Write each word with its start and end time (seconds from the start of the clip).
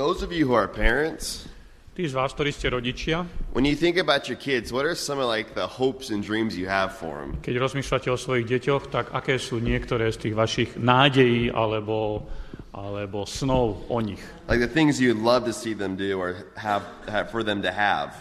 Those 0.00 0.24
of 0.24 0.32
you 0.32 0.48
who 0.48 0.56
are 0.56 0.64
parents, 0.64 1.44
Tí 1.92 2.08
z 2.08 2.16
vás, 2.16 2.32
ktorí 2.32 2.56
ste 2.56 2.72
rodičia, 2.72 3.28
when 3.52 3.68
you 3.68 3.76
think 3.76 4.00
about 4.00 4.32
your 4.32 4.40
kids, 4.40 4.72
what 4.72 4.88
are 4.88 4.96
some 4.96 5.20
of 5.20 5.28
like 5.28 5.52
the 5.52 5.68
hopes 5.68 6.08
and 6.08 6.24
dreams 6.24 6.56
you 6.56 6.64
have 6.64 6.96
for 6.96 7.20
them? 7.20 7.36
keď 7.44 7.60
rozmýšľate 7.60 8.08
o 8.08 8.16
svojich 8.16 8.48
deťoch, 8.48 8.88
tak 8.88 9.12
aké 9.12 9.36
sú 9.36 9.60
niektoré 9.60 10.08
z 10.08 10.24
tých 10.24 10.34
vašich 10.40 10.70
nádejí 10.80 11.52
alebo, 11.52 12.24
alebo 12.72 13.28
snov 13.28 13.84
o 13.92 14.00
nich? 14.00 14.24
Like 14.48 14.64
the 14.64 14.72
things 14.72 14.96
you'd 14.96 15.20
love 15.20 15.44
to 15.44 15.52
see 15.52 15.76
them 15.76 16.00
do 16.00 16.16
or 16.16 16.48
have, 16.56 16.80
have 17.04 17.28
for 17.28 17.44
them 17.44 17.60
to 17.60 17.68
have. 17.68 18.16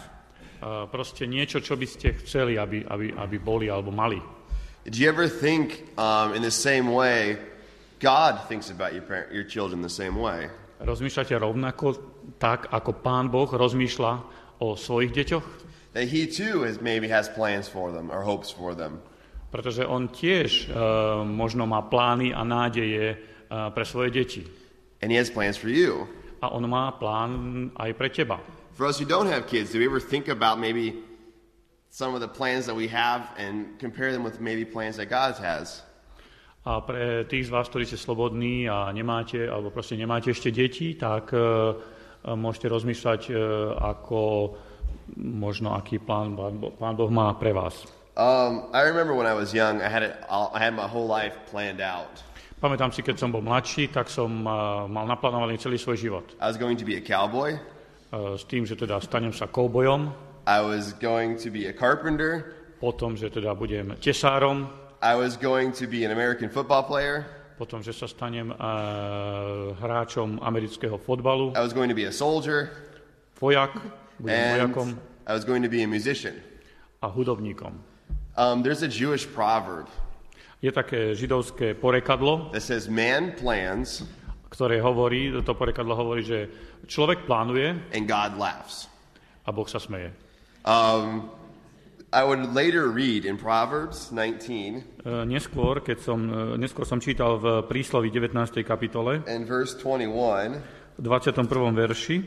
A 0.59 0.83
proste 0.91 1.23
niečo, 1.31 1.63
čo 1.63 1.79
by 1.79 1.87
ste 1.87 2.19
chceli, 2.19 2.59
aby, 2.59 2.83
aby, 2.83 3.15
aby 3.15 3.37
boli 3.39 3.71
alebo 3.71 3.95
mali. 3.95 4.19
Did 4.83 4.99
you 4.99 5.07
ever 5.07 5.31
think 5.31 5.87
um, 5.95 6.35
in 6.35 6.43
the 6.43 6.51
same 6.51 6.91
way 6.91 7.39
God 8.03 8.43
thinks 8.51 8.67
about 8.67 8.91
your, 8.91 9.07
parent, 9.07 9.31
your 9.31 9.47
children 9.47 9.79
the 9.79 9.87
same 9.87 10.19
way? 10.19 10.51
Rozmýšľate 10.79 11.35
rovnako 11.35 11.85
tak, 12.39 12.71
ako 12.71 13.03
Pán 13.03 13.27
Boh 13.27 13.51
rozmýšľa 13.51 14.11
o 14.63 14.79
svojich 14.79 15.11
deťoch? 15.11 15.45
That 15.91 16.07
He 16.07 16.23
too 16.23 16.63
has 16.63 16.79
maybe 16.79 17.11
has 17.11 17.27
plans 17.27 17.67
for 17.67 17.91
them 17.91 18.07
or 18.07 18.23
hopes 18.23 18.47
for 18.47 18.71
them. 18.71 19.03
Pretože 19.51 19.83
on 19.83 20.07
tiež 20.07 20.69
uh, 20.69 21.25
možno 21.25 21.65
má 21.67 21.83
plány 21.83 22.31
a 22.31 22.45
nádeje 22.45 23.17
uh, 23.17 23.73
pre 23.73 23.83
svoje 23.83 24.13
deti. 24.13 24.41
And 25.03 25.11
He 25.11 25.17
has 25.19 25.27
plans 25.27 25.59
for 25.59 25.67
you. 25.67 26.07
A 26.39 26.47
on 26.53 26.63
má 26.71 26.95
plán 26.95 27.67
aj 27.75 27.91
pre 27.99 28.07
teba. 28.07 28.39
For 28.79 28.87
us 28.87 28.95
who 28.95 29.03
don't 29.03 29.27
have 29.27 29.51
kids, 29.51 29.75
do 29.75 29.83
we 29.83 29.89
ever 29.89 29.99
think 29.99 30.31
about 30.31 30.55
maybe 30.55 31.03
some 31.91 32.15
of 32.15 32.23
the 32.23 32.31
plans 32.31 32.63
that 32.69 32.77
we 32.77 32.87
have 32.87 33.27
and 33.35 33.75
compare 33.81 34.15
them 34.15 34.23
with 34.23 34.39
maybe 34.39 34.63
plans 34.63 34.95
that 34.95 35.11
God 35.11 35.35
has? 35.43 35.83
A 36.67 36.83
pre 36.83 37.23
tých 37.23 37.47
z 37.47 37.53
vás, 37.55 37.71
ktorí 37.71 37.87
ste 37.87 37.95
slobodní 37.95 38.67
a 38.67 38.91
nemáte, 38.91 39.47
alebo 39.47 39.71
proste 39.71 39.95
nemáte 39.95 40.35
ešte 40.35 40.51
deti, 40.51 40.99
tak 40.99 41.31
uh, 41.31 41.71
môžete 42.27 42.67
rozmýšľať, 42.67 43.21
uh, 43.31 43.37
ako 43.79 44.19
možno 45.15 45.71
aký 45.73 46.03
plán 46.03 46.35
Pán 46.75 46.95
boh 46.99 47.11
má 47.11 47.31
pre 47.39 47.55
vás. 47.55 47.87
Um, 48.19 48.67
I 48.75 48.83
remember 48.83 49.15
when 49.15 49.23
I 49.23 49.31
was 49.31 49.55
young, 49.55 49.79
I 49.79 49.87
had 49.87 50.03
it, 50.03 50.11
I 50.27 50.59
had 50.59 50.75
my 50.75 50.83
whole 50.83 51.07
life 51.07 51.33
planned 51.47 51.79
out. 51.79 52.19
Pamätám 52.59 52.91
si, 52.91 52.99
keď 52.99 53.15
som 53.23 53.31
bol 53.31 53.39
mladší, 53.39 53.87
tak 53.87 54.11
som 54.11 54.27
uh, 54.43 54.83
mal 54.91 55.07
naplánovaný 55.07 55.55
celý 55.63 55.79
svoj 55.79 55.95
život. 55.95 56.25
I 56.43 56.51
was 56.51 56.59
going 56.59 56.75
to 56.75 56.83
be 56.83 56.99
a 56.99 57.03
cowboy. 57.03 57.55
Uh, 58.11 58.35
s 58.35 58.43
tým, 58.43 58.67
že 58.67 58.75
teda 58.75 58.99
stanem 58.99 59.31
sa 59.31 59.47
koubojom, 59.47 60.11
I 60.43 60.59
was 60.59 60.91
going 60.99 61.39
to 61.39 61.47
be 61.47 61.71
a 61.71 61.73
carpenter. 61.73 62.59
potom, 62.79 63.13
že 63.19 63.29
teda 63.29 63.51
budem 63.53 63.95
tesárom, 63.99 64.71
I 65.01 65.15
was 65.15 65.39
going 65.39 65.71
to 65.79 65.87
be 65.87 66.03
an 66.03 66.11
American 66.11 66.49
football 66.49 66.83
player. 66.83 67.25
potom, 67.59 67.83
že 67.83 67.91
sa 67.91 68.07
stanem 68.07 68.55
uh, 68.55 69.75
hráčom 69.83 70.39
amerického 70.39 70.95
fotbalu, 70.95 71.51
I 71.55 71.63
was 71.63 71.75
going 71.75 71.91
to 71.91 71.97
be 71.97 72.07
a 72.07 72.15
soldier. 72.15 72.71
vojak, 73.35 73.75
budem 74.19 74.31
And 74.31 74.51
vojakom 74.55 74.87
I 75.27 75.35
was 75.35 75.43
going 75.43 75.61
to 75.63 75.71
be 75.71 75.83
a 75.83 75.89
musician. 75.89 76.39
a 77.03 77.07
hudobníkom. 77.11 77.75
Um, 78.39 78.63
there's 78.63 78.83
a 78.83 78.91
Jewish 78.91 79.27
proverb 79.27 79.91
Je 80.59 80.71
také 80.71 81.15
židovské 81.15 81.75
porekadlo, 81.75 82.51
that 82.51 82.63
says, 82.63 82.91
Man 82.91 83.35
plans 83.35 84.03
ktoré 84.49 84.81
hovorí, 84.81 85.29
to 85.45 85.53
porekadlo 85.53 85.93
hovorí, 85.93 86.25
že 86.25 86.49
človek 86.89 87.29
plánuje 87.29 87.93
and 87.93 88.09
God 88.09 88.35
laughs. 88.35 88.89
a 89.45 89.53
Boh 89.53 89.65
sa 89.69 89.77
smeje. 89.79 90.09
Um, 90.65 91.29
I 92.09 92.25
would 92.25 92.53
later 92.57 92.89
read 92.89 93.25
in 93.25 93.37
Proverbs 93.37 94.09
19 94.09 94.83
E, 95.05 95.25
Neskôr, 95.29 95.79
keď 95.85 95.97
som, 96.01 96.19
e, 96.25 96.57
neskôr 96.57 96.81
som 96.83 96.97
čítal 96.97 97.37
v 97.37 97.61
príslovi 97.69 98.09
19. 98.09 98.65
kapitole, 98.65 99.21
and 99.29 99.45
verse 99.45 99.77
21 99.77 100.57
v 100.97 101.01
21. 101.05 101.77
verši, 101.77 102.17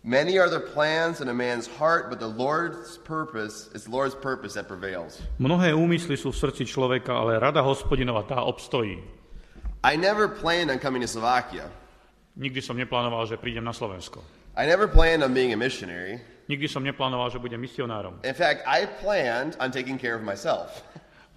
Many 0.00 0.40
are 0.40 0.48
the 0.48 0.64
plans 0.64 1.20
in 1.20 1.28
a 1.28 1.36
man's 1.36 1.68
heart, 1.68 2.08
but 2.08 2.16
the 2.16 2.30
Lord's 2.30 2.96
purpose 3.04 3.68
is 3.76 3.84
the 3.84 3.92
Lord's 3.92 4.16
purpose 4.16 4.56
that 4.56 4.64
prevails. 4.64 5.20
mnohé 5.36 5.76
úmysly 5.76 6.16
sú 6.16 6.32
v 6.32 6.40
srdci 6.40 6.64
človeka, 6.64 7.12
ale 7.12 7.36
rada 7.36 7.60
hospodinova 7.60 8.24
tá 8.24 8.40
obstojí. 8.40 8.96
I 9.84 10.00
never 10.00 10.28
planned 10.30 10.72
on 10.72 10.80
coming 10.80 11.04
to 11.04 11.10
Slovakia. 11.10 11.68
Nikdy 12.38 12.64
som 12.64 12.78
neplánoval, 12.80 13.28
že 13.28 13.36
prídem 13.36 13.66
na 13.66 13.76
Slovensko. 13.76 14.24
I 14.56 14.64
never 14.64 14.88
planned 14.88 15.20
on 15.20 15.36
being 15.36 15.52
a 15.52 15.58
missionary. 15.60 16.22
Nikdy 16.50 16.66
som 16.66 16.82
neplánoval, 16.82 17.30
že 17.30 17.38
budem 17.38 17.62
misionárom. 17.62 18.18
In 18.26 18.34
fact, 18.34 18.66
I 18.66 18.90
planned 18.98 19.54
on 19.62 19.70
taking 19.70 19.94
care 19.94 20.18
of 20.18 20.26
myself. 20.26 20.82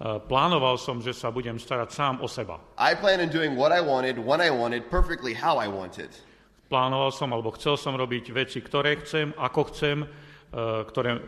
E, 0.02 0.18
Plánoval 0.26 0.74
som, 0.74 0.98
že 0.98 1.14
sa 1.14 1.30
budem 1.30 1.54
starať 1.54 1.94
sám 1.94 2.14
o 2.18 2.26
seba. 2.26 2.58
I 2.74 2.98
planned 2.98 3.22
on 3.22 3.30
doing 3.30 3.54
what 3.54 3.70
I 3.70 3.78
wanted, 3.78 4.18
when 4.18 4.42
I 4.42 4.50
wanted, 4.50 4.90
perfectly 4.90 5.30
how 5.30 5.62
I 5.62 5.70
wanted. 5.70 6.10
Plánoval 6.66 7.14
som, 7.14 7.30
alebo 7.30 7.54
chcel 7.54 7.78
som 7.78 7.94
robiť 7.94 8.34
veci, 8.34 8.58
ktoré 8.58 8.98
chcem, 9.06 9.30
ako 9.38 9.70
chcem, 9.70 10.02
e, 10.02 10.06
ktoré, 10.90 11.22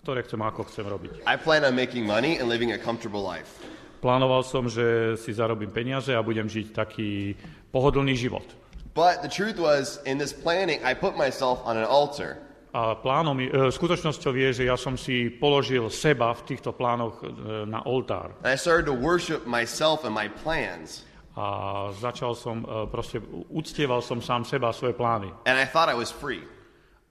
ktoré 0.00 0.24
chcem, 0.24 0.40
ako 0.40 0.72
chcem 0.72 0.88
robiť. 0.88 1.12
I 1.28 1.36
plan 1.36 1.68
on 1.68 1.76
making 1.76 2.08
money 2.08 2.40
and 2.40 2.48
living 2.48 2.72
a 2.72 2.80
comfortable 2.80 3.20
life. 3.20 3.60
Plánoval 4.00 4.40
som, 4.40 4.72
že 4.72 5.14
si 5.20 5.36
zarobím 5.36 5.68
peniaze 5.68 6.16
a 6.16 6.24
budem 6.24 6.48
žiť 6.48 6.72
taký 6.72 7.36
pohodlný 7.68 8.16
život. 8.16 8.48
But 8.96 9.20
the 9.20 9.28
truth 9.28 9.60
was, 9.60 10.00
in 10.08 10.16
this 10.16 10.32
planning, 10.32 10.80
I 10.80 10.96
put 10.96 11.12
myself 11.20 11.60
on 11.68 11.76
an 11.76 11.84
altar. 11.84 12.40
A 12.72 12.96
plánom, 12.96 13.36
e, 13.36 13.68
skutočnosťou 13.68 14.32
je, 14.32 14.48
že 14.52 14.64
ja 14.64 14.80
som 14.80 14.96
si 14.96 15.28
položil 15.28 15.92
seba 15.92 16.32
v 16.32 16.56
týchto 16.56 16.72
plánoch 16.72 17.20
e, 17.20 17.28
na 17.68 17.84
oltár. 17.84 18.32
I 18.48 18.56
started 18.56 18.88
to 18.88 18.96
worship 18.96 19.44
myself 19.44 20.08
and 20.08 20.16
my 20.16 20.32
plans. 20.40 21.04
A 21.36 21.88
začal 21.92 22.32
som, 22.32 22.64
e, 22.64 22.88
proste 22.88 23.20
uctieval 23.52 24.00
som 24.00 24.24
sám 24.24 24.48
seba 24.48 24.72
a 24.72 24.74
svoje 24.76 24.96
plány. 24.96 25.28
And 25.44 25.60
I 25.60 25.68
thought 25.68 25.92
I 25.92 25.96
was 25.96 26.08
free, 26.08 26.40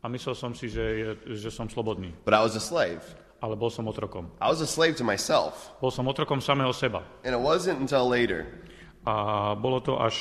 A 0.02 0.10
myslel 0.10 0.34
som 0.34 0.58
si, 0.58 0.66
že, 0.66 1.14
že 1.30 1.54
som 1.54 1.70
slobodný. 1.70 2.10
but 2.26 2.34
I 2.34 2.42
was 2.42 2.58
a 2.58 2.64
slave. 2.64 3.06
Ale 3.42 3.54
bol 3.54 3.70
som 3.70 3.86
otrokom. 3.86 4.30
I 4.42 4.50
was 4.50 4.62
a 4.62 4.70
slave 4.70 4.98
to 4.98 5.06
myself. 5.06 5.70
Bol 5.78 5.94
som 5.94 6.06
otrokom 6.10 6.42
samého 6.42 6.74
seba. 6.74 7.06
And 7.22 7.38
it 7.38 7.42
wasn't 7.42 7.78
until 7.78 8.10
later 8.10 8.50
A 9.02 9.54
bolo 9.58 9.82
to 9.82 9.98
až 9.98 10.14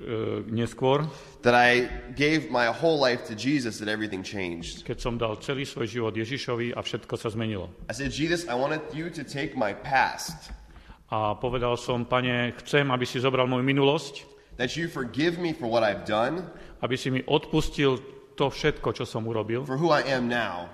e, 0.00 0.42
neskôr, 0.48 1.04
that 1.44 1.54
I 1.54 1.88
gave 2.16 2.50
my 2.50 2.68
whole 2.68 2.96
life 2.98 3.24
to 3.28 3.34
Jesus 3.36 3.78
that 3.78 3.88
everything 3.88 4.24
changed. 4.24 4.82
keď 4.84 4.98
som 5.00 5.14
dal 5.20 5.36
celý 5.38 5.68
svoj 5.68 5.86
život 5.86 6.12
Ježišovi 6.16 6.72
a 6.74 6.80
všetko 6.80 7.14
sa 7.20 7.28
zmenilo. 7.28 7.68
I 7.88 7.94
said, 7.94 8.10
Jesus, 8.10 8.48
I 8.48 8.56
wanted 8.56 8.82
you 8.92 9.12
to 9.12 9.22
take 9.24 9.54
my 9.56 9.72
past, 9.72 10.50
A 11.10 11.34
povedal 11.34 11.74
som, 11.74 12.06
pane, 12.06 12.54
chcem, 12.62 12.86
aby 12.86 13.02
si 13.02 13.18
zobral 13.18 13.50
moju 13.50 13.66
minulosť, 13.66 14.14
that 14.62 14.78
you 14.78 14.86
forgive 14.86 15.42
me 15.42 15.50
for 15.50 15.66
what 15.66 15.82
I've 15.82 16.06
done, 16.06 16.46
aby 16.86 16.94
si 16.94 17.10
mi 17.10 17.18
odpustil 17.26 17.98
to 18.38 18.46
všetko, 18.46 18.94
čo 18.94 19.02
som 19.02 19.26
urobil 19.26 19.66
for 19.66 19.74
who 19.74 19.90
I 19.90 20.06
am 20.06 20.30
now, 20.30 20.70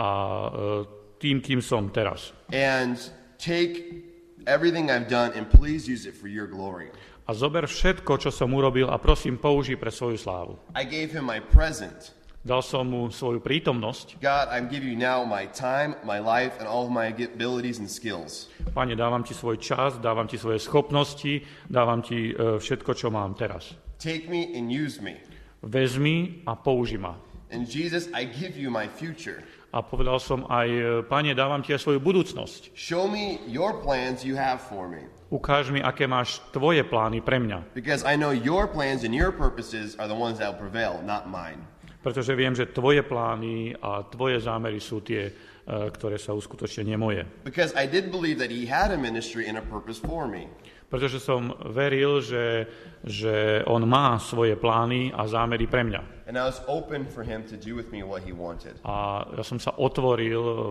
a 0.00 0.08
e, 0.08 0.88
tým, 1.20 1.44
kým 1.44 1.60
som 1.60 1.92
teraz. 1.92 2.32
and 2.56 2.96
take 3.36 4.00
everything 4.48 4.88
I've 4.88 5.12
done 5.12 5.36
and 5.36 5.44
please 5.44 5.84
use 5.84 6.08
it 6.08 6.16
for 6.16 6.28
your 6.28 6.48
glory. 6.48 6.88
A 7.26 7.34
zober 7.34 7.66
všetko, 7.66 8.22
čo 8.22 8.30
som 8.30 8.54
urobil 8.54 8.86
a 8.86 9.02
prosím, 9.02 9.34
použij 9.34 9.74
pre 9.74 9.90
svoju 9.90 10.14
slávu. 10.14 10.54
I 10.78 10.86
gave 10.86 11.10
him 11.10 11.26
my 11.26 11.42
present. 11.42 12.14
Dal 12.46 12.62
som 12.62 12.86
mu 12.86 13.10
svoju 13.10 13.42
prítomnosť. 13.42 14.22
God, 14.22 14.46
I'm 14.54 14.70
giving 14.70 14.86
you 14.86 14.94
now 14.94 15.26
my 15.26 15.50
time, 15.50 15.98
my 16.06 16.22
life, 16.22 16.54
and 16.62 16.70
all 16.70 16.86
of 16.86 16.94
my 16.94 17.10
abilities 17.10 17.82
and 17.82 17.90
skills. 17.90 18.46
Pane, 18.70 18.94
dávam 18.94 19.26
ti 19.26 19.34
svoj 19.34 19.58
čas, 19.58 19.98
dávam 19.98 20.30
ti 20.30 20.38
svoje 20.38 20.62
schopnosti, 20.62 21.42
dávam 21.66 22.06
ti 22.06 22.30
e, 22.30 22.62
všetko, 22.62 22.94
čo 22.94 23.10
mám 23.10 23.34
teraz. 23.34 23.74
Take 23.98 24.30
me 24.30 24.54
and 24.54 24.70
use 24.70 25.02
me. 25.02 25.18
Vezmi 25.66 26.46
a 26.46 26.54
použi 26.54 27.02
ma. 27.02 27.18
And 27.50 27.66
Jesus, 27.66 28.06
I 28.14 28.22
give 28.22 28.54
you 28.54 28.70
my 28.70 28.86
future. 28.86 29.42
A 29.76 29.84
povedal 29.84 30.16
som 30.16 30.48
aj, 30.48 30.68
e, 30.72 30.84
pane, 31.04 31.36
dávam 31.36 31.60
ti 31.60 31.76
aj 31.76 31.84
svoju 31.84 32.00
budúcnosť. 32.00 32.72
Show 32.72 33.04
me 33.04 33.44
your 33.44 33.76
plans 33.84 34.24
you 34.24 34.32
have 34.32 34.56
for 34.56 34.88
me. 34.88 35.04
Ukáž 35.28 35.68
mi, 35.68 35.84
aké 35.84 36.08
máš 36.08 36.40
tvoje 36.48 36.80
plány 36.80 37.20
pre 37.20 37.36
mňa. 37.36 37.76
Because 37.76 38.00
I 38.08 38.16
know 38.16 38.32
your 38.32 38.64
plans 38.64 39.04
and 39.04 39.12
your 39.12 39.36
purposes 39.36 39.92
are 40.00 40.08
the 40.08 40.16
ones 40.16 40.40
that 40.40 40.48
will 40.48 40.64
prevail, 40.64 41.04
not 41.04 41.28
mine. 41.28 41.60
Pretože 42.00 42.32
viem, 42.32 42.56
že 42.56 42.72
tvoje 42.72 43.04
plány 43.04 43.76
a 43.76 44.00
tvoje 44.08 44.40
zámery 44.40 44.80
sú 44.80 45.04
tie, 45.04 45.28
e, 45.28 45.32
ktoré 45.68 46.16
sa 46.16 46.32
uskutočnia, 46.32 46.88
nie 46.88 46.96
moje. 46.96 47.28
Because 47.44 47.76
I 47.76 47.84
did 47.84 48.08
believe 48.08 48.40
that 48.40 48.48
he 48.48 48.64
had 48.64 48.88
a 48.88 48.96
ministry 48.96 49.44
and 49.44 49.60
a 49.60 49.64
purpose 49.68 50.00
for 50.00 50.24
me. 50.24 50.48
Pretože 50.86 51.18
som 51.18 51.50
veril, 51.74 52.22
že, 52.22 52.70
že 53.02 53.66
on 53.66 53.82
má 53.90 54.22
svoje 54.22 54.54
plány 54.54 55.10
a 55.10 55.26
zámery 55.26 55.66
pre 55.66 55.82
mňa. 55.82 56.30
And 56.30 56.38
I 56.38 56.46
was 56.46 56.62
open 56.66 57.06
for 57.06 57.22
him 57.22 57.42
to 57.50 57.58
do 57.58 57.74
with 57.74 57.90
me 57.90 58.02
what 58.02 58.22
he 58.22 58.30
wanted. 58.30 58.78
A 58.86 59.26
ja 59.34 59.42
som 59.42 59.58
sa 59.58 59.74
otvoril, 59.74 60.42
e, 60.42 60.62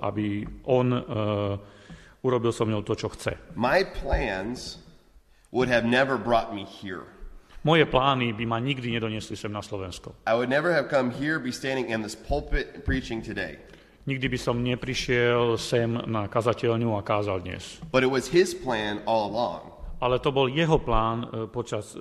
aby 0.00 0.44
on 0.64 0.92
e, 0.92 1.00
urobil 2.24 2.52
so 2.52 2.64
mnou 2.64 2.84
to, 2.84 2.96
čo 2.96 3.12
chce. 3.12 3.36
My 3.56 3.84
plans 3.84 4.80
would 5.52 5.68
have 5.68 5.84
never 5.84 6.16
brought 6.16 6.52
me 6.52 6.64
here. 6.64 7.04
Moje 7.60 7.84
plány 7.84 8.32
by 8.32 8.44
ma 8.48 8.56
nikdy 8.56 8.88
nedoniesli 8.96 9.36
sem 9.36 9.52
na 9.52 9.60
Slovensko. 9.60 10.16
I 10.24 10.32
would 10.32 10.48
never 10.48 10.72
have 10.72 10.88
come 10.88 11.12
here, 11.12 11.36
be 11.36 11.52
standing 11.52 11.92
in 11.92 12.00
this 12.00 12.16
pulpit 12.16 12.88
preaching 12.88 13.20
today. 13.20 13.60
Nikdy 14.08 14.32
by 14.32 14.38
som 14.40 14.56
neprišiel 14.64 15.60
sem 15.60 15.92
na 16.08 16.24
kazateľňu 16.24 16.96
a 16.96 17.04
kázal 17.04 17.44
dnes. 17.44 17.76
But 17.92 18.00
it 18.00 18.08
was 18.08 18.32
his 18.32 18.56
plan 18.56 19.04
all 19.04 19.28
along. 19.28 19.76
Ale 20.00 20.16
to 20.24 20.32
bol 20.32 20.48
jeho 20.48 20.80
plán 20.80 21.28
e, 21.28 21.44
počas 21.52 21.92
e, 21.92 22.00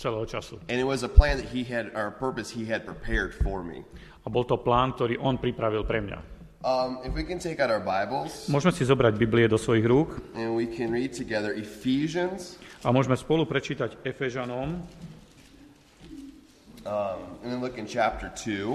celého 0.00 0.24
času. 0.24 0.56
And 0.72 0.80
it 0.80 0.88
was 0.88 1.04
a 1.04 1.12
plan 1.12 1.36
that 1.36 1.52
he 1.52 1.60
had, 1.60 1.92
or 1.92 2.08
a 2.08 2.14
purpose 2.16 2.48
he 2.48 2.64
had 2.64 2.88
prepared 2.88 3.36
for 3.36 3.60
me. 3.60 3.84
A 4.24 4.32
bol 4.32 4.48
to 4.48 4.56
plán, 4.56 4.96
ktorý 4.96 5.20
on 5.20 5.36
pripravil 5.36 5.84
pre 5.84 6.00
mňa. 6.00 6.38
Um, 6.64 6.98
if 7.04 7.12
we 7.14 7.22
can 7.22 7.38
take 7.38 7.62
out 7.62 7.70
our 7.70 7.78
Bibles 7.78 8.50
Môžeme 8.50 8.74
si 8.74 8.82
zobrať 8.82 9.14
Biblie 9.14 9.46
do 9.46 9.54
svojich 9.54 9.86
rúk 9.86 10.18
and 10.34 10.58
we 10.58 10.66
can 10.66 10.90
read 10.90 11.14
together 11.14 11.54
Ephesians, 11.54 12.58
a 12.82 12.90
môžeme 12.90 13.14
spolu 13.14 13.46
prečítať 13.46 13.94
Efežanom 14.02 14.82
um, 16.82 17.18
and 17.46 17.48
then 17.54 17.62
look 17.62 17.78
in 17.78 17.86
chapter 17.86 18.26
2. 18.34 18.74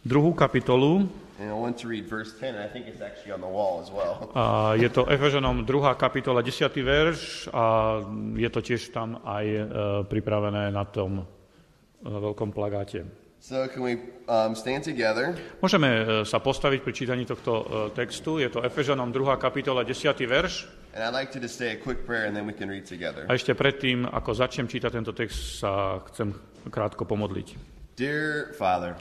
druhú 0.00 0.32
kapitolu. 0.32 1.04
And 1.40 1.48
I 1.48 1.56
want 1.56 1.80
to 1.80 1.88
read 1.88 2.04
verse 2.04 2.36
10, 2.36 2.52
and 2.52 2.60
I 2.60 2.68
think 2.68 2.84
it's 2.84 3.00
actually 3.00 3.32
on 3.32 3.40
the 3.40 3.48
wall 3.48 3.80
as 3.80 3.88
well. 3.88 4.28
A 4.36 4.76
je 4.84 4.92
to 4.92 5.08
Efežanom 5.08 5.64
druhá 5.64 5.96
kapitola, 5.96 6.44
10. 6.44 6.68
verš 6.84 7.48
a 7.48 7.96
je 8.36 8.48
to 8.52 8.60
tiež 8.60 8.92
tam 8.92 9.24
aj 9.24 9.46
e, 9.48 9.62
pripravené 10.04 10.68
na 10.68 10.84
tom 10.84 11.24
e, 11.24 11.24
veľkom 12.04 12.52
plagáte. 12.52 13.08
So, 13.40 13.64
can 13.72 13.80
we 13.80 13.96
um, 14.28 14.52
stand 14.52 14.84
together? 14.84 15.32
Môžeme 15.64 15.88
e, 15.88 16.02
sa 16.28 16.44
postaviť 16.44 16.84
pri 16.84 16.92
čítaní 16.92 17.24
tohto 17.24 17.52
e, 17.56 17.64
textu. 17.96 18.36
Je 18.36 18.52
to 18.52 18.60
Efežanom 18.60 19.08
2. 19.08 19.40
kapitola, 19.40 19.80
10. 19.80 20.12
verš. 20.28 20.68
And 20.92 21.00
I'd 21.00 21.16
like 21.16 21.32
to 21.32 21.40
just 21.40 21.56
say 21.56 21.72
a 21.72 21.78
quick 21.80 22.04
prayer, 22.04 22.28
and 22.28 22.36
then 22.36 22.44
we 22.44 22.52
can 22.52 22.68
read 22.68 22.84
together. 22.84 23.24
A 23.24 23.40
ešte 23.40 23.56
predtým, 23.56 24.04
ako 24.04 24.36
začnem 24.36 24.68
čítať 24.68 24.92
tento 24.92 25.16
text, 25.16 25.64
sa 25.64 26.04
chcem 26.12 26.36
krátko 26.68 27.08
pomodliť. 27.08 27.56
Dear 27.96 28.52
Father, 28.60 28.92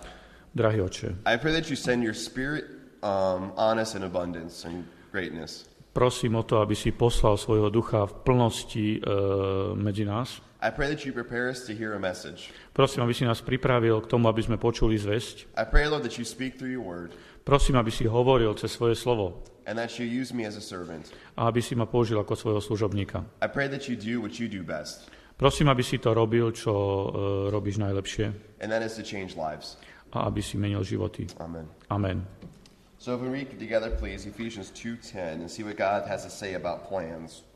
Drahý 0.60 0.84
oče, 0.84 1.08
I 1.24 1.40
pray 1.40 1.56
that 1.56 1.72
you 1.72 1.80
send 1.80 2.04
your 2.04 2.12
spirit 2.16 2.68
um, 3.00 3.56
on 3.56 3.80
us 3.80 3.96
in 3.96 4.04
abundance 4.04 4.68
and 4.68 4.84
greatness. 5.12 5.64
prosím 5.96 6.36
o 6.36 6.44
to, 6.44 6.60
aby 6.60 6.76
si 6.76 6.92
poslal 6.92 7.40
svojho 7.40 7.72
ducha 7.72 8.04
v 8.06 8.14
plnosti 8.28 8.88
e, 8.96 9.02
medzi 9.80 10.04
nás. 10.06 10.44
I 10.60 10.72
pray 10.76 10.92
that 10.92 11.08
you 11.08 11.16
prepare 11.16 11.48
us 11.48 11.64
to 11.64 11.72
hear 11.72 11.96
a 11.96 12.00
message. 12.00 12.52
Prosím, 12.76 13.04
aby 13.08 13.16
si 13.16 13.24
nás 13.24 13.40
pripravil 13.40 14.04
k 14.04 14.08
tomu, 14.12 14.28
aby 14.28 14.44
sme 14.44 14.60
počuli 14.60 15.00
zväzť. 15.00 15.48
I 15.56 15.64
pray, 15.64 15.88
Lord, 15.88 16.04
that 16.04 16.20
you 16.20 16.28
speak 16.28 16.60
through 16.60 16.72
your 16.76 16.84
word, 16.84 17.16
Prosím, 17.48 17.80
aby 17.80 17.90
si 17.96 18.04
hovoril 18.04 18.52
cez 18.60 18.76
svoje 18.76 19.00
slovo 19.00 19.40
and 19.64 19.80
that 19.80 19.96
you 19.96 20.04
use 20.06 20.36
me 20.36 20.44
as 20.44 20.60
a 20.60 20.64
servant. 20.64 21.08
a 21.40 21.48
aby 21.48 21.64
si 21.64 21.72
ma 21.80 21.88
použil 21.88 22.20
ako 22.20 22.36
svojho 22.36 22.60
služobníka. 22.60 23.24
I 23.40 23.48
pray 23.48 23.72
that 23.72 23.88
you 23.88 23.96
do 23.96 24.20
what 24.20 24.36
you 24.36 24.52
do 24.52 24.60
best, 24.68 25.08
Prosím, 25.40 25.72
aby 25.72 25.80
si 25.88 25.96
to 26.04 26.12
robil, 26.12 26.52
čo 26.52 26.72
e, 26.76 27.08
robíš 27.48 27.80
najlepšie 27.80 28.60
and 28.60 28.68
that 28.68 28.84
is 28.84 29.00
to 29.00 29.04
change 29.08 29.40
lives. 29.40 29.80
A 30.14 30.26
aby 30.26 30.42
si 30.42 30.58
menil 30.58 30.82
životy. 30.82 31.30
Amen. 31.40 31.66
Amen. 31.90 32.26
So 33.00 33.16
if 33.16 33.24
we 33.24 33.32
read 33.32 33.48
together, 33.56 33.96
please, 33.96 34.28
Ephesians 34.28 34.76
2.10, 34.76 35.40
and 35.40 35.48
see 35.48 35.64
what 35.64 35.80
God 35.80 36.04
has 36.04 36.28
to 36.28 36.32
say 36.32 36.60
about 36.60 36.92
plans. 36.92 37.48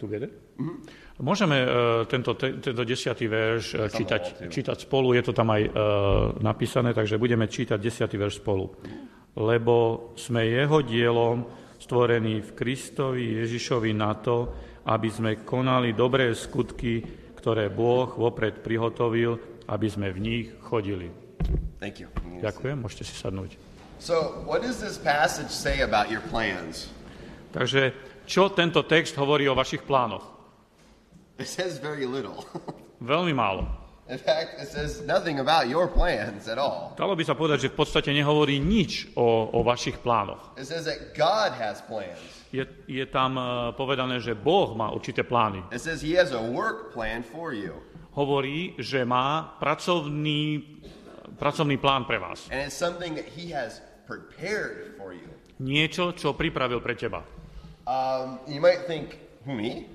Together? 0.00 0.32
Môžeme 1.20 1.60
uh, 1.60 1.68
tento, 2.08 2.32
te, 2.32 2.56
tento 2.56 2.80
desiatý 2.88 3.28
verš 3.28 3.76
uh, 3.76 3.92
čítať, 3.92 4.48
čítať 4.48 4.88
spolu, 4.88 5.12
je 5.12 5.20
to 5.28 5.36
tam 5.36 5.52
aj 5.52 5.62
uh, 5.68 5.72
napísané, 6.40 6.96
takže 6.96 7.20
budeme 7.20 7.44
čítať 7.44 7.76
desiatý 7.76 8.16
verš 8.16 8.40
spolu. 8.40 8.72
Lebo 9.36 10.08
sme 10.16 10.48
jeho 10.48 10.80
dielom 10.80 11.44
stvorení 11.76 12.40
v 12.40 12.50
Kristovi 12.56 13.44
Ježišovi 13.44 13.92
na 13.92 14.16
to, 14.16 14.48
aby 14.88 15.08
sme 15.12 15.44
konali 15.44 15.92
dobré 15.92 16.32
skutky, 16.32 17.04
ktoré 17.36 17.68
Boh 17.68 18.08
vopred 18.16 18.64
prihotovil, 18.64 19.36
aby 19.68 19.88
sme 19.92 20.08
v 20.08 20.18
nich 20.24 20.46
chodili. 20.64 21.29
Thank 21.80 21.96
you. 21.98 22.12
Ďakujem, 22.44 22.76
môžete 22.76 23.08
si 23.08 23.16
sadnúť. 23.16 23.56
So 23.96 24.44
what 24.44 24.60
does 24.60 24.80
this 24.80 25.00
passage 25.00 25.48
say 25.48 25.80
about 25.80 26.12
your 26.12 26.20
plans? 26.28 26.92
Takže 27.56 27.96
čo 28.28 28.52
tento 28.52 28.84
text 28.84 29.16
hovorí 29.16 29.48
o 29.48 29.56
vašich 29.56 29.82
plánoch? 29.88 30.22
It 31.40 31.48
says 31.48 31.80
very 31.80 32.04
little. 32.04 32.44
Veľmi 33.00 33.32
málo. 33.32 33.80
In 34.10 34.18
fact, 34.18 34.58
it 34.58 34.66
says 34.66 35.06
nothing 35.06 35.38
about 35.38 35.70
your 35.70 35.86
plans 35.86 36.50
at 36.50 36.58
all. 36.58 36.98
Dalo 36.98 37.14
by 37.14 37.22
sa 37.22 37.38
povedať, 37.38 37.64
že 37.64 37.68
v 37.70 37.78
podstate 37.78 38.10
nehovorí 38.10 38.58
nič 38.58 39.14
o, 39.14 39.54
o 39.54 39.62
vašich 39.62 40.02
plánoch. 40.02 40.58
It 40.58 40.66
says 40.66 40.82
that 40.90 41.14
God 41.14 41.54
has 41.54 41.78
plans. 41.86 42.18
Je, 42.50 42.66
je 42.90 43.06
tam 43.06 43.38
eh, 43.38 43.46
povedané, 43.78 44.18
že 44.18 44.34
Boh 44.34 44.74
má 44.74 44.90
určité 44.90 45.22
plány. 45.22 45.62
It 45.70 45.78
says 45.78 46.02
He 46.02 46.18
has 46.18 46.34
a 46.34 46.42
work 46.42 46.90
plan 46.90 47.22
for 47.22 47.54
you. 47.54 47.78
Hovorí, 48.18 48.74
že 48.82 49.06
má 49.06 49.54
pracovný, 49.62 50.66
pracovný 51.40 51.80
plán 51.80 52.04
pre 52.04 52.20
vás. 52.20 52.44
And 52.52 52.60
it's 52.60 52.76
something 52.76 53.16
that 53.16 53.24
He 53.24 53.48
has 53.56 53.80
prepared 54.04 55.00
for 55.00 55.16
you. 55.16 55.24
Niečo, 55.56 56.12
čo 56.12 56.36
pripravil 56.36 56.84
pre 56.84 56.92
teba. 56.92 57.24
Um, 57.88 58.36
you 58.44 58.60
might 58.60 58.84
think, 58.84 59.16
me? 59.48 59.88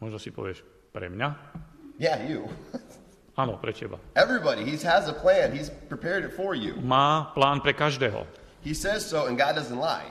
Možno 0.00 0.16
si 0.16 0.32
povieš, 0.32 0.64
pre 0.90 1.12
mňa? 1.12 1.28
Yeah, 2.00 2.18
you. 2.24 2.48
Áno, 3.40 3.60
pre 3.60 3.76
teba. 3.76 4.00
Everybody. 4.16 4.64
He 4.64 4.78
has 4.86 5.06
a 5.10 5.14
plan. 5.14 5.52
He's 5.52 5.68
prepared 5.90 6.24
it 6.24 6.32
for 6.32 6.54
you. 6.56 6.80
Má 6.80 7.34
plán 7.36 7.60
pre 7.60 7.76
každého. 7.76 8.24
He 8.64 8.72
says 8.72 9.04
so, 9.04 9.26
and 9.28 9.36
God 9.36 9.52
doesn't 9.58 9.76
lie. 9.78 10.08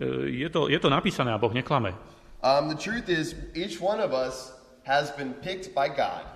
Eh, 0.00 0.42
Je 0.42 0.48
to, 0.50 0.66
je 0.66 0.78
to 0.80 0.88
napísané 0.90 1.30
a 1.30 1.38
Boh 1.38 1.52
neklame. 1.52 1.94
Um, 2.42 2.66
the 2.66 2.74
truth 2.74 3.06
is, 3.06 3.36
each 3.54 3.78
one 3.78 4.02
of 4.02 4.10
us 4.10 4.50
has 4.82 5.14
been 5.14 5.30
picked 5.46 5.70
by 5.76 5.86
God, 5.86 6.26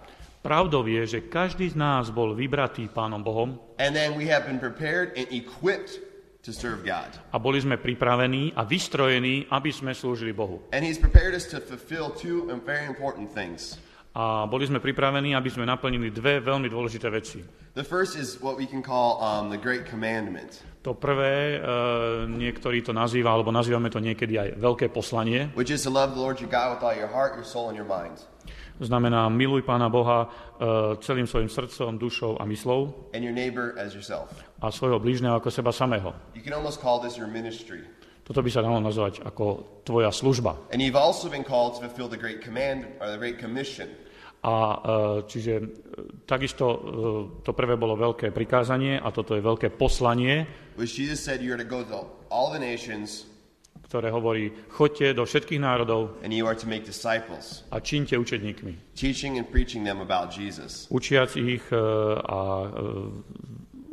Pravdou 0.46 0.86
je, 0.86 1.02
že 1.06 1.20
každý 1.26 1.66
z 1.66 1.74
nás 1.74 2.14
bol 2.14 2.30
vybratý 2.30 2.86
Pánom 2.86 3.18
Bohom 3.18 3.58
and 3.82 3.90
then 3.92 4.14
we 4.14 4.30
have 4.30 4.46
been 4.46 4.62
prepared 4.62 5.10
and 5.18 5.26
equipped 5.34 5.98
to 6.46 6.54
serve 6.54 6.86
God. 6.86 7.10
a 7.34 7.42
boli 7.42 7.58
sme 7.58 7.74
pripravení 7.74 8.54
a 8.54 8.62
vystrojení, 8.62 9.50
aby 9.50 9.74
sme 9.74 9.90
slúžili 9.90 10.30
Bohu. 10.30 10.62
And 10.70 10.86
He's 10.86 11.02
prepared 11.02 11.34
us 11.34 11.50
to 11.50 11.58
fulfill 11.58 12.14
two 12.14 12.46
very 12.62 12.86
important 12.86 13.34
things. 13.34 13.82
A 14.16 14.46
boli 14.48 14.64
sme 14.64 14.80
pripravení, 14.80 15.36
aby 15.36 15.50
sme 15.52 15.68
naplnili 15.68 16.08
dve 16.08 16.40
veľmi 16.40 16.72
dôležité 16.72 17.10
veci. 17.12 17.42
The 17.76 17.84
first 17.84 18.16
is 18.16 18.40
what 18.40 18.56
we 18.56 18.64
can 18.64 18.80
call 18.80 19.20
um, 19.20 19.52
the 19.52 19.60
Great 19.60 19.84
Commandment, 19.84 20.62
To 20.86 20.94
prvé, 20.96 21.58
e, 21.58 22.24
niektorí 22.24 22.80
to 22.80 22.94
nazýva, 22.96 23.34
alebo 23.34 23.52
nazývame 23.52 23.90
to 23.92 24.00
niekedy 24.00 24.38
aj 24.40 24.48
veľké 24.56 24.88
poslanie. 24.88 25.50
which 25.52 25.68
is 25.68 25.82
to 25.84 25.92
love 25.92 26.14
the 26.16 26.22
Lord 26.22 26.40
your 26.40 26.48
God 26.48 26.78
with 26.78 26.80
all 26.80 26.94
your 26.96 27.10
heart, 27.10 27.34
your 27.36 27.44
soul, 27.44 27.68
and 27.68 27.76
your 27.76 27.84
mind, 27.84 28.16
Znamená, 28.80 29.28
miluj 29.32 29.62
Pána 29.64 29.88
Boha 29.88 30.28
e, 30.28 30.96
celým 31.00 31.24
svojim 31.24 31.48
srdcom, 31.48 31.96
dušou 31.98 32.36
a 32.40 32.44
myslou 32.44 33.08
and 33.16 33.24
your 33.24 33.32
neighbor 33.32 33.72
as 33.80 33.96
yourself. 33.96 34.28
a 34.60 34.68
svojho 34.68 35.00
blížneho 35.00 35.36
ako 35.40 35.48
seba 35.50 35.72
samého. 35.72 36.12
You 36.36 36.44
can 36.44 36.52
almost 36.52 36.80
call 36.84 37.00
this 37.00 37.16
your 37.16 37.28
ministry. 37.30 37.80
Toto 38.26 38.42
by 38.42 38.50
sa 38.50 38.60
dalo 38.60 38.82
nazvať 38.82 39.22
ako 39.22 39.64
tvoja 39.86 40.10
služba. 40.10 40.58
And 40.74 40.82
you've 40.82 40.98
also 40.98 41.30
been 41.30 41.46
called 41.46 41.78
to 41.78 41.86
fulfill 41.86 42.10
the 42.10 42.18
Great 42.18 42.42
Command 42.42 42.84
or 42.98 43.06
the 43.08 43.20
Great 43.20 43.38
Commission, 43.38 43.86
A 44.46 44.54
e, 44.54 44.78
čiže 45.26 45.54
e, 45.58 45.64
takisto 46.22 46.64
to 47.42 47.50
prvé 47.50 47.74
bolo 47.74 47.96
veľké 47.96 48.30
prikázanie 48.30 48.94
a 49.00 49.08
toto 49.10 49.34
je 49.34 49.42
veľké 49.42 49.74
poslanie, 49.74 50.46
which 50.76 51.00
Jesus 51.00 51.18
said 51.24 51.40
you 51.40 51.50
are 51.50 51.58
to 51.58 51.66
go 51.66 51.82
to 51.82 52.06
all 52.30 52.52
the 52.52 52.60
nations 52.60 53.26
ktoré 53.86 54.10
hovorí, 54.10 54.50
choďte 54.68 55.14
do 55.14 55.22
všetkých 55.22 55.62
národov 55.62 56.18
and 56.26 56.34
you 56.34 56.42
are 56.44 56.58
to 56.58 56.66
make 56.66 56.82
disciples, 56.82 57.62
a 57.70 57.78
čiňte 57.78 58.18
učedníkmi. 58.18 58.98
teaching 58.98 59.38
and 59.38 59.46
preaching 59.46 59.86
them 59.86 60.02
about 60.02 60.34
Jesus. 60.34 60.90
učiac 60.90 61.38
ich 61.38 61.62
e, 61.70 61.78
a 62.18 62.38
e, 62.66 62.82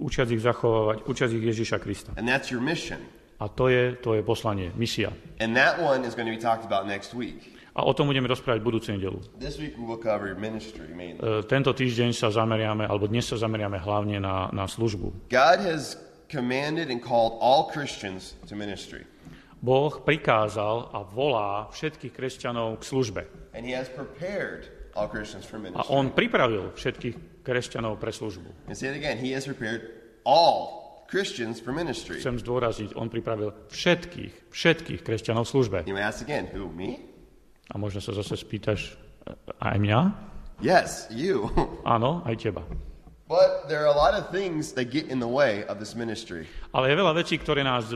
učiac 0.02 0.28
ich 0.34 0.42
zachovávať, 0.42 0.98
učiac 1.06 1.30
ich 1.32 1.44
Ježiša 1.46 1.78
Krista. 1.78 2.12
And 2.18 2.26
that's 2.26 2.50
your 2.50 2.60
mission. 2.60 2.98
A 3.38 3.48
to 3.52 3.68
je 3.70 3.94
tvoje 4.00 4.24
poslanie, 4.24 4.72
misia. 4.74 5.12
And 5.38 5.54
that 5.54 5.78
one 5.78 6.02
is 6.08 6.16
going 6.18 6.26
to 6.26 6.34
be 6.34 6.42
talked 6.42 6.66
about 6.66 6.88
next 6.90 7.14
week. 7.14 7.54
A 7.74 7.82
o 7.82 7.94
tom 7.94 8.06
budeme 8.06 8.30
rozprávať 8.30 8.62
budúcu 8.62 8.94
nedelu. 8.94 9.18
This 9.42 9.58
week 9.58 9.74
we 9.78 9.86
will 9.86 9.98
cover 9.98 10.34
ministry 10.38 10.90
mainly. 10.94 11.22
E, 11.22 11.42
Tento 11.46 11.74
týždeň 11.74 12.14
sa 12.14 12.34
zameriame, 12.34 12.86
alebo 12.86 13.06
dnes 13.06 13.26
sa 13.30 13.38
zameriame 13.38 13.78
hlavne 13.82 14.18
na, 14.18 14.50
na 14.54 14.66
službu. 14.70 15.30
God 15.30 15.58
has 15.62 15.98
commanded 16.30 16.90
and 16.90 17.02
called 17.02 17.38
all 17.42 17.70
Christians 17.70 18.34
to 18.50 18.54
ministry. 18.58 19.06
Boh 19.64 19.96
prikázal 20.04 20.92
a 20.92 21.08
volá 21.08 21.72
všetkých 21.72 22.12
kresťanov 22.12 22.84
k 22.84 22.84
službe. 22.84 23.22
And 23.56 23.64
he 23.64 23.72
has 23.72 23.88
prepared 23.88 24.68
all 24.92 25.08
Christians 25.08 25.48
for 25.48 25.56
A 25.56 25.72
ministry. 25.72 25.88
on 25.88 26.12
pripravil 26.12 26.76
všetkých 26.76 27.48
kresťanov 27.48 27.96
pre 27.96 28.12
službu. 28.12 28.68
And 28.68 28.76
say 28.76 28.92
it 28.92 29.00
again. 29.00 29.16
He 29.16 29.32
has 29.32 29.48
prepared 29.48 29.88
all 30.28 30.84
Christians 31.08 31.64
for 31.64 31.72
ministry. 31.72 32.20
Chcem 32.20 32.44
zdôrazniť, 32.44 32.98
on 33.00 33.08
pripravil 33.08 33.56
všetkých, 33.72 34.52
všetkých 34.52 35.00
kresťanov 35.00 35.48
službe. 35.48 35.88
You 35.88 35.96
may 35.96 36.04
ask 36.04 36.20
again, 36.20 36.52
who, 36.52 36.68
me? 36.68 37.00
A 37.72 37.80
možno 37.80 38.04
sa 38.04 38.12
zase 38.12 38.36
spýtaš, 38.36 39.00
e, 39.24 39.32
aj 39.64 39.78
mňa? 39.80 40.00
Yes, 40.60 41.08
you. 41.08 41.48
Áno, 41.88 42.20
aj 42.28 42.36
teba. 42.36 42.68
but 43.32 43.66
there 43.72 43.82
are 43.82 43.90
a 43.90 43.98
lot 43.98 44.14
of 44.14 44.30
things 44.30 44.76
that 44.76 44.92
get 44.92 45.08
in 45.08 45.18
the 45.18 45.28
way 45.30 45.64
of 45.72 45.80
this 45.80 45.96
ministry. 45.96 46.46
Ale 46.76 46.92
je 46.92 46.96
veľa 47.00 47.14
vecí, 47.16 47.40
ktoré 47.40 47.64
nás 47.64 47.96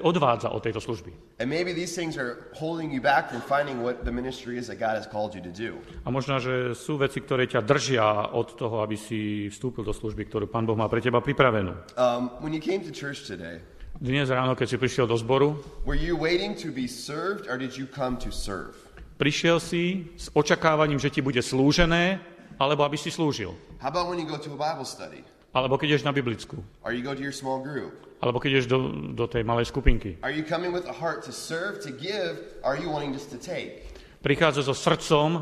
odvádza 0.00 0.48
od 0.48 0.60
tejto 0.64 0.80
služby. 0.80 1.12
And 1.40 1.52
maybe 1.52 1.76
these 1.76 1.92
things 1.92 2.16
are 2.16 2.48
holding 2.56 2.88
you 2.88 3.04
back 3.04 3.28
from 3.28 3.44
finding 3.44 3.84
what 3.84 4.04
the 4.04 4.14
ministry 4.14 4.56
is 4.56 4.66
that 4.72 4.80
God 4.80 4.96
has 4.96 5.04
called 5.04 5.36
you 5.36 5.42
to 5.44 5.52
do. 5.52 5.76
A 6.04 6.10
možno, 6.10 6.40
že 6.40 6.72
sú 6.72 6.96
veci, 6.96 7.20
ktoré 7.20 7.44
ťa 7.44 7.60
držia 7.60 8.32
od 8.32 8.56
toho, 8.56 8.80
aby 8.80 8.96
si 8.96 9.52
vstúpil 9.52 9.84
do 9.84 9.92
služby, 9.92 10.24
ktorú 10.28 10.48
Pán 10.48 10.64
Boh 10.64 10.76
má 10.76 10.88
pre 10.88 11.04
teba 11.04 11.20
pripravenú. 11.20 11.76
Um, 12.00 12.32
when 12.40 12.56
you 12.56 12.62
came 12.64 12.80
to 12.80 12.92
church 12.92 13.28
today, 13.28 13.60
Dnes 13.94 14.26
ráno, 14.26 14.58
keď 14.58 14.74
si 14.74 14.76
prišiel 14.76 15.06
do 15.06 15.14
zboru, 15.14 15.54
were 15.86 15.94
you 15.94 16.18
waiting 16.18 16.58
to 16.58 16.74
be 16.74 16.90
served 16.90 17.46
or 17.46 17.54
did 17.54 17.78
you 17.78 17.86
come 17.86 18.18
to 18.18 18.34
serve? 18.34 18.74
Prišiel 19.14 19.62
si 19.62 20.10
s 20.18 20.34
očakávaním, 20.34 20.98
že 20.98 21.14
ti 21.14 21.22
bude 21.22 21.38
slúžené, 21.38 22.18
alebo 22.58 22.82
aby 22.82 22.98
si 22.98 23.14
slúžil. 23.14 23.54
How 23.78 23.94
about 23.94 24.10
when 24.10 24.18
you 24.18 24.26
go 24.26 24.34
to 24.34 24.50
a 24.50 24.58
Bible 24.58 24.82
study? 24.82 25.22
Alebo 25.54 25.78
keď 25.78 25.94
ideš 25.94 26.02
na 26.02 26.10
biblickú. 26.10 26.58
Or 26.82 26.90
you 26.90 27.06
go 27.06 27.14
to 27.14 27.22
your 27.22 27.30
small 27.30 27.62
group? 27.62 27.94
Alebo 28.24 28.40
keď 28.40 28.50
ideš 28.56 28.68
do, 28.72 28.78
do 29.12 29.28
tej 29.28 29.44
malej 29.44 29.68
skupinky. 29.68 30.16
Are 30.24 30.32
you 30.32 30.40
coming 30.48 30.72
with 30.72 30.88
a 30.88 30.96
heart 30.96 31.28
to 31.28 31.32
serve, 31.32 31.84
to 31.84 31.92
give? 31.92 32.40
Or 32.64 32.72
are 32.72 32.80
you 32.80 32.88
wanting 32.88 33.12
just 33.12 33.28
to 33.28 33.36
take? 33.36 33.84
Prichádza 34.24 34.64
so 34.64 34.72
srdcom 34.72 35.28
e, 35.36 35.40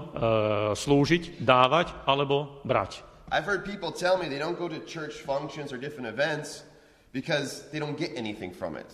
slúžiť, 0.75 1.39
dávať 1.39 1.95
alebo 2.03 2.59
brať. 2.67 3.07
I've 3.31 3.47
heard 3.47 3.63
people 3.63 3.95
tell 3.95 4.19
me 4.19 4.27
they 4.27 4.43
don't 4.43 4.59
go 4.59 4.67
to 4.67 4.83
church 4.83 5.23
functions 5.23 5.71
or 5.71 5.79
different 5.79 6.11
events 6.11 6.67
because 7.15 7.71
they 7.71 7.79
don't 7.79 7.95
get 7.95 8.19
anything 8.19 8.51
from 8.51 8.75
it. 8.75 8.91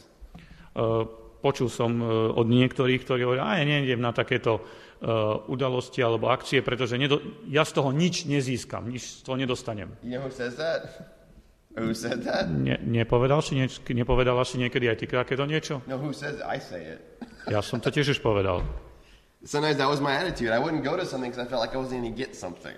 E, 0.77 1.09
počul 1.41 1.73
som 1.73 1.97
e, 1.97 2.05
od 2.37 2.45
niektorých, 2.45 3.01
ktorí 3.09 3.25
hovoria, 3.25 3.49
a 3.49 3.57
ja 3.57 3.65
nejdem 3.65 4.05
na 4.05 4.13
takéto 4.13 4.61
e, 4.61 4.63
udalosti 5.49 6.05
alebo 6.05 6.29
akcie, 6.29 6.61
pretože 6.61 7.01
nedo, 7.01 7.25
ja 7.49 7.65
z 7.65 7.81
toho 7.81 7.89
nič 7.89 8.29
nezískam, 8.29 8.93
nič 8.93 9.25
z 9.25 9.25
toho 9.25 9.41
nedostanem. 9.41 9.89
You 10.05 10.21
know 10.21 10.29
who 10.29 10.35
says 10.37 10.61
that? 10.61 11.17
Who 11.79 11.95
said 11.95 12.27
that? 12.27 12.51
Ne, 12.51 12.79
nepovedal 12.83 13.41
si 13.41 13.55
nieč, 13.55 13.79
nepovedala 13.87 14.43
si 14.43 14.59
niekedy 14.59 14.91
aj 14.91 14.97
ty 14.99 15.07
takéto 15.07 15.47
niečo? 15.47 15.81
No, 15.87 15.99
who 15.99 16.11
says 16.11 16.43
it? 16.43 16.47
I 16.47 16.59
say 16.59 16.99
it. 16.99 17.01
Ja 17.55 17.65
som 17.65 17.81
to 17.81 17.89
tiež 17.89 18.13
už 18.13 18.21
povedal. 18.21 18.61
Sometimes 19.41 19.81
that 19.81 19.89
was 19.89 20.05
my 20.05 20.13
attitude. 20.13 20.53
I 20.53 20.61
wouldn't 20.61 20.85
go 20.85 20.99
to 20.99 21.07
something 21.09 21.33
because 21.33 21.41
I 21.41 21.49
felt 21.49 21.65
like 21.65 21.73
I 21.73 21.81
wasn't 21.81 22.05
going 22.05 22.13
to 22.13 22.17
get 22.19 22.37
something. 22.37 22.77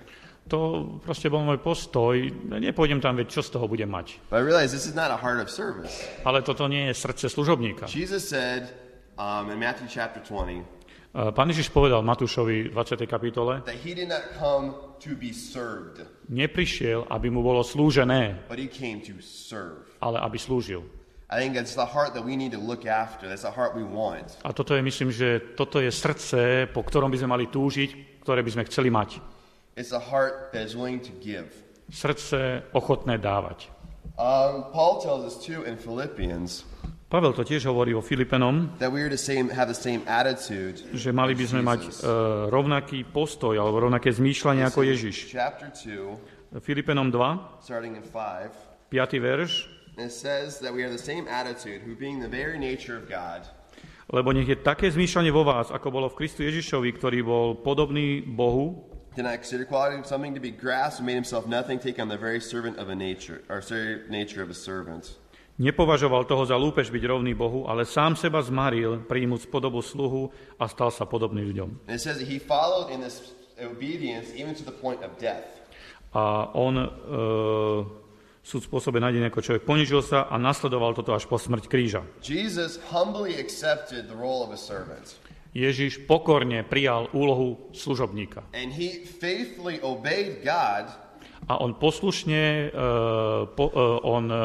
To 0.50 0.99
proste 1.02 1.26
bol 1.26 1.42
môj 1.42 1.59
postoj. 1.59 2.14
Nepôjdem 2.54 3.02
tam, 3.02 3.19
veď 3.19 3.26
čo 3.35 3.42
z 3.42 3.50
toho 3.54 3.66
budem 3.66 3.90
mať. 3.90 4.19
But 4.30 4.40
I 4.40 4.45
realized 4.47 4.71
this 4.71 4.87
is 4.87 4.95
not 4.95 5.11
a 5.11 5.19
heart 5.19 5.42
of 5.42 5.50
service. 5.50 6.07
Ale 6.23 6.47
toto 6.47 6.71
nie 6.71 6.90
je 6.90 6.95
srdce 6.95 7.26
služobníka. 7.30 7.90
Jesus 7.90 8.30
said 8.30 8.71
um, 9.19 9.50
in 9.50 9.59
Matthew 9.59 9.90
chapter 9.90 10.23
20 10.23 10.61
E, 10.61 10.64
Pán 11.11 11.50
Ježiš 11.50 11.75
povedal 11.75 12.07
Matúšovi 12.07 12.71
v 12.71 12.75
20. 12.75 13.02
kapitole, 13.11 13.67
that 13.67 13.75
he 13.83 13.99
did 13.99 14.07
not 14.07 14.23
come 14.38 14.79
to 15.02 15.19
be 15.19 15.35
served, 15.35 16.07
neprišiel, 16.31 17.02
aby 17.11 17.26
mu 17.26 17.43
bolo 17.43 17.67
slúžené, 17.67 18.47
but 18.47 18.62
he 18.62 18.71
came 18.71 19.02
to 19.02 19.19
serve. 19.19 19.90
ale 19.99 20.23
aby 20.23 20.38
slúžil. 20.38 20.87
I 21.31 21.38
think 21.43 21.55
that's 21.55 21.75
the 21.75 21.87
heart 21.87 22.14
that 22.14 22.23
we 22.23 22.35
need 22.38 22.50
to 22.55 22.62
look 22.62 22.87
after. 22.87 23.26
That's 23.26 23.43
the 23.47 23.55
heart 23.55 23.75
we 23.75 23.83
want. 23.83 24.38
A 24.47 24.50
toto 24.55 24.75
je, 24.75 24.83
myslím, 24.83 25.11
že 25.11 25.55
toto 25.59 25.79
je 25.79 25.90
srdce, 25.90 26.67
po 26.71 26.83
ktorom 26.83 27.11
by 27.11 27.19
sme 27.23 27.31
mali 27.35 27.47
túžiť, 27.50 28.23
ktoré 28.23 28.43
by 28.47 28.50
sme 28.50 28.62
chceli 28.71 28.90
mať. 28.90 29.19
It's 29.79 29.95
a 29.95 30.02
heart 30.02 30.50
that 30.55 30.62
is 30.67 30.75
willing 30.79 31.02
to 31.02 31.14
give. 31.23 31.50
Srdce 31.90 32.62
ochotné 32.71 33.19
dávať. 33.19 33.67
Um, 34.14 34.71
Paul 34.71 35.02
tells 35.02 35.26
us 35.26 35.35
too 35.43 35.67
in 35.67 35.75
Philippians 35.75 36.62
Pavel 37.11 37.35
to 37.35 37.43
tiež 37.43 37.67
hovorí 37.67 37.90
o 37.90 37.99
Filipenom, 37.99 38.79
že 40.95 41.11
mali 41.11 41.35
by 41.35 41.45
sme 41.50 41.62
mať 41.67 41.81
uh, 41.83 41.90
rovnaký 42.47 43.02
postoj 43.11 43.59
alebo 43.59 43.83
rovnaké 43.90 44.14
zmýšľanie 44.14 44.62
ako 44.71 44.87
Ježiš. 44.87 45.35
Chapter 45.35 45.75
2, 45.75 46.62
Filipenom 46.62 47.11
2, 47.11 47.67
starting 47.67 47.99
in 47.99 48.07
5, 48.07 48.95
5. 48.95 49.26
verš. 49.26 49.81
and 49.99 50.07
it 50.07 50.14
says 50.14 50.59
that 50.61 50.73
we 50.73 50.83
are 50.83 50.90
the 50.90 50.99
same 50.99 51.26
attitude, 51.29 51.83
who 51.83 51.95
being 51.95 52.21
the 52.21 52.29
very 52.29 52.59
nature 52.59 52.97
of 52.97 53.11
God, 53.11 53.43
Lebo 54.11 54.35
nech 54.35 54.47
je 54.47 54.59
také 54.59 54.90
zmýšľanie 54.90 55.31
vo 55.31 55.47
vás, 55.47 55.71
ako 55.71 55.90
bolo 55.90 56.07
v 56.11 56.19
Kristu 56.19 56.43
Ježišovi, 56.43 56.99
ktorý 56.99 57.23
bol 57.23 57.47
podobný 57.62 58.23
Bohu, 58.23 58.87
did 59.14 59.23
not 59.23 59.38
consider 59.38 59.62
equality 59.62 60.02
something 60.02 60.35
to 60.35 60.43
be 60.43 60.50
grasped, 60.50 61.02
and 61.02 61.07
made 61.07 61.19
himself 61.19 61.47
nothing, 61.47 61.79
take 61.79 62.02
on 62.02 62.07
the 62.07 62.19
very 62.19 62.43
servant 62.43 62.79
of 62.79 62.90
a 62.90 62.97
nature, 62.97 63.43
or 63.47 63.62
nature 64.11 64.43
of 64.43 64.50
a 64.50 64.55
servant. 64.55 65.20
Nepovažoval 65.61 66.25
toho 66.25 66.49
za 66.49 66.57
lúpež 66.57 66.88
byť 66.88 67.05
rovný 67.05 67.37
Bohu, 67.37 67.69
ale 67.69 67.85
sám 67.85 68.17
seba 68.17 68.40
zmaril, 68.40 69.05
príjmuc 69.05 69.45
podobu 69.52 69.85
sluhu 69.85 70.33
a 70.57 70.64
stal 70.64 70.88
sa 70.88 71.05
podobný 71.05 71.45
ľuďom. 71.45 71.85
A 76.11 76.25
on, 76.57 76.75
e, 76.81 76.88
súd 78.40 78.62
spôsobe 78.64 79.05
nájdený 79.05 79.29
ako 79.29 79.45
človek, 79.45 79.69
ponižil 79.69 80.00
sa 80.00 80.25
a 80.33 80.40
nasledoval 80.40 80.97
toto 80.97 81.12
až 81.12 81.29
po 81.29 81.37
smrť 81.37 81.69
kríža. 81.69 82.09
Jesus 82.25 82.81
humbly 82.88 83.37
accepted 83.37 84.09
the 84.09 84.17
role 84.17 84.40
of 84.40 84.57
a 84.57 84.59
servant, 84.59 85.21
Ježiš 85.52 86.09
pokorne 86.09 86.64
prijal 86.64 87.12
úlohu 87.12 87.69
služobníka. 87.76 88.49
and 88.57 88.73
he 88.73 89.05
faithfully 89.05 89.76
obeyed 89.85 90.40
God 90.40 90.88
A 91.49 91.59
on 91.59 91.75
poslušne, 91.75 92.69
e, 92.69 92.79
po, 93.59 93.64
e, 93.69 93.83
on 94.07 94.25
e, 94.31 94.38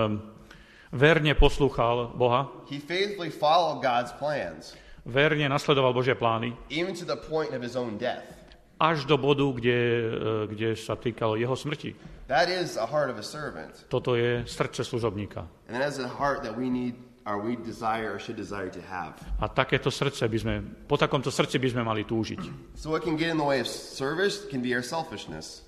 verne 0.96 1.36
poslúchal 1.36 2.16
Boha, 2.16 2.48
He 2.72 2.80
faithfully 2.80 3.30
followed 3.30 3.84
God's 3.84 4.16
plans, 4.16 4.74
verne 5.04 5.46
nasledoval 5.52 5.92
Božie 5.92 6.16
plány, 6.16 6.56
even 6.72 6.96
to 6.96 7.04
the 7.04 7.20
point 7.20 7.52
of 7.52 7.60
his 7.60 7.76
own 7.76 8.00
death. 8.00 8.24
až 8.80 9.06
do 9.08 9.16
bodu, 9.16 9.52
kde, 9.56 9.72
e, 9.72 10.48
kde 10.52 10.76
sa 10.76 11.00
týkalo 11.00 11.40
jeho 11.40 11.56
smrti. 11.56 11.96
That 12.28 12.52
is 12.52 12.76
a 12.76 12.84
heart 12.84 13.08
of 13.08 13.16
a 13.16 13.24
servant. 13.24 13.88
Toto 13.88 14.20
je 14.20 14.44
srdce 14.44 14.84
služobníka. 14.84 15.48
And 15.72 15.80
that 15.80 15.88
is 15.88 16.00
a 16.00 16.12
heart 16.12 16.44
that 16.44 16.58
we 16.58 16.68
need, 16.68 17.00
or 17.24 17.40
we 17.40 17.56
desire, 17.56 18.12
or 18.12 18.20
should 18.20 18.36
desire 18.36 18.68
to 18.68 18.84
have. 18.84 19.16
A 19.40 19.48
takéto 19.48 19.88
srdce 19.88 20.28
by 20.28 20.40
sme, 20.40 20.56
po 20.92 21.00
takomto 21.00 21.32
srdci 21.32 21.56
by 21.56 21.70
sme 21.72 21.84
mali 21.88 22.04
túžiť. 22.04 22.76
So, 22.76 22.92
what 22.92 23.06
can 23.06 23.16
get 23.16 23.32
in 23.32 23.40
the 23.40 23.48
way 23.48 23.64
of 23.64 23.68
service 23.70 24.44
can 24.44 24.60
be 24.60 24.76
our 24.76 24.84
selfishness. 24.84 25.64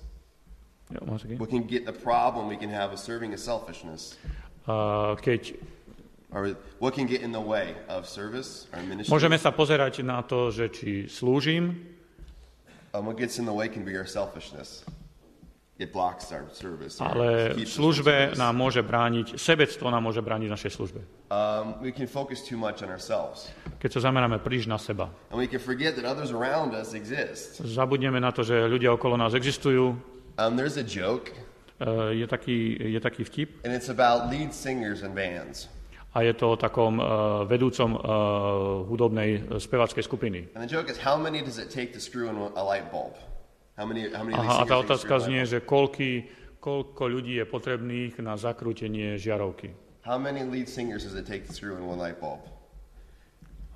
Again. 0.88 1.36
What 1.36 1.52
can 1.52 1.68
get 1.68 1.84
the 1.84 1.92
problem 1.92 2.48
we 2.48 2.56
can 2.56 2.72
have 2.72 2.96
of 2.96 3.00
serving 3.00 3.36
is 3.36 3.44
selfishness. 3.44 4.16
Keď 5.18 5.42
môžeme 9.08 9.38
sa 9.40 9.50
pozerať 9.50 10.04
na 10.04 10.20
to, 10.20 10.52
že 10.52 10.68
či 10.68 11.08
slúžim, 11.08 11.96
Um, 12.94 13.04
what 13.04 13.16
gets 13.20 13.38
in 13.38 13.44
the 13.44 13.52
way 13.52 13.68
can 13.68 13.84
be 13.84 13.92
our 13.96 14.06
selfishness. 14.08 14.80
It 15.78 15.92
blocks 15.92 16.32
our 16.32 16.48
service. 16.50 16.98
ale 16.98 17.54
v 17.54 17.68
službe 17.68 18.34
nám 18.34 18.56
môže 18.56 18.82
brániť, 18.82 19.38
sebectvo 19.38 19.92
nám 19.92 20.02
môže 20.08 20.18
brániť 20.24 20.48
našej 20.50 20.72
službe. 20.74 21.00
Um, 21.30 21.78
we 21.84 21.92
can 21.92 22.08
focus 22.08 22.42
too 22.42 22.56
much 22.58 22.82
on 22.82 22.88
ourselves. 22.90 23.52
Keď 23.78 24.00
sa 24.00 24.10
zameráme 24.10 24.42
príliš 24.42 24.66
na 24.66 24.80
seba. 24.80 25.12
And 25.30 25.38
we 25.38 25.46
can 25.46 25.60
forget 25.62 25.94
that 26.00 26.08
others 26.08 26.32
around 26.34 26.74
us 26.74 26.96
exist. 26.98 27.62
Zabudneme 27.62 28.18
na 28.18 28.32
to, 28.34 28.42
že 28.42 28.56
ľudia 28.66 28.90
okolo 28.96 29.14
nás 29.14 29.36
existujú. 29.38 29.94
Um, 30.40 30.56
there's 30.58 30.80
a 30.80 30.82
joke, 30.82 31.30
Je 32.10 32.26
taký, 32.26 32.74
je 32.74 32.98
taký 32.98 33.22
vtip 33.22 33.62
and 33.62 33.70
it's 33.70 33.86
about 33.86 34.30
lead 34.30 34.50
singers 34.50 35.06
and 35.06 35.14
bands. 35.14 35.70
a 36.14 36.22
je 36.22 36.32
to 36.34 36.50
o 36.50 36.56
takom 36.56 36.98
e, 36.98 37.04
vedúcom 37.46 37.94
e, 37.94 37.98
hudobnej 38.88 39.44
spevackej 39.60 40.02
skupiny. 40.02 40.40
And 40.56 40.64
the 40.64 40.70
joke 40.70 40.90
is, 40.90 40.98
how 40.98 41.14
many 41.20 41.44
does 41.44 41.62
it 41.62 41.70
take 41.70 41.92
to 41.92 42.00
screw 42.00 42.26
in 42.26 42.36
a 42.36 42.64
light 42.64 42.90
bulb? 42.90 43.14
How 43.76 43.86
many? 43.86 44.10
How 44.10 44.26
many? 44.26 44.34
Aha, 44.34 44.64
a 44.64 44.66
tá 44.66 44.82
otázka 44.82 45.22
znie, 45.22 45.46
že 45.46 45.62
koľky, 45.62 46.26
koľko 46.58 47.06
ľudí 47.06 47.38
je 47.38 47.46
potrebných 47.46 48.18
na 48.18 48.34
zakrútenie 48.34 49.14
žiarovky. 49.14 49.70
How 50.02 50.18
many 50.18 50.42
lead 50.42 50.66
singers 50.66 51.06
does 51.06 51.14
it 51.14 51.28
take 51.28 51.46
to 51.46 51.54
screw 51.54 51.78
in 51.78 51.86
one 51.86 52.00
light 52.00 52.18
bulb? 52.18 52.42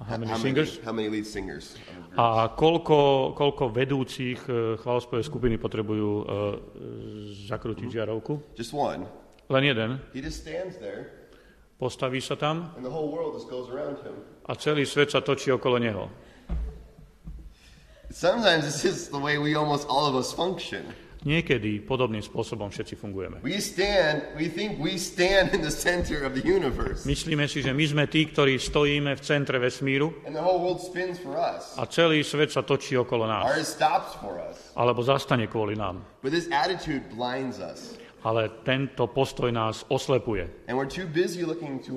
How 0.08 0.18
many 0.18 0.30
how 0.30 0.38
singers? 0.38 0.80
How 0.84 0.92
many 0.92 1.08
lead 1.08 1.26
singers? 1.26 1.78
a 2.12 2.52
koľko, 2.52 3.32
koľko 3.32 3.72
vedúcich 3.72 4.44
e, 4.44 4.76
chválospevej 4.76 5.24
skupiny 5.24 5.56
potrebujú 5.56 6.10
uh, 6.20 6.24
zakrútiť 7.48 7.88
žiarovku? 7.88 8.52
Just 8.52 8.76
one. 8.76 9.08
Len 9.48 9.64
jeden. 9.64 9.90
He 10.12 10.20
just 10.20 10.44
stands 10.44 10.76
there, 10.76 11.08
Postaví 11.80 12.20
sa 12.22 12.36
tam 12.38 12.70
and 12.76 12.84
the 12.84 12.92
whole 12.92 13.08
world 13.10 13.34
just 13.34 13.48
goes 13.48 13.66
around 13.72 13.98
him. 14.04 14.14
a 14.46 14.52
celý 14.54 14.84
svet 14.84 15.10
sa 15.10 15.24
točí 15.24 15.50
okolo 15.50 15.80
neho. 15.80 16.06
Sometimes 18.12 18.68
this 18.68 18.84
is 18.84 19.08
the 19.08 19.18
way 19.18 19.40
we 19.40 19.56
almost 19.56 19.88
all 19.88 20.04
of 20.04 20.12
us 20.12 20.36
function. 20.36 20.84
Niekedy 21.22 21.86
podobným 21.86 22.18
spôsobom 22.18 22.66
všetci 22.66 22.98
fungujeme. 22.98 23.38
We 23.46 23.62
stand, 23.62 24.26
we 24.34 24.50
think 24.50 24.82
we 24.82 24.98
stand 24.98 25.54
in 25.54 25.62
the 25.62 25.70
center 25.70 26.26
of 26.26 26.34
the 26.34 26.42
universe, 26.42 27.06
Myslíme 27.06 27.46
si, 27.46 27.62
že 27.62 27.70
my 27.70 27.84
sme 27.86 28.04
tí, 28.10 28.26
ktorí 28.26 28.58
stojíme 28.58 29.14
v 29.14 29.22
centre 29.22 29.62
vesmíru 29.62 30.10
and 30.26 30.34
the 30.34 30.42
whole 30.42 30.58
world 30.58 30.82
spins 30.82 31.22
for 31.22 31.38
us, 31.38 31.78
a 31.78 31.86
celý 31.86 32.26
svet 32.26 32.50
sa 32.50 32.66
točí 32.66 32.98
okolo 32.98 33.30
or 33.30 33.30
nás. 33.30 33.54
it 33.54 33.70
stops 33.70 34.18
for 34.18 34.42
us. 34.42 34.74
Alebo 34.74 34.98
zastane 35.06 35.46
kvôli 35.46 35.78
nám. 35.78 36.02
But 36.26 36.34
this 36.34 36.50
attitude 36.50 37.06
blinds 37.14 37.62
us. 37.62 38.01
Ale 38.22 38.62
tento 38.62 39.10
postoj 39.10 39.50
nás 39.50 39.82
oslepuje. 39.90 40.70
And 40.70 40.78
we're 40.78 40.86
too 40.86 41.10
busy 41.10 41.42
looking 41.42 41.82
to 41.82 41.90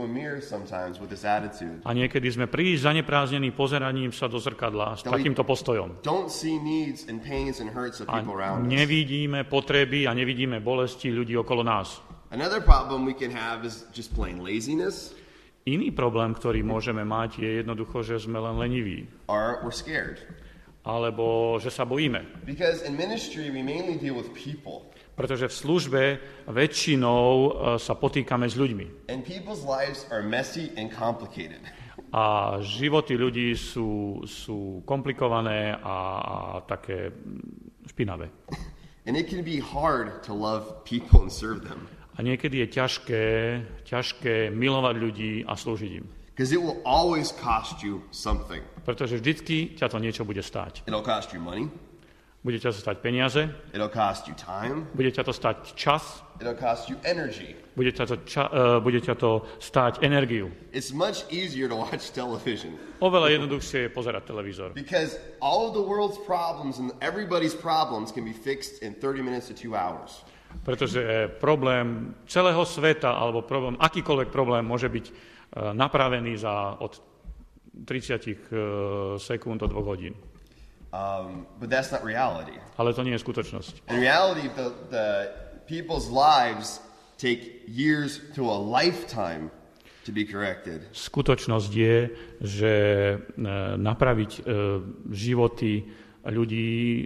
a 1.85 1.89
niekedy 1.93 2.27
sme 2.33 2.49
príliš 2.49 2.81
zanepráznení 2.81 3.53
pozeraním 3.53 4.09
sa 4.09 4.25
do 4.25 4.41
zrkadla 4.41 4.97
s 4.97 5.05
takýmto 5.05 5.45
postojom. 5.45 6.01
Don't 6.01 6.33
see 6.33 6.57
needs 6.57 7.05
and 7.05 7.21
pains 7.21 7.61
and 7.61 7.69
hurts 7.69 8.01
of 8.01 8.09
A 8.09 8.25
nevidíme 8.57 9.45
potreby 9.45 10.09
a 10.09 10.17
nevidíme 10.17 10.65
bolesti 10.65 11.13
ľudí 11.13 11.37
okolo 11.37 11.61
nás. 11.61 12.01
Another 12.33 12.57
problem 12.57 13.05
we 13.05 13.13
can 13.13 13.29
have 13.29 13.61
is 13.61 13.85
just 13.93 14.09
plain 14.17 14.41
laziness, 14.41 15.13
Iný 15.65 15.89
problém, 15.89 16.29
ktorý 16.37 16.61
môžeme 16.61 17.01
mať, 17.01 17.41
je 17.41 17.65
jednoducho, 17.65 18.05
že 18.05 18.21
sme 18.21 18.37
len 18.37 18.61
leniví. 18.61 19.09
Alebo 20.85 21.57
že 21.57 21.73
sa 21.73 21.89
bojíme. 21.89 22.45
Because 22.45 22.85
in 22.85 22.93
ministry, 22.93 23.49
we 23.49 23.65
mainly 23.65 23.97
deal 23.97 24.13
with 24.13 24.29
people. 24.37 24.93
Pretože 25.15 25.47
v 25.47 25.55
službe 25.55 26.01
väčšinou 26.51 27.23
e, 27.23 27.49
sa 27.79 27.95
potýkame 27.95 28.51
s 28.51 28.59
ľuďmi. 28.59 29.07
And 29.07 29.23
people's 29.23 29.63
lives 29.63 30.03
are 30.11 30.19
messy 30.19 30.75
and 30.75 30.91
complicated. 30.91 31.63
A 32.11 32.59
životy 32.59 33.15
ľudí 33.15 33.55
sú, 33.55 34.19
sú 34.27 34.83
komplikované 34.83 35.71
a, 35.71 35.97
a 36.19 36.37
také 36.67 37.11
mm, 37.11 37.87
špinavé. 37.91 38.27
And 39.05 39.15
it 39.15 39.29
can 39.29 39.45
be 39.45 39.61
hard 39.61 40.23
to 40.25 40.33
love 40.33 40.83
people 40.83 41.21
and 41.21 41.31
serve 41.31 41.61
them. 41.61 41.87
A 42.17 42.23
niekedy 42.25 42.63
je 42.63 42.67
ťažké, 42.73 43.25
ťažké 43.85 44.49
milovať 44.49 44.95
ľudí 44.97 45.33
a 45.45 45.53
slúžiť 45.53 45.91
im. 45.99 46.05
Because 46.33 46.51
it 46.51 46.59
will 46.59 46.81
always 46.83 47.31
cost 47.31 47.79
you 47.85 48.03
something. 48.11 48.59
Pretože 48.83 49.21
vždycky 49.21 49.77
ťa 49.77 49.87
to 49.87 50.01
niečo 50.03 50.27
bude 50.27 50.43
stáť. 50.43 50.83
It'll 50.89 51.05
cost 51.05 51.31
you 51.31 51.39
money. 51.39 51.69
Bude 52.45 52.61
ťa 52.61 52.69
to 52.69 52.77
stať 52.77 53.01
peniaze, 53.01 53.41
It'll 53.73 53.89
cost 53.89 54.29
you 54.29 54.37
time. 54.37 54.85
bude 54.93 55.09
ťa 55.09 55.25
to 55.25 55.33
stať 55.33 55.73
čas, 55.73 56.21
It'll 56.37 56.53
cost 56.53 56.93
you 56.93 56.97
energy. 57.01 57.57
bude 57.73 57.89
ťa 57.89 58.05
to, 58.05 58.15
ča, 58.21 58.45
uh, 58.53 58.77
bude 58.77 59.01
ťa 59.01 59.17
to 59.17 59.41
stáť 59.57 60.05
energiu. 60.05 60.53
It's 60.69 60.93
much 60.93 61.25
easier 61.33 61.65
to 61.65 61.73
watch 61.73 62.13
television 62.13 62.77
Oveľa 63.01 63.33
jednoduchšie 63.41 63.89
je 63.89 63.89
pozerať 63.89 64.29
televízor. 64.29 64.69
because 64.77 65.17
all 65.41 65.65
of 65.65 65.73
the 65.73 65.81
world's 65.81 66.21
problems 66.21 66.77
and 66.77 66.93
everybody's 67.01 67.57
problems 67.57 68.13
can 68.13 68.21
be 68.21 68.31
fixed 68.31 68.85
in 68.85 68.93
30 69.01 69.25
minutes 69.25 69.49
to 69.49 69.57
two 69.57 69.73
hours. 69.73 70.21
Pretože 70.61 71.01
problém 71.41 72.13
celého 72.29 72.61
sveta, 72.61 73.09
alebo 73.09 73.41
problém, 73.41 73.73
akýkoľvek 73.75 74.29
problém 74.29 74.61
môže 74.61 74.85
byť 74.85 75.05
uh, 75.09 75.73
napravený 75.73 76.37
za 76.37 76.77
od 76.77 77.01
30 77.89 77.89
uh, 77.89 78.37
sekúnd 79.17 79.59
do 79.59 79.67
2 79.67 79.81
hodín. 79.81 80.13
Um, 80.95 81.45
but 81.59 81.67
that's 81.69 81.91
not 81.91 82.07
reality. 82.07 82.55
Ale 82.79 82.95
to 82.95 83.03
nie 83.03 83.11
je 83.11 83.19
skutočnosť. 83.19 83.91
In 83.91 83.99
reality, 83.99 84.47
the, 84.55 84.71
the 84.87 85.07
people's 85.67 86.07
lives 86.07 86.79
take 87.19 87.67
years 87.67 88.23
to 88.35 88.47
a 88.47 88.55
lifetime 88.55 89.51
to 90.07 90.15
be 90.15 90.23
corrected. 90.23 90.87
Skutočnosť 90.95 91.71
je, 91.73 91.97
že 92.39 92.73
e, 93.11 93.15
napraviť 93.75 94.31
e, 94.37 94.41
životy 95.11 95.73
ľudí 96.23 96.71
e, 96.71 97.05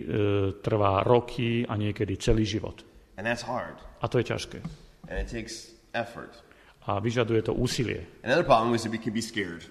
trvá 0.62 1.01
roky 1.01 1.65
a 1.65 1.74
niekedy 1.74 2.19
celý 2.22 2.46
život. 2.46 2.86
And 3.17 3.25
that's 3.25 3.41
hard. 3.41 3.79
A 4.03 4.08
to 4.08 4.22
je 4.22 4.25
ťažké. 4.29 4.60
And 5.10 5.17
it 5.17 5.31
takes 5.31 5.74
effort. 5.98 6.36
A 6.86 7.01
vyžaduje 7.01 7.41
to 7.41 7.58
úsilie. 7.58 8.05
Another 8.22 8.46
problem 8.46 8.75
is 8.75 8.86
that 8.86 8.93
we 8.93 9.01
can 9.01 9.15
be 9.15 9.24
scared. 9.24 9.65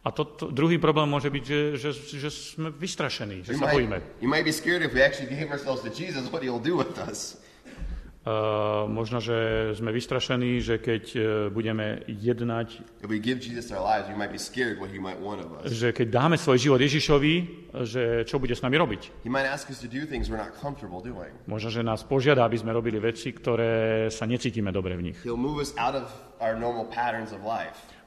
A 0.00 0.08
to, 0.16 0.24
to, 0.24 0.48
druhý 0.48 0.80
problém 0.80 1.04
môže 1.04 1.28
byť, 1.28 1.44
že, 1.44 1.60
že, 1.76 1.90
že 1.92 2.28
sme 2.32 2.72
vystrašení, 2.72 3.44
že 3.44 3.52
You 3.52 3.60
sa 3.60 3.68
might, 3.68 3.76
bojíme. 3.76 3.96
you 4.24 4.30
might 4.32 4.48
be 4.48 4.52
scared 4.52 4.80
if 4.80 4.96
we 4.96 5.04
actually 5.04 5.28
gave 5.28 5.52
ourselves 5.52 5.84
to 5.84 5.92
Jesus, 5.92 6.32
what 6.32 6.40
he'll 6.40 6.62
do 6.62 6.72
with 6.80 6.96
us. 6.96 7.36
Uh, 8.20 8.84
možno, 8.84 9.16
že 9.16 9.72
sme 9.80 9.96
vystrašení, 9.96 10.60
že 10.60 10.76
keď 10.76 11.04
uh, 11.16 11.24
budeme 11.48 12.04
jednať, 12.04 13.00
lives, 13.80 14.08
že 15.72 15.88
keď 15.96 16.06
dáme 16.12 16.36
svoj 16.36 16.58
život 16.60 16.80
Ježišovi, 16.84 17.34
že 17.88 18.28
čo 18.28 18.36
bude 18.36 18.52
s 18.52 18.60
nami 18.60 18.76
robiť. 18.76 19.24
Možno, 21.48 21.68
že 21.72 21.80
nás 21.80 22.04
požiada, 22.04 22.44
aby 22.44 22.60
sme 22.60 22.76
robili 22.76 23.00
veci, 23.00 23.32
ktoré 23.32 24.12
sa 24.12 24.28
necítime 24.28 24.68
dobre 24.68 25.00
v 25.00 25.12
nich. 25.12 25.18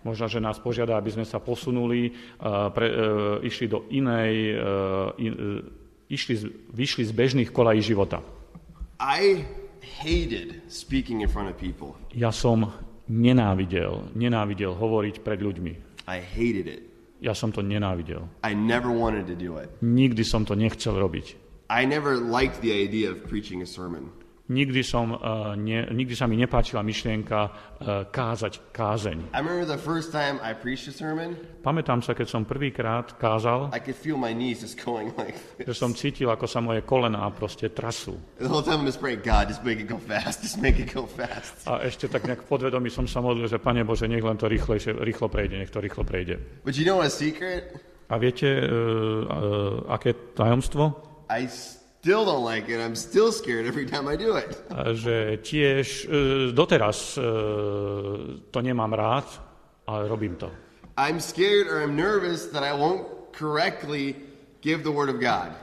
Možno, 0.04 0.28
že 0.28 0.44
nás 0.44 0.60
požiada, 0.60 1.00
aby 1.00 1.16
sme 1.16 1.24
sa 1.24 1.40
posunuli, 1.40 2.12
uh, 2.12 2.68
pre, 2.76 2.88
uh, 2.92 2.96
išli 3.40 3.72
do 3.72 3.88
inej, 3.88 4.60
in, 5.20 5.34
uh, 5.34 6.12
išli, 6.12 6.36
vyšli 6.76 7.04
z 7.08 7.12
bežných 7.16 7.50
kolají 7.50 7.80
života. 7.80 8.20
I 9.00 9.48
hated 9.84 10.64
speaking 10.68 11.24
in 11.24 11.30
front 11.32 11.50
of 11.50 11.56
people. 11.56 11.96
Ja 12.12 12.32
som 12.32 12.72
nenávidel, 13.08 14.12
nenávidel 14.16 14.76
hovoriť 14.76 15.24
pred 15.24 15.40
ľuďmi. 15.44 15.74
I 16.08 16.20
hated 16.20 16.68
it. 16.68 16.82
Ja 17.24 17.32
som 17.32 17.56
to 17.56 17.64
nenávidel. 17.64 18.28
I 18.44 18.52
never 18.52 18.92
wanted 18.92 19.32
to 19.32 19.36
do 19.36 19.56
it. 19.56 19.72
Nikdy 19.80 20.28
som 20.28 20.44
to 20.44 20.60
nechcel 20.60 21.00
robiť. 21.00 21.40
I 21.72 21.88
never 21.88 22.20
liked 22.20 22.60
the 22.60 22.76
idea 22.76 23.08
of 23.08 23.24
preaching 23.24 23.64
a 23.64 23.68
sermon. 23.68 24.12
Nikdy, 24.54 24.86
som, 24.86 25.18
uh, 25.18 25.58
ne, 25.58 25.90
nikdy 25.90 26.14
sa 26.14 26.30
mi 26.30 26.38
nepáčila 26.38 26.86
myšlienka 26.86 27.40
uh, 27.50 28.06
kázať 28.06 28.70
kázeň. 28.70 29.34
I 29.34 29.42
remember 29.42 29.66
the 29.66 29.82
first 29.82 30.14
time 30.14 30.38
I 30.46 30.54
preached 30.54 30.86
a 30.86 30.94
sermon, 30.94 31.34
Pamätám 31.66 32.04
sa, 32.06 32.14
keď 32.14 32.28
som 32.28 32.46
prvýkrát 32.46 33.18
kázal, 33.18 33.74
I 33.74 33.80
could 33.82 33.98
feel 33.98 34.20
my 34.20 34.30
knees 34.36 34.62
just 34.62 34.78
going 34.78 35.10
like 35.18 35.34
že 35.58 35.74
this. 35.74 35.80
som 35.80 35.96
cítil, 35.98 36.30
ako 36.30 36.46
sa 36.46 36.62
moje 36.62 36.86
kolená 36.86 37.24
proste 37.34 37.72
trasú. 37.74 38.14
The 38.38 38.52
whole 38.52 38.62
time 38.62 38.84
I'm 38.84 38.90
just 38.92 39.02
praying, 39.02 39.26
God, 39.26 39.50
just 39.50 39.66
make 39.66 39.82
it 39.82 39.90
go 39.90 39.98
fast, 39.98 40.46
just 40.46 40.62
make 40.62 40.78
it 40.78 40.94
go 40.94 41.10
fast. 41.10 41.66
A 41.66 41.82
ešte 41.88 42.06
tak 42.12 42.28
nejak 42.30 42.46
podvedomí 42.46 42.94
som 42.94 43.10
sa 43.10 43.24
modlil, 43.24 43.50
že 43.50 43.58
Pane 43.58 43.82
Bože, 43.88 44.06
nech 44.06 44.22
len 44.22 44.38
to 44.38 44.46
rýchlejšie, 44.46 44.94
rýchlo 45.02 45.32
prejde, 45.32 45.58
nech 45.58 45.72
to 45.74 45.82
rýchlo 45.82 46.06
prejde. 46.06 46.38
But 46.62 46.78
you 46.78 46.86
know 46.86 47.02
a 47.02 47.10
secret? 47.10 47.74
A 48.12 48.20
viete, 48.20 48.46
uh, 48.46 48.68
uh, 48.68 49.96
aké 49.96 50.14
tajomstvo? 50.36 50.94
I 51.32 51.48
still 52.04 52.26
don't 52.26 52.44
like 52.44 52.68
it. 52.68 52.84
I'm 52.84 53.00
still 53.00 53.32
scared 53.32 53.66
every 53.66 53.86
time 53.86 54.12
I 54.12 54.20
do 54.20 54.36
it. 54.36 54.60
Že 54.76 55.40
tiež 55.40 55.88
uh, 56.04 56.12
doteraz 56.52 57.16
uh, 57.16 57.24
to 58.52 58.60
nemám 58.60 58.92
rád, 58.92 59.24
ale 59.88 60.12
robím 60.12 60.36
to. 60.36 60.52
I'm 61.00 61.24
scared 61.24 61.72
or 61.72 61.80
I'm 61.80 61.96
nervous 61.96 62.52
that 62.52 62.60
I 62.60 62.76
won't 62.76 63.08
correctly 63.32 64.20
give 64.60 64.84
the 64.84 64.92
word 64.92 65.08
of 65.08 65.24
God. 65.24 65.56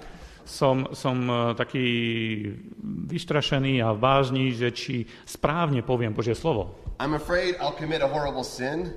Som, 0.48 0.88
som 0.96 1.29
uh, 1.29 1.53
taký 1.53 1.87
vystrašený 3.12 3.85
a 3.85 3.92
vážny, 3.92 4.57
že 4.57 4.72
či 4.72 5.05
správne 5.29 5.85
poviem 5.85 6.16
Božie 6.16 6.33
slovo. 6.33 6.72
I'm 6.96 7.12
afraid 7.12 7.61
I'll 7.61 7.76
commit 7.76 8.00
a 8.00 8.09
horrible 8.09 8.48
sin 8.48 8.96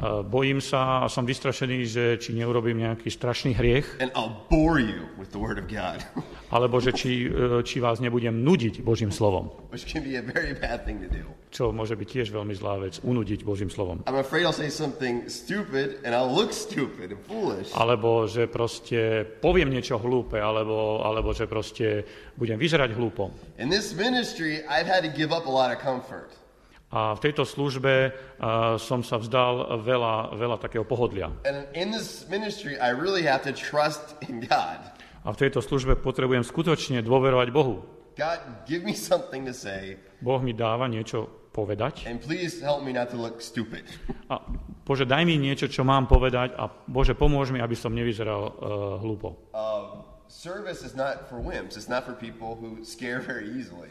Bojím 0.00 0.64
sa 0.64 1.04
a 1.04 1.12
som 1.12 1.28
vystrašený, 1.28 1.78
že 1.84 2.04
či 2.16 2.32
neurobím 2.32 2.80
nejaký 2.80 3.12
strašný 3.12 3.52
hriech, 3.52 4.00
and 4.00 4.08
I'll 4.16 4.48
bore 4.48 4.80
you 4.80 5.04
with 5.20 5.36
the 5.36 5.40
word 5.40 5.60
of 5.60 5.68
God, 5.68 6.00
alebo 6.54 6.80
že 6.80 6.96
či, 6.96 7.28
uh, 7.28 7.60
či 7.60 7.76
vás 7.76 8.00
nebudem 8.00 8.40
nudiť 8.40 8.80
Božím 8.80 9.12
slovom, 9.12 9.52
which 9.68 9.84
can 9.84 10.00
be 10.00 10.16
a 10.16 10.24
very 10.24 10.56
bad 10.56 10.88
thing 10.88 10.96
to 11.04 11.12
do. 11.12 11.28
čo 11.52 11.76
môže 11.76 11.92
byť 11.92 12.08
tiež 12.08 12.32
veľmi 12.32 12.56
zlá 12.56 12.80
vec, 12.80 13.04
unudiť 13.04 13.44
Božím 13.44 13.68
slovom. 13.68 14.00
I'm 14.08 14.16
afraid 14.16 14.48
I'll 14.48 14.56
say 14.56 14.72
something 14.72 15.28
stupid 15.28 16.00
and 16.08 16.16
I'll 16.16 16.32
look 16.32 16.56
stupid 16.56 17.12
and 17.12 17.20
foolish. 17.28 17.68
Alebo 17.76 18.24
že 18.24 18.48
proste 18.48 19.28
poviem 19.44 19.68
niečo 19.68 20.00
hlúpe, 20.00 20.40
alebo, 20.40 21.04
alebo 21.04 21.36
že 21.36 21.44
proste 21.44 22.08
budem 22.40 22.56
vyzerať 22.56 22.96
hlúpo. 22.96 23.28
In 23.60 23.68
this 23.68 23.92
ministry, 23.92 24.64
I've 24.64 24.88
had 24.88 25.04
to 25.04 25.12
give 25.12 25.36
up 25.36 25.44
a 25.44 25.52
lot 25.52 25.68
of 25.68 25.84
comfort. 25.84 26.32
A 26.92 27.16
v 27.16 27.20
tejto 27.24 27.48
službe 27.48 28.12
uh, 28.12 28.76
som 28.76 29.00
sa 29.00 29.16
vzdal 29.16 29.80
veľa, 29.80 30.36
veľa 30.36 30.56
takého 30.60 30.84
pohodlia. 30.84 31.32
Ministry, 32.28 32.76
really. 32.76 33.24
A 35.22 35.28
v 35.32 35.38
tejto 35.40 35.64
službe 35.64 35.96
potrebujem 35.96 36.44
skutočne 36.44 37.00
dôverovať 37.00 37.48
Bohu. 37.48 37.80
God, 38.12 38.68
give 38.68 38.84
me 38.84 38.92
something 38.92 39.48
to 39.48 39.56
say, 39.56 39.96
Boh 40.20 40.36
mi 40.44 40.52
dáva 40.52 40.84
niečo 40.84 41.48
povedať 41.52 42.04
and 42.04 42.20
please 42.20 42.60
help 42.60 42.84
me 42.84 42.92
not 42.92 43.08
to 43.08 43.16
look 43.16 43.40
stupid. 43.40 43.88
a 44.32 44.36
Bože, 44.84 45.08
daj 45.08 45.24
mi 45.24 45.40
niečo, 45.40 45.64
čo 45.64 45.80
mám 45.80 46.04
povedať 46.04 46.52
a 46.52 46.68
Bože, 46.68 47.16
pomôž 47.16 47.56
mi, 47.56 47.64
aby 47.64 47.72
som 47.72 47.88
nevyzeral 47.88 48.42
uh, 48.44 48.52
hlúpo. 49.00 49.48
Um, 49.56 50.04
service 50.28 50.84
is 50.84 50.92
not 50.92 51.24
for 51.32 51.40
wimps. 51.40 51.80
It's 51.80 51.88
not 51.88 52.04
for 52.04 52.12
people 52.12 52.60
who 52.60 52.84
scare 52.84 53.24
very 53.24 53.48
easily. 53.56 53.88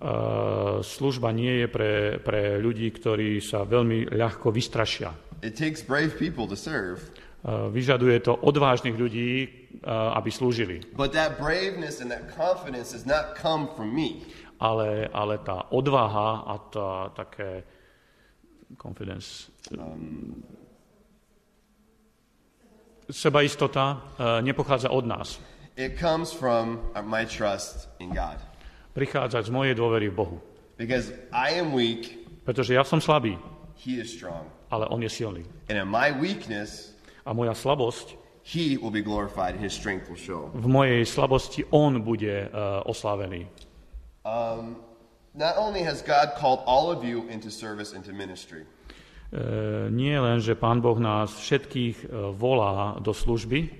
Uh, 0.00 0.80
služba 0.80 1.28
nie 1.28 1.60
je 1.60 1.68
pre, 1.68 2.16
pre 2.24 2.56
ľudí, 2.56 2.88
ktorí 2.88 3.36
sa 3.44 3.68
veľmi 3.68 4.08
ľahko 4.08 4.48
vystrašia. 4.48 5.12
It 5.44 5.60
takes 5.60 5.84
brave 5.84 6.16
people 6.16 6.48
to 6.48 6.56
serve. 6.56 7.04
Uh, 7.44 7.68
vyžaduje 7.68 8.24
to 8.24 8.32
odvážnych 8.32 8.96
ľudí, 8.96 9.44
uh, 9.84 10.16
aby 10.16 10.32
slúžili. 10.32 10.80
But 10.96 11.12
that 11.12 11.36
braveness 11.36 12.00
and 12.00 12.08
that 12.08 12.32
confidence 12.32 12.96
does 12.96 13.04
not 13.04 13.36
come 13.36 13.68
from 13.76 13.92
me. 13.92 14.24
Ale, 14.56 15.12
ale 15.12 15.36
tá 15.44 15.68
odvaha 15.68 16.48
a 16.48 16.54
tá 16.72 16.90
také 17.12 17.64
confidence, 18.80 19.52
um, 19.76 20.40
sebaistota 23.12 24.00
nepochádza 24.40 24.88
od 24.88 25.04
nás. 25.04 25.36
It 25.76 26.00
comes 26.00 26.32
from 26.32 26.80
my 27.04 27.28
trust 27.28 27.88
in 28.00 28.16
God. 28.16 28.49
Prichádza 29.00 29.40
z 29.40 29.48
mojej 29.48 29.72
dôvery 29.72 30.12
v 30.12 30.14
Bohu. 30.20 30.36
Because 30.76 31.08
I 31.32 31.56
am 31.56 31.72
weak, 31.72 32.20
Pretože 32.44 32.76
ja 32.76 32.84
som 32.84 33.00
slabý, 33.00 33.40
He 33.80 33.96
is 33.96 34.12
strong. 34.12 34.44
ale 34.68 34.84
On 34.92 35.00
je 35.00 35.08
silný. 35.08 35.40
And 35.72 35.80
in 35.80 35.88
my 35.88 36.12
weakness, 36.12 36.92
A 37.24 37.32
moja 37.32 37.56
slabosť, 37.56 38.20
He 38.44 38.76
will 38.76 38.92
be 38.92 39.00
glorified 39.00 39.56
and 39.56 39.64
His 39.64 39.72
strength 39.72 40.12
will 40.12 40.20
show. 40.20 40.52
v 40.52 40.68
mojej 40.68 41.00
slabosti 41.08 41.64
On 41.72 41.96
bude 42.04 42.52
uh, 42.52 42.84
oslávený. 42.84 43.48
Um, 44.28 44.76
not 45.32 45.56
only 45.56 45.80
has 45.80 46.04
God 46.04 46.36
called 46.36 46.60
all 46.68 46.92
of 46.92 47.00
you 47.00 47.24
into 47.32 47.48
service, 47.48 47.96
into 47.96 48.12
ministry, 48.12 48.68
nie 49.94 50.18
len, 50.18 50.42
že 50.42 50.58
Pán 50.58 50.82
Boh 50.82 50.98
nás 50.98 51.30
všetkých 51.30 51.96
e, 52.02 52.06
volá 52.34 52.98
do 52.98 53.14
služby, 53.14 53.78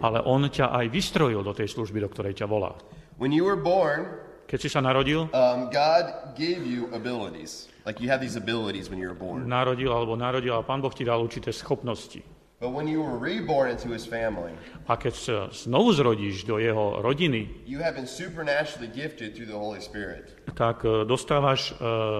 ale 0.00 0.18
On 0.24 0.42
ťa 0.48 0.66
aj 0.72 0.86
vystrojil 0.88 1.40
do 1.44 1.52
tej 1.52 1.68
služby, 1.68 1.98
do 2.00 2.08
ktorej 2.08 2.34
ťa 2.40 2.46
volá. 2.48 2.72
When 3.20 3.28
you 3.36 3.44
were 3.44 3.60
born, 3.60 4.08
Keď 4.50 4.58
si 4.58 4.68
sa 4.72 4.82
narodil, 4.82 5.30
God 5.70 6.34
gave 6.34 6.66
you 6.66 6.90
abilities. 6.90 7.70
Like 7.86 8.02
you 8.02 8.10
have 8.10 8.18
these 8.18 8.34
abilities 8.34 8.90
when 8.90 8.98
you 8.98 9.06
were 9.06 9.14
born. 9.14 9.46
narodil 9.46 9.94
alebo 9.94 10.18
narodil 10.18 10.58
a 10.58 10.66
Pán 10.66 10.82
Boh 10.82 10.90
ti 10.90 11.06
dal 11.06 11.22
určité 11.22 11.54
schopnosti. 11.54 12.24
But 12.60 12.76
when 12.76 12.84
you 12.84 13.00
were 13.00 13.16
reborn 13.16 13.72
into 13.72 13.88
his 13.88 14.04
family, 14.04 14.52
A 14.84 15.00
keď 15.00 15.14
sa 15.16 15.36
znovu 15.48 15.96
zrodíš 15.96 16.44
do 16.44 16.60
jeho 16.60 17.00
rodiny, 17.00 17.48
you 17.64 17.80
have 17.80 17.96
been 17.96 18.04
supernaturally 18.04 18.84
gifted 18.92 19.32
through 19.32 19.48
the 19.48 19.56
Holy 19.56 19.80
Spirit. 19.80 20.36
tak 20.52 20.84
e, 20.84 21.08
dostávaš 21.08 21.72
e, 21.72 21.74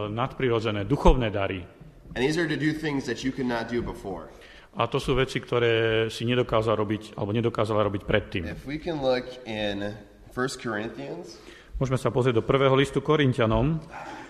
nadprirodzené 0.09 0.88
duchovné 0.88 1.29
dary. 1.29 1.68
And 2.16 2.24
these 2.24 2.40
are 2.40 2.48
to 2.48 2.57
do 2.57 2.72
things 2.72 3.05
that 3.05 3.20
you 3.20 3.37
could 3.37 3.44
not 3.44 3.68
do 3.68 3.85
before. 3.85 4.33
A 4.81 4.88
to 4.88 4.96
sú 4.96 5.12
veci, 5.12 5.44
ktoré 5.44 6.09
si 6.09 6.24
nedokázal 6.24 6.72
robiť, 6.72 7.20
alebo 7.20 7.37
nedokázala 7.37 7.85
robiť 7.85 8.03
predtým. 8.09 8.48
If 8.48 8.64
we 8.64 8.81
can 8.81 9.05
look 9.05 9.29
in 9.44 9.92
1 10.33 10.57
Corinthians, 10.57 11.37
Môžeme 11.76 12.00
sa 12.00 12.09
pozrieť 12.09 12.40
do 12.40 12.44
prvého 12.44 12.72
listu 12.81 13.05
Korintianom, 13.05 13.76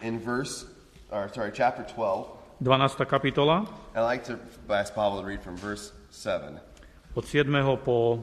in 0.03 0.19
verse, 0.19 0.67
or 1.15 1.31
sorry, 1.31 1.55
chapter 1.55 1.87
12, 1.87 2.63
12. 2.63 2.99
kapitola, 3.07 3.63
I 3.95 4.03
like 4.03 4.27
to 4.27 4.39
ask 4.71 4.91
Pavel 4.91 5.23
to 5.23 5.27
read 5.27 5.43
from 5.43 5.55
verse 5.55 5.95
7. 6.11 6.59
od 7.15 7.25
7. 7.25 7.47
po... 7.87 8.19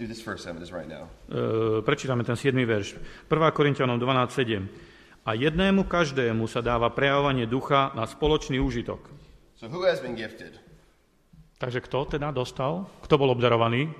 This 0.00 0.24
first 0.24 0.48
7 0.48 0.62
is 0.64 0.72
right 0.72 0.88
now. 0.88 1.12
E, 1.28 1.84
prečítame 1.84 2.24
ten 2.24 2.36
7. 2.36 2.56
verš. 2.64 2.96
1. 3.28 3.52
Korintianom 3.52 4.00
12.7. 4.00 4.64
A 5.28 5.36
jednému 5.36 5.84
každému 5.84 6.48
sa 6.48 6.64
dáva 6.64 6.88
prejavovanie 6.88 7.44
ducha 7.44 7.92
na 7.92 8.08
spoločný 8.08 8.56
úžitok. 8.56 9.04
So 9.60 9.68
who 9.68 9.84
has 9.84 10.00
been 10.00 10.16
gifted? 10.16 10.56
Takže 11.60 11.84
kto 11.84 12.16
teda 12.16 12.32
dostal? 12.32 12.88
Kto 13.04 13.20
bol 13.20 13.36
obdarovaný? 13.36 13.92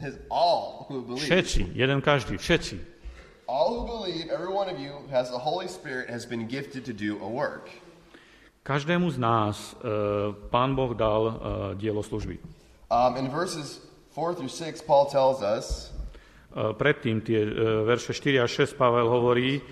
Is 0.00 0.16
all 0.32 0.88
who 0.88 1.04
believe. 1.04 1.28
Všetci, 1.28 1.76
jeden 1.76 2.00
každý, 2.00 2.40
všetci. 2.40 2.80
All 3.44 3.76
who 3.76 3.84
believe, 3.84 4.32
every 4.32 4.48
one 4.48 4.72
of 4.72 4.80
you 4.80 5.04
has 5.12 5.28
the 5.28 5.36
Holy 5.36 5.68
Spirit 5.68 6.08
has 6.08 6.24
been 6.24 6.48
gifted 6.48 6.88
to 6.88 6.96
do 6.96 7.20
a 7.20 7.28
work. 7.28 7.68
Každému 8.62 9.10
z 9.10 9.18
nás 9.18 9.74
e, 9.74 9.90
Pán 10.50 10.78
Boh 10.78 10.94
dal 10.94 11.22
e, 11.26 11.32
dielo 11.74 12.02
služby. 12.02 12.38
Um, 12.92 13.18
in 13.18 13.26
verses 13.26 13.82
4 14.14 14.38
through 14.38 14.52
6, 14.52 14.86
Paul 14.86 15.10
tells 15.10 15.42
us 15.42 15.90
E, 16.52 16.76
predtým 16.76 17.24
tie 17.24 17.48
verše 17.88 18.12
4 18.12 18.44
a 18.44 18.46
6 18.46 18.76
Pavel 18.76 19.08
hovorí, 19.08 19.64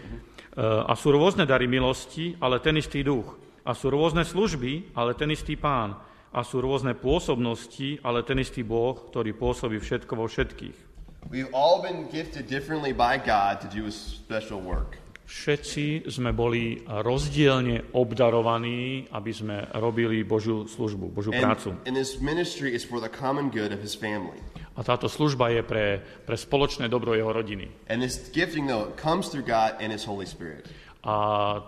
a 0.60 0.98
sú 0.98 1.14
rôzne 1.14 1.46
dary 1.46 1.70
milosti, 1.70 2.34
ale 2.42 2.58
ten 2.58 2.74
istý 2.74 3.06
duch. 3.06 3.38
A 3.62 3.70
sú 3.70 3.86
rôzne 3.94 4.26
služby, 4.26 4.92
ale 4.98 5.14
ten 5.14 5.30
istý 5.30 5.54
pán. 5.54 5.94
A 6.34 6.42
sú 6.42 6.58
rôzne 6.58 6.98
pôsobnosti, 6.98 8.02
ale 8.02 8.26
ten 8.26 8.42
istý 8.42 8.66
Boh, 8.66 8.98
ktorý 8.98 9.30
pôsobí 9.30 9.78
všetko 9.78 10.12
vo 10.18 10.26
všetkých. 10.26 10.90
we've 11.28 11.52
all 11.52 11.82
been 11.82 12.08
gifted 12.08 12.48
differently 12.48 12.92
by 12.92 13.18
God 13.18 13.60
to 13.60 13.68
do 13.68 13.86
a 13.86 13.92
special 13.92 14.60
work. 14.60 14.96
Všetci 15.30 16.10
sme 16.10 16.34
boli 16.34 16.82
rozdielne 16.82 17.94
obdarovaní, 17.94 19.06
aby 19.14 19.30
sme 19.30 19.62
robili 19.78 20.26
Božiu 20.26 20.66
službu, 20.66 21.14
Božiu 21.14 21.30
prácu. 21.30 21.70
And, 21.70 21.86
and 21.86 21.94
this 21.94 22.18
ministry 22.18 22.74
is 22.74 22.82
for 22.82 22.98
the 22.98 23.06
common 23.06 23.46
good 23.46 23.70
of 23.70 23.78
his 23.78 23.94
family. 23.94 24.42
A 24.74 24.82
táto 24.82 25.06
služba 25.06 25.54
je 25.54 25.62
pre, 25.62 26.02
pre 26.26 26.34
spoločné 26.34 26.90
dobro 26.90 27.14
jeho 27.14 27.30
rodiny. 27.30 27.70
And 27.86 28.02
this 28.02 28.18
gifting, 28.34 28.66
though, 28.66 28.90
comes 28.98 29.30
through 29.30 29.46
God 29.46 29.78
and 29.78 29.94
his 29.94 30.02
Holy 30.02 30.26
Spirit. 30.26 30.66
A 31.06 31.14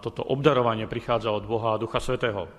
toto 0.02 0.26
obdarovanie 0.26 0.90
prichádza 0.90 1.30
od 1.30 1.46
Boha 1.46 1.78
a 1.78 1.80
Ducha 1.80 2.02
Svetého. 2.02 2.50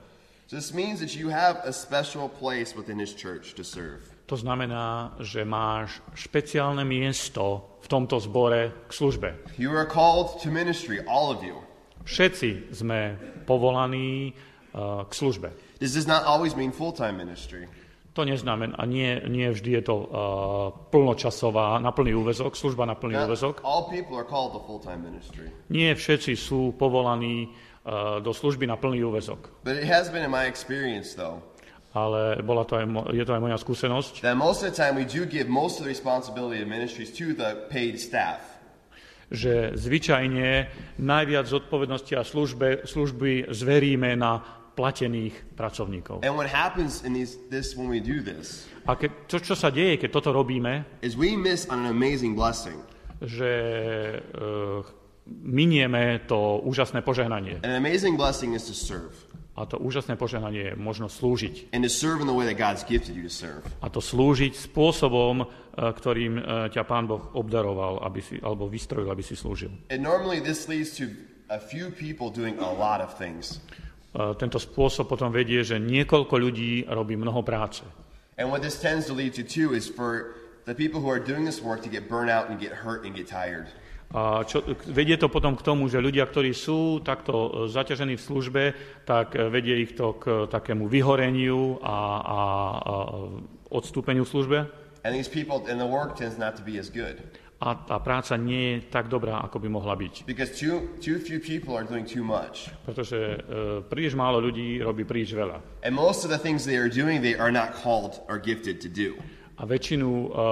So 0.48 0.56
this 0.56 0.72
means 0.72 1.04
that 1.04 1.20
you 1.20 1.28
have 1.28 1.60
a 1.68 1.76
special 1.76 2.32
place 2.32 2.80
within 2.80 2.96
his 2.96 3.12
church 3.12 3.60
to 3.60 3.68
serve. 3.68 4.13
To 4.32 4.40
znamená, 4.40 5.20
že 5.20 5.44
máš 5.44 6.00
špeciálne 6.16 6.88
miesto 6.88 7.76
v 7.84 7.88
tomto 7.92 8.24
zbore 8.24 8.88
k 8.88 8.92
službe. 8.96 9.30
You 9.60 9.76
are 9.76 9.84
called 9.84 10.40
to 10.40 10.48
ministry, 10.48 11.04
all 11.04 11.28
of 11.28 11.44
you. 11.44 11.60
Všetci 12.08 12.72
sme 12.72 13.20
povolaní 13.44 14.32
uh, 14.32 15.04
k 15.08 15.12
službe. 15.12 15.52
This 15.84 15.96
does 15.96 16.08
not 16.08 16.24
always 16.24 16.56
mean 16.56 16.72
full-time 16.72 17.20
ministry. 17.20 17.68
To 18.14 18.24
neznamená, 18.24 18.78
a 18.78 18.86
nie, 18.86 19.26
nie 19.26 19.50
vždy 19.50 19.82
je 19.82 19.84
to 19.90 19.96
uh, 19.98 20.06
plnočasová, 20.94 21.82
na 21.82 21.90
plný 21.90 22.14
úvezok, 22.14 22.54
služba 22.54 22.86
na 22.86 22.94
plný 22.94 23.18
úvezok. 23.26 23.66
Nie 25.74 25.98
všetci 25.98 26.38
sú 26.38 26.78
povolaní 26.78 27.50
uh, 27.50 28.22
do 28.22 28.30
služby 28.30 28.70
na 28.70 28.78
plný 28.78 29.02
úvezok. 29.02 29.66
But 29.66 29.82
it 29.82 29.90
has 29.90 30.14
been 30.14 30.22
in 30.22 30.30
my 30.30 30.46
experience, 30.46 31.18
though, 31.18 31.42
Ale 31.94 32.42
bola 32.42 32.66
to 32.66 32.74
aj, 32.74 32.86
mo- 32.90 33.06
je 33.14 33.22
to 33.22 33.38
aj 33.38 33.42
moja 33.42 33.58
skúsenosť, 33.62 34.26
that 34.26 34.34
most 34.34 34.66
of 34.66 34.74
the 34.74 34.76
time 34.76 34.98
we 34.98 35.06
do 35.06 35.30
give 35.30 35.46
most 35.46 35.78
of 35.78 35.86
the 35.86 35.92
responsibility 35.94 36.58
of 36.58 36.66
ministries 36.66 37.14
to 37.14 37.38
the 37.38 37.70
paid 37.70 38.02
staff. 38.02 38.42
že 39.34 39.74
zvyčajne 39.74 40.70
najviac 41.02 41.46
zodpovednosti 41.50 42.14
a 42.18 42.22
službe, 42.22 42.86
služby 42.86 43.50
zveríme 43.50 44.14
na 44.14 44.42
platených 44.74 45.54
pracovníkov. 45.54 46.26
And 46.26 46.34
what 46.34 46.50
happens 46.50 47.06
in 47.06 47.14
these, 47.14 47.38
this 47.50 47.78
when 47.78 47.90
we 47.90 48.02
do 48.02 48.26
this 48.26 48.66
A 48.84 48.98
ke, 48.98 49.30
to, 49.30 49.40
čo 49.40 49.54
sa 49.56 49.70
deje, 49.72 49.96
keď 49.96 50.10
toto 50.12 50.30
robíme, 50.34 51.00
is 51.06 51.14
we 51.16 51.38
miss 51.38 51.70
on 51.70 51.86
an 51.86 51.90
amazing 51.94 52.34
blessing. 52.36 52.76
že 53.24 53.54
uh, 54.36 54.84
minieme 55.30 56.20
to 56.28 56.60
úžasné 56.68 57.00
požehnanie. 57.00 57.64
An 57.64 57.80
amazing 57.80 58.20
blessing 58.20 58.52
is 58.52 58.68
to 58.68 58.76
serve. 58.76 59.16
A 59.54 59.70
to 59.70 59.78
úžasné 59.78 60.18
požehnanie 60.18 60.74
je 60.74 60.76
možno 60.76 61.06
slúžiť. 61.06 61.70
And 61.78 61.86
to 61.86 61.92
serve 61.92 62.26
in 62.26 62.28
the 62.28 62.34
way 62.34 62.50
that 62.50 62.58
God's 62.58 62.82
gifted 62.82 63.14
you 63.14 63.22
to 63.22 63.34
serve. 63.34 63.62
A 63.86 63.88
to 63.94 64.02
slúžiť 64.02 64.58
spôsobom, 64.58 65.46
eh, 65.46 65.48
ktorým 65.78 66.34
eh, 66.42 66.44
ťa 66.74 66.84
Pán 66.90 67.06
Boh 67.06 67.22
obdaroval, 67.38 68.02
aby 68.02 68.20
si, 68.26 68.42
alebo 68.42 68.66
vystrojil, 68.66 69.14
aby 69.14 69.22
si 69.22 69.38
slúžil. 69.38 69.70
And 69.94 70.02
normally 70.02 70.42
this 70.42 70.66
leads 70.66 70.98
to 70.98 71.14
a 71.54 71.62
few 71.62 71.94
people 71.94 72.34
doing 72.34 72.58
a 72.58 72.66
lot 72.66 72.98
of 72.98 73.14
things. 73.14 73.62
Eh, 74.18 74.34
Tento 74.42 74.58
spôsob 74.58 75.06
potom 75.06 75.30
vedie, 75.30 75.62
že 75.62 75.78
niekoľko 75.78 76.34
ľudí 76.34 76.90
robí 76.90 77.14
mnoho 77.14 77.46
práce. 77.46 77.86
And 78.42 78.50
what 78.50 78.66
this 78.66 78.82
tends 78.82 79.06
to 79.10 79.14
lead 79.14 79.38
to 79.38 79.46
too 79.46 79.78
is 79.78 79.86
for 79.86 80.34
the 80.66 80.74
people 80.74 80.98
who 80.98 81.14
are 81.14 81.22
doing 81.22 81.46
this 81.46 81.62
work 81.62 81.86
to 81.86 81.90
get 81.94 82.10
burnt 82.10 82.34
out 82.34 82.50
and 82.50 82.58
get 82.58 82.74
hurt 82.74 83.06
and 83.06 83.14
get 83.14 83.30
tired. 83.30 83.70
A 84.14 84.46
čo, 84.46 84.62
vedie 84.94 85.18
to 85.18 85.26
potom 85.26 85.58
k 85.58 85.66
tomu, 85.66 85.90
že 85.90 85.98
ľudia, 85.98 86.30
ktorí 86.30 86.54
sú 86.54 87.02
takto 87.02 87.34
e, 87.34 87.50
zaťažení 87.66 88.14
v 88.14 88.22
službe, 88.22 88.64
tak 89.10 89.34
e, 89.34 89.50
vedie 89.50 89.82
ich 89.82 89.98
to 89.98 90.14
k 90.22 90.46
takému 90.54 90.86
vyhoreniu 90.86 91.82
a, 91.82 91.90
a, 91.90 91.98
a 92.22 92.40
odstúpeniu 93.74 94.22
v 94.22 94.30
službe. 94.30 94.58
And 95.02 95.18
these 95.18 95.28
people 95.28 95.66
and 95.66 95.82
the 95.82 95.90
work 95.90 96.14
tends 96.14 96.38
not 96.38 96.54
to 96.56 96.64
be 96.64 96.78
as 96.78 96.94
good. 96.94 97.18
A 97.64 97.74
tá 97.74 97.98
práca 97.98 98.38
nie 98.38 98.76
je 98.76 98.92
tak 98.92 99.10
dobrá, 99.10 99.40
ako 99.40 99.58
by 99.66 99.68
mohla 99.72 99.98
byť. 99.98 100.30
Too 100.30 101.00
too 101.02 101.18
few 101.42 101.60
are 101.74 101.88
doing 101.88 102.06
too 102.06 102.22
much. 102.22 102.70
Pretože 102.86 103.18
e, 103.18 103.38
príliš 103.90 104.14
málo 104.14 104.38
ľudí 104.38 104.78
robí 104.78 105.10
príliš 105.10 105.34
veľa. 105.34 105.58
And 105.82 105.98
most 105.98 106.22
of 106.22 106.30
the 106.30 106.38
things 106.38 106.70
they 106.70 106.78
are 106.78 106.92
doing 106.92 107.26
they 107.26 107.34
are 107.34 107.50
not 107.50 107.74
called 107.74 108.22
or 108.30 108.38
gifted 108.38 108.78
to 108.86 108.90
do. 108.94 109.18
A 109.58 109.66
väčšinu, 109.66 110.30
e, 110.30 110.46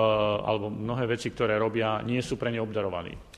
alebo 0.50 0.74
mnohé 0.74 1.06
veci, 1.13 1.30
ktoré 1.30 1.62
robia, 1.62 2.02
nie 2.02 2.26
sú 2.26 2.41
pre 2.41 2.50
ne 2.50 2.58
obdarovaní. 2.58 3.30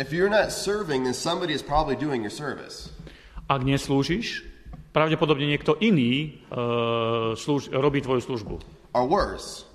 If 0.00 0.16
you're 0.16 0.32
not 0.32 0.48
serving, 0.48 1.04
then 1.04 1.12
somebody 1.12 1.52
is 1.52 1.60
probably 1.60 1.92
doing 1.92 2.24
your 2.24 2.32
service. 2.32 2.88
Ak 3.52 3.60
neslúžiš, 3.60 4.48
pravdepodobne 4.96 5.44
niekto 5.44 5.76
iný 5.76 6.40
e, 6.48 6.56
slúž, 7.36 7.68
robí 7.68 8.00
tvoju 8.00 8.24
službu. 8.24 8.54
Or 8.96 9.04
worse, 9.04 9.68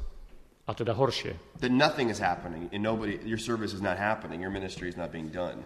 A 0.65 0.73
teda 0.73 0.97
horšie. 0.97 1.37
that 1.61 1.69
nothing 1.69 2.09
is 2.09 2.17
happening 2.17 2.65
and 2.73 2.81
nobody 2.81 3.21
your 3.21 3.37
service 3.37 3.69
is 3.69 3.85
not 3.85 4.01
happening, 4.01 4.41
your 4.41 4.49
ministry 4.49 4.89
is 4.89 4.97
not 4.97 5.13
being 5.13 5.29
done. 5.29 5.61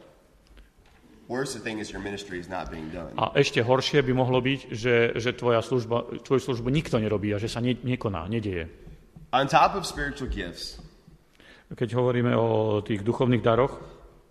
Worse 1.31 1.55
the 1.55 1.63
thing 1.63 1.79
is 1.79 1.87
your 1.93 2.03
ministry 2.03 2.41
is 2.41 2.51
not 2.51 2.67
being 2.67 2.91
done. 2.91 3.15
A 3.15 3.31
ešte 3.39 3.63
horšie 3.63 4.03
by 4.03 4.11
mohlo 4.11 4.43
byť, 4.43 4.75
že, 4.75 5.15
že 5.15 5.31
tvoja 5.39 5.63
služba, 5.63 6.19
tvoju 6.25 6.41
službu 6.41 6.67
nikto 6.67 6.99
nerobí 6.99 7.31
a 7.31 7.39
že 7.39 7.47
sa 7.47 7.63
ne, 7.63 7.79
nekoná, 7.79 8.27
nedieje. 8.27 8.67
On 9.31 9.45
top 9.47 9.77
of 9.79 9.85
spiritual 9.87 10.27
gifts, 10.27 10.81
Keď 11.69 11.93
hovoríme 11.93 12.33
o 12.33 12.81
tých 12.81 13.05
duchovných 13.05 13.45
daroch, 13.45 13.77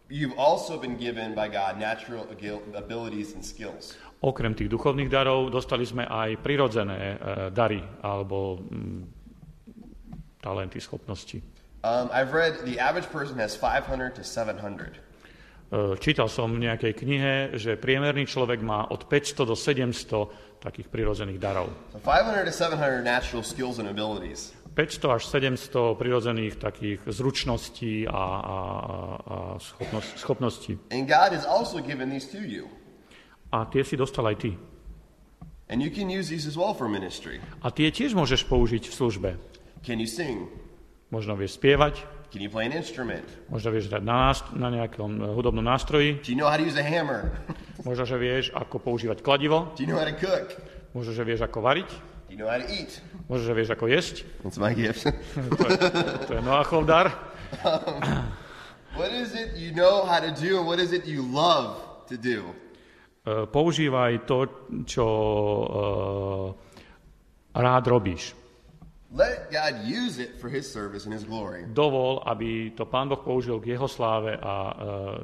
you've 0.08 0.36
also 0.36 0.80
been 0.80 0.96
given 0.96 1.36
by 1.36 1.48
God 1.48 1.78
natural 1.78 2.26
abilities 2.74 3.32
and 3.36 3.44
skills. 3.44 3.96
okrem 4.18 4.54
tých 4.54 4.70
duchovných 4.70 5.10
darov, 5.10 5.50
dostali 5.50 5.86
sme 5.86 6.02
aj 6.02 6.42
prirodzené 6.42 6.98
e, 6.98 7.16
dary 7.54 7.82
alebo 8.02 8.58
mm, 8.58 9.02
talenty, 10.42 10.82
schopnosti. 10.82 11.38
Um, 11.86 12.10
I've 12.10 12.34
read 12.34 12.66
the 12.66 12.82
average 12.82 13.06
person 13.14 13.38
has 13.38 13.54
500 13.54 14.18
to 14.18 14.22
700. 14.26 14.98
E, 15.70 15.94
čítal 16.02 16.26
som 16.26 16.50
v 16.50 16.66
nejakej 16.66 16.92
knihe, 16.98 17.34
že 17.54 17.78
priemerný 17.78 18.26
človek 18.26 18.58
má 18.58 18.90
od 18.90 19.06
500 19.06 19.46
do 19.46 19.54
700 19.54 20.58
takých 20.58 20.90
prirodzených 20.90 21.38
darov. 21.38 21.70
So 21.94 22.02
500 22.02 22.50
to 22.50 22.54
700 22.54 23.06
natural 23.06 23.46
skills 23.46 23.78
and 23.78 23.86
abilities. 23.86 24.50
500 24.78 25.18
až 25.18 25.22
700 25.26 25.98
prirodzených 25.98 26.54
takých 26.62 27.02
zručností 27.10 28.06
a, 28.06 28.14
a, 28.14 28.58
a 29.26 29.36
schopností. 30.14 30.78
And 30.94 31.10
God 31.10 31.34
has 31.34 31.42
also 31.42 31.82
given 31.82 32.06
these 32.14 32.30
to 32.30 32.38
you. 32.38 32.70
A 33.50 33.66
tie 33.66 33.82
si 33.82 33.98
dostal 33.98 34.22
aj 34.30 34.38
ty. 34.38 34.54
And 35.66 35.82
you 35.82 35.90
can 35.90 36.06
use 36.06 36.30
these 36.30 36.46
as 36.46 36.54
well 36.54 36.78
for 36.78 36.86
ministry. 36.86 37.42
A 37.66 37.74
tie 37.74 37.90
tiež 37.90 38.14
môžeš 38.14 38.46
použiť 38.46 38.86
v 38.86 38.94
službe. 38.94 39.30
Can 39.82 39.98
you 39.98 40.06
sing? 40.06 40.46
Možno 41.10 41.34
vieš 41.34 41.58
spievať, 41.58 42.06
Can 42.28 42.44
you 42.44 42.52
play 42.52 42.68
an 42.68 42.76
instrument? 42.76 43.24
Možno 43.48 43.72
vieš 43.72 43.88
hrať 43.88 44.04
na, 44.04 44.30
nást- 44.30 44.52
na 44.52 44.68
nejakom 44.68 45.10
eh, 45.16 45.24
hudobnom 45.32 45.64
nástroji. 45.64 46.20
Do 46.20 46.28
you 46.28 46.36
know 46.36 46.46
how 46.46 46.60
to 46.60 46.62
use 46.62 46.76
a 46.76 46.84
hammer? 46.84 47.34
Možno, 47.88 48.04
že 48.04 48.20
vieš, 48.20 48.44
ako 48.52 48.78
používať 48.78 49.24
kladivo. 49.24 49.72
Do 49.74 49.80
you 49.80 49.88
know 49.88 49.96
how 49.96 50.04
to 50.04 50.14
cook? 50.14 50.54
Možno, 50.92 51.16
že 51.16 51.24
vieš, 51.24 51.48
ako 51.48 51.64
variť. 51.64 51.88
Do 52.28 52.36
you 52.36 52.44
know 52.44 52.48
how 52.52 52.60
to 52.60 52.68
eat? 52.68 53.00
Možno, 53.24 53.48
že 53.48 53.54
vieš, 53.56 53.72
ako 53.72 53.88
jesť. 53.88 54.16
That's 54.44 54.60
my 54.60 54.76
gift. 54.76 55.08
To 55.08 55.64
je, 55.64 55.78
to 56.28 56.32
je 56.36 56.42
Noachov 56.44 56.84
dar. 56.84 57.08
what 59.00 59.08
is 59.16 59.32
it 59.32 59.56
you 59.56 59.72
know 59.72 60.04
how 60.04 60.20
to 60.20 60.28
do 60.28 60.60
and 60.60 60.68
what 60.68 60.76
is 60.76 60.92
it 60.92 61.08
you 61.08 61.24
love 61.24 61.80
to 62.12 62.20
do? 62.20 62.52
Eh, 63.24 63.48
Používaj 63.48 64.28
to, 64.28 64.44
čo 64.84 65.06
eh, 65.64 66.46
rád 67.56 67.84
robíš. 67.88 68.36
Let 69.08 69.48
God 69.48 69.88
use 69.88 70.20
it 70.20 70.36
for 70.36 70.52
his 70.52 70.68
service 70.68 71.08
and 71.08 71.16
his 71.16 71.24
glory. 71.24 71.64
Dovol, 71.64 72.20
aby 72.28 72.76
to 72.76 72.84
Pán 72.84 73.08
Boh 73.08 73.24
použil 73.24 73.56
k 73.64 73.72
jeho 73.72 73.88
sláve 73.88 74.36
a 74.36 74.54
eh, 74.68 74.76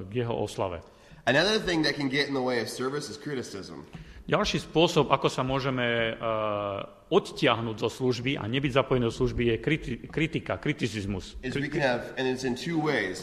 k 0.08 0.24
jeho 0.24 0.40
oslave. 0.40 0.80
Another 1.28 1.60
thing 1.60 1.84
that 1.84 1.96
can 1.96 2.08
get 2.08 2.28
in 2.28 2.34
the 2.36 2.40
way 2.40 2.64
of 2.64 2.68
service 2.68 3.12
is 3.12 3.20
criticism. 3.20 3.84
Ďalší 4.24 4.56
spôsob, 4.64 5.12
ako 5.12 5.28
sa 5.28 5.44
môžeme 5.44 6.16
uh, 6.16 6.80
odtiahnuť 7.12 7.76
zo 7.76 7.92
služby 7.92 8.40
a 8.40 8.48
nebyť 8.48 8.72
zapojený 8.72 9.04
do 9.04 9.12
služby, 9.12 9.42
je 9.52 9.56
kriti- 9.60 10.00
kritika, 10.08 10.56
kriticizmus. 10.56 11.36
Have, 11.44 12.16
ways. 12.80 13.20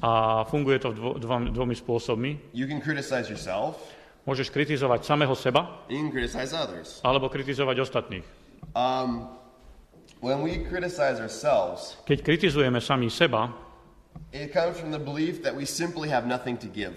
A 0.00 0.40
funguje 0.48 0.80
to 0.80 0.96
dvo- 0.96 1.20
dvom, 1.20 1.52
dvomi 1.52 1.76
spôsobmi. 1.76 2.56
You 2.56 2.64
can 2.64 2.80
criticize 2.80 3.28
yourself, 3.28 3.76
Môžeš 4.24 4.54
kritizovať 4.54 5.04
samého 5.04 5.34
seba, 5.36 5.84
you 5.92 6.00
can 6.00 6.08
criticize 6.08 6.56
others. 6.56 7.02
alebo 7.04 7.28
kritizovať 7.28 7.76
ostatných. 7.84 8.24
Um, 8.72 9.28
when 10.24 10.40
we 10.40 10.64
criticize 10.64 11.20
ourselves, 11.20 12.00
Keď 12.08 12.24
kritizujeme 12.24 12.80
sami 12.80 13.12
seba, 13.12 13.52
it 14.32 14.48
comes 14.48 14.80
from 14.80 14.96
the 14.96 15.02
belief 15.02 15.44
that 15.44 15.52
we 15.52 15.68
simply 15.68 16.08
have 16.08 16.24
nothing 16.24 16.56
to 16.56 16.70
give. 16.72 16.96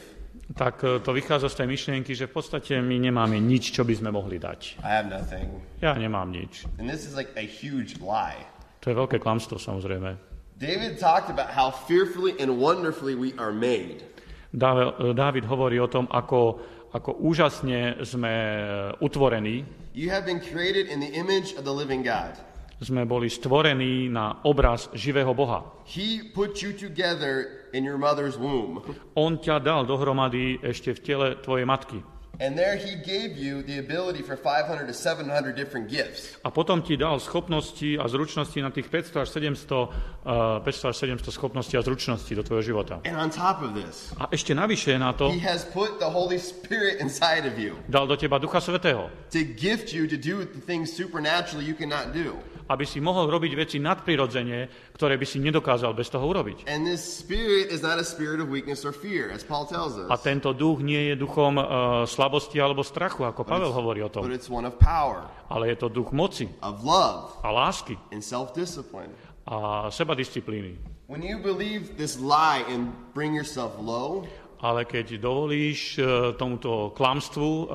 Tak 0.53 0.83
e, 0.83 0.99
to 1.01 1.09
vychádza 1.09 1.49
z 1.49 1.55
tej 1.55 1.67
myšlienky, 1.67 2.11
že 2.13 2.29
v 2.29 2.33
podstate 2.37 2.77
my 2.77 3.01
nemáme 3.01 3.41
nič, 3.41 3.73
čo 3.73 3.81
by 3.81 3.97
sme 3.97 4.09
mohli 4.13 4.37
dať. 4.37 4.77
I 4.85 5.01
have 5.01 5.09
nothing. 5.09 5.49
Ja 5.81 5.97
nemám 5.97 6.29
nič. 6.29 6.69
And 6.77 6.85
this 6.85 7.09
is 7.09 7.17
like 7.17 7.33
a 7.33 7.41
huge 7.41 7.97
lie. 7.97 8.37
To 8.85 8.93
je 8.93 8.95
veľké 8.95 9.17
klamstvo, 9.17 9.57
samozrejme. 9.57 10.13
David 10.55 11.01
talked 11.01 11.33
about 11.33 11.49
how 11.49 11.73
fearfully 11.73 12.37
and 12.37 12.61
wonderfully 12.61 13.17
we 13.17 13.33
are 13.41 13.51
made. 13.51 14.05
Dáve- 14.53 15.11
Dávid 15.17 15.43
hovorí 15.49 15.81
o 15.81 15.89
tom, 15.89 16.07
ako, 16.07 16.61
ako 16.93 17.17
úžasne 17.19 18.05
sme 18.05 18.31
e, 18.31 18.63
utvorení, 19.01 19.65
You 19.95 20.11
have 20.11 20.27
been 20.27 20.43
created 20.43 20.91
in 20.91 20.99
the 20.99 21.07
image 21.15 21.55
of 21.55 21.63
the 21.63 21.71
living 21.71 22.03
God. 22.03 22.35
sme 22.75 23.07
boli 23.07 23.31
stvorení 23.31 24.11
na 24.11 24.43
obraz 24.43 24.91
živého 24.91 25.31
Boha. 25.31 25.63
He 25.87 26.19
put 26.35 26.59
you 26.59 26.75
together 26.75 27.64
in 27.75 27.83
your 27.83 27.99
mother's 27.99 28.39
womb. 28.39 28.79
On 29.19 29.35
ťa 29.35 29.59
dal 29.59 29.83
dohromady 29.83 30.63
ešte 30.63 30.95
v 30.95 30.99
tele 31.03 31.27
tvojej 31.43 31.67
matky. 31.67 31.99
And 32.39 32.57
there 32.59 32.75
he 32.75 32.95
gave 32.99 33.37
you 33.37 33.63
the 33.63 33.79
ability 33.79 34.21
for 34.21 34.35
500 34.35 34.87
to 34.87 34.93
700 34.93 35.55
different 35.55 35.87
gifts. 35.87 36.35
A 36.43 36.51
potom 36.51 36.83
ti 36.83 36.99
dal 36.99 37.19
schopnosti 37.23 37.95
a 37.95 38.03
zručnosti 38.11 38.59
na 38.59 38.75
tých 38.75 38.91
500 38.91 39.23
až 39.23 39.27
700, 39.31 39.71
uh, 39.71 40.59
500 40.59 40.91
až 40.91 40.95
700 41.23 41.31
schopností 41.31 41.79
a 41.79 41.81
zručností 41.81 42.35
do 42.35 42.43
tvojho 42.43 42.75
života. 42.75 42.99
And 43.07 43.15
on 43.15 43.31
top 43.31 43.63
of 43.63 43.71
this, 43.71 44.11
A 44.19 44.27
ešte 44.35 44.51
navyše 44.51 44.99
na 44.99 45.15
to 45.15 45.31
he 45.31 45.39
has 45.39 45.63
put 45.63 45.99
the 46.03 46.11
Holy 46.11 46.35
Spirit 46.35 46.99
inside 46.99 47.47
of 47.47 47.55
you 47.55 47.79
dal 47.87 48.03
do 48.03 48.19
teba 48.19 48.35
Ducha 48.35 48.59
Svetého, 48.59 49.07
to 49.31 49.39
gift 49.55 49.95
you 49.95 50.03
to 50.03 50.19
do 50.19 50.43
the 50.43 50.59
things 50.59 50.91
supernaturally 50.91 51.63
you 51.63 51.75
cannot 51.75 52.11
do. 52.11 52.35
Aby 52.65 52.85
si 52.85 52.97
mohol 52.97 53.29
robiť 53.29 53.51
veci 53.53 53.77
nadprirodzene, 53.77 54.91
ktoré 54.97 55.21
by 55.21 55.25
si 55.25 55.37
nedokázal 55.37 55.93
bez 55.93 56.09
toho 56.09 56.25
urobiť. 56.25 56.65
And 56.65 56.85
this 56.85 57.01
spirit 57.01 57.69
is 57.69 57.85
not 57.85 58.01
a 58.01 58.05
spirit 58.05 58.41
of 58.41 58.49
weakness 58.49 58.81
or 58.81 58.93
fear, 58.93 59.29
as 59.29 59.45
Paul 59.45 59.69
tells 59.69 59.93
A 59.97 60.09
us, 60.09 60.21
tento 60.25 60.49
duch 60.53 60.81
nie 60.81 61.13
je 61.13 61.15
duchom 61.15 61.61
uh, 61.61 61.65
slabosti 62.09 62.57
alebo 62.57 62.81
strachu, 62.81 63.25
ako 63.25 63.45
Pavel 63.45 63.69
hovorí 63.69 64.01
o 64.01 64.09
but 64.09 64.25
tom, 64.25 64.33
it's 64.33 64.49
one 64.49 64.65
of 64.65 64.73
power, 64.81 65.29
ale 65.49 65.69
je 65.73 65.77
to 65.85 65.87
duch 65.93 66.09
moci 66.09 66.49
of 66.65 66.81
love, 66.81 67.37
a 67.45 67.49
lásky 67.53 67.97
and 68.09 68.21
self 68.25 68.53
discipline. 68.57 69.13
a 69.45 69.93
sebadisciplíny. 69.93 70.77
When 71.05 71.21
you 71.21 71.37
believe 71.37 72.01
this 72.01 72.17
lie 72.17 72.65
and 72.65 72.89
bring 73.13 73.37
yourself 73.37 73.77
low, 73.77 74.25
Ale 74.65 74.87
keď 74.87 75.21
dovolíš 75.21 75.99
uh, 76.01 76.33
tomuto 76.39 76.89
klamstvu 76.97 77.45
uh, 77.45 77.67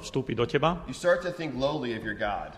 vstúpiť 0.00 0.34
do 0.38 0.46
teba, 0.48 0.80
you 0.88 0.96
start 0.96 1.20
to 1.20 1.28
think 1.28 1.52
lowly 1.52 1.92
of 1.92 2.00
your 2.00 2.16
God. 2.16 2.56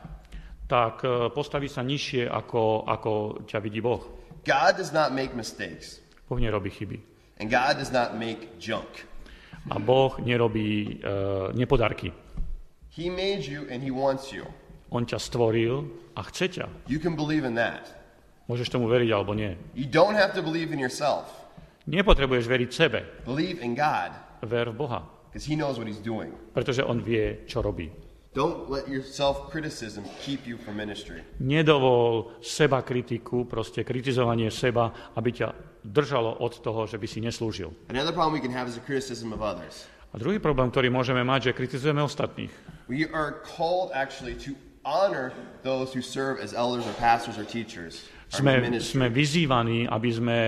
Tak 0.66 1.02
uh, 1.06 1.30
postaví 1.30 1.70
sa 1.70 1.82
nižšie, 1.82 2.26
ako, 2.26 2.84
ako 2.86 3.12
ťa 3.46 3.58
vidí 3.62 3.78
Boh. 3.80 4.02
God 4.46 4.78
does 4.78 4.90
not 4.90 5.10
make 5.10 5.34
mistakes, 5.34 5.98
Boh 6.26 6.38
nerobí 6.38 6.70
chyby. 6.70 6.98
and 7.38 7.50
God 7.50 7.78
does 7.78 7.90
not 7.90 8.14
make 8.14 8.58
junk. 8.58 9.06
A 9.70 9.78
Boh 9.82 10.14
nerobí 10.22 11.02
uh, 11.02 11.50
nepodarky. 11.54 12.14
He 12.90 13.10
made 13.10 13.42
you 13.44 13.66
and 13.70 13.82
He 13.82 13.90
wants 13.90 14.30
you. 14.32 14.46
On 14.94 15.02
ťa 15.02 15.18
stvoril 15.18 15.90
a 16.14 16.22
chce 16.30 16.46
ťa. 16.62 16.66
You 16.86 17.02
can 17.02 17.18
believe 17.18 17.42
in 17.42 17.58
that. 17.58 17.90
Môžeš 18.46 18.70
tomu 18.70 18.86
veriť 18.86 19.10
alebo 19.10 19.34
nie. 19.34 19.58
You 19.74 19.90
don't 19.90 20.14
have 20.14 20.30
to 20.38 20.42
believe 20.42 20.70
in 20.70 20.78
yourself. 20.78 21.26
Nepotrebuješ 21.90 22.46
veriť 22.46 22.70
sebe. 22.70 23.02
Believe 23.26 23.58
in 23.58 23.74
God 23.74 24.14
Ver 24.46 24.70
v 24.70 24.74
Boha. 24.78 25.02
because 25.30 25.42
He 25.46 25.58
knows 25.58 25.82
what 25.82 25.90
He's 25.90 25.98
doing. 26.02 26.30
Pretože 26.54 26.86
On 26.86 27.02
vie, 27.02 27.42
čo 27.50 27.58
robí. 27.58 27.90
Don't 28.36 28.68
let 28.68 28.84
your 28.84 29.00
criticism 29.48 30.04
keep 30.20 30.44
you 30.44 30.60
from 30.60 30.76
ministry. 30.76 31.24
Nedovol 31.40 32.36
seba 32.44 32.84
kritiku, 32.84 33.48
proste 33.48 33.80
kritizovanie 33.80 34.52
seba, 34.52 34.92
aby 35.16 35.32
ťa 35.32 35.56
držalo 35.80 36.44
od 36.44 36.60
toho, 36.60 36.84
že 36.84 37.00
by 37.00 37.08
si 37.08 37.24
neslúžil. 37.24 37.72
Another 37.88 38.12
problem 38.12 38.36
we 38.36 38.44
can 38.44 38.52
have 38.52 38.68
is 38.68 38.76
the 38.76 38.84
criticism 38.84 39.32
of 39.32 39.40
others. 39.40 39.88
A 40.12 40.20
druhý 40.20 40.36
problém, 40.36 40.68
ktorý 40.68 40.92
môžeme 40.92 41.24
mať, 41.24 41.48
že 41.48 41.52
kritizujeme 41.56 42.04
ostatných. 42.04 42.52
We 42.92 43.08
are 43.08 43.40
called 43.40 43.96
actually 43.96 44.36
to 44.44 44.52
honor 44.84 45.32
those 45.64 45.96
who 45.96 46.04
serve 46.04 46.36
as 46.36 46.52
elders 46.52 46.84
or 46.84 46.92
pastors 47.00 47.40
or 47.40 47.48
teachers. 47.48 48.04
Sme, 48.28 48.60
sme 48.84 49.08
vyzývaní, 49.08 49.88
aby 49.88 50.10
sme 50.12 50.38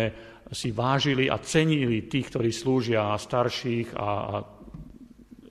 si 0.53 0.77
vážili 0.77 1.33
a 1.33 1.41
cenili 1.41 2.05
tých, 2.05 2.37
ktorí 2.37 2.53
slúžia, 2.53 3.17
starších 3.17 3.97
a, 3.97 4.05
a 4.05 4.35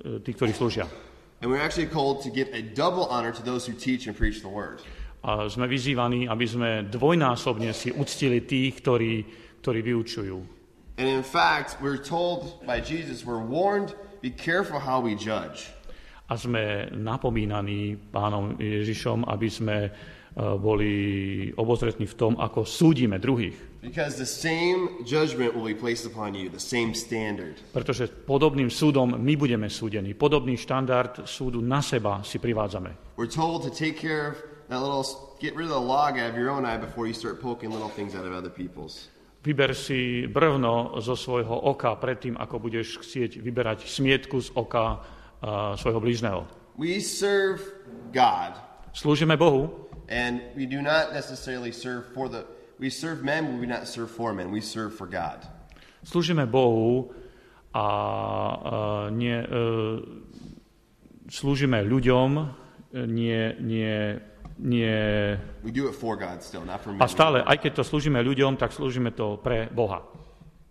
e, 0.06 0.22
tých, 0.22 0.38
ktorí 0.38 0.54
slúžia. 0.54 0.86
And 1.42 1.52
we're 1.52 1.62
actually 1.62 1.86
called 1.86 2.26
to 2.26 2.30
give 2.34 2.50
a 2.50 2.62
double 2.62 3.06
honor 3.14 3.32
to 3.32 3.44
those 3.46 3.66
who 3.66 3.74
teach 3.74 4.08
and 4.08 4.18
preach 4.18 4.42
the 4.42 4.50
word. 4.50 4.82
A 5.22 5.46
sme 5.50 5.70
vyzývaní, 5.70 6.26
aby 6.26 6.46
sme 6.48 6.70
dvojnásobne 6.90 7.70
si 7.74 7.94
uctili 7.94 8.42
tých, 8.42 8.82
ktorí, 8.82 9.14
ktorí 9.62 9.80
vyučujú. 9.86 10.38
And 10.98 11.06
in 11.06 11.22
fact, 11.22 11.78
we're 11.78 12.02
told 12.02 12.66
by 12.66 12.82
Jesus, 12.82 13.22
we're 13.22 13.44
warned, 13.44 13.94
be 14.22 14.34
careful 14.34 14.82
how 14.82 14.98
we 14.98 15.14
judge. 15.14 15.70
A 16.26 16.34
sme 16.34 16.90
napomínaní 16.90 17.96
pánom 18.10 18.58
Ježišom, 18.58 19.30
aby 19.30 19.48
sme 19.48 19.78
boli 20.38 20.94
obozretní 21.58 22.06
v 22.06 22.14
tom, 22.14 22.34
ako 22.38 22.62
súdime 22.62 23.18
druhých. 23.18 23.58
You. 23.82 23.90
Pretože 27.74 28.04
podobným 28.06 28.70
súdom 28.70 29.18
my 29.18 29.34
budeme 29.34 29.66
súdení. 29.66 30.14
Podobný 30.14 30.54
štandard 30.54 31.26
súdu 31.26 31.58
na 31.66 31.82
seba 31.82 32.22
si 32.22 32.38
privádzame. 32.38 33.18
We're 33.18 33.32
told 33.32 33.66
to 33.66 33.74
take 33.74 33.98
care 33.98 34.38
of 34.38 34.38
that 34.70 34.78
little, 34.78 35.02
get 35.42 35.58
rid 35.58 35.66
of 35.66 35.74
the 35.74 35.82
log 35.82 36.22
out 36.22 36.30
of 36.30 36.38
your 36.38 36.54
own 36.54 36.70
eye 36.70 36.78
before 36.78 37.10
you 37.10 37.18
start 37.18 37.42
poking 37.42 37.74
little 37.74 37.90
things 37.90 38.14
out 38.14 38.30
of 38.30 38.34
other 38.38 38.54
people's. 38.54 39.10
Vyber 39.42 39.72
si 39.74 40.28
brvno 40.28 41.00
zo 41.00 41.16
svojho 41.16 41.56
oka 41.72 41.96
predtým, 41.96 42.36
ako 42.36 42.60
budeš 42.60 43.00
chcieť 43.00 43.40
vyberať 43.40 43.88
smietku 43.88 44.44
z 44.44 44.52
oka 44.54 45.00
a, 45.40 45.74
svojho 45.80 46.04
blížneho. 46.04 46.44
We 46.76 47.00
serve 47.02 47.64
God, 48.12 48.60
Slúžime 48.98 49.38
Bohu, 49.38 49.87
and 50.10 50.42
we 50.56 50.66
do 50.66 50.82
not 50.82 51.14
necessarily 51.14 51.72
serve 51.72 52.14
for 52.14 52.30
the, 52.30 52.46
we 52.80 52.90
serve 52.90 53.24
men, 53.24 53.46
but 53.46 53.54
we 53.60 53.66
do 53.68 53.74
not 53.74 53.88
serve 53.88 54.10
for 54.12 54.34
men. 54.34 54.52
We 54.52 54.62
serve 54.62 54.96
for 54.96 55.08
God. 55.08 55.46
slúžime 56.08 56.48
Bohu 56.48 57.12
a, 57.76 57.84
a 57.84 57.88
nie, 59.12 59.36
e, 59.36 59.66
slúžime 61.28 61.84
ľuďom, 61.84 62.30
e, 62.40 62.46
nie, 63.06 63.54
nie, 63.60 64.16
nie, 64.58 65.02
We 65.64 65.72
do 65.76 65.92
it 65.92 65.96
for 66.00 66.16
God 66.16 66.42
still, 66.42 66.64
not 66.64 66.80
for 66.82 66.96
men. 66.96 67.04
a 67.04 67.08
stále, 67.12 67.44
aj 67.44 67.60
keď 67.60 67.72
to 67.82 67.84
slúžime 67.84 68.24
ľuďom, 68.24 68.56
tak 68.56 68.72
slúžime 68.72 69.12
to 69.12 69.38
pre 69.44 69.68
Boha. 69.68 70.02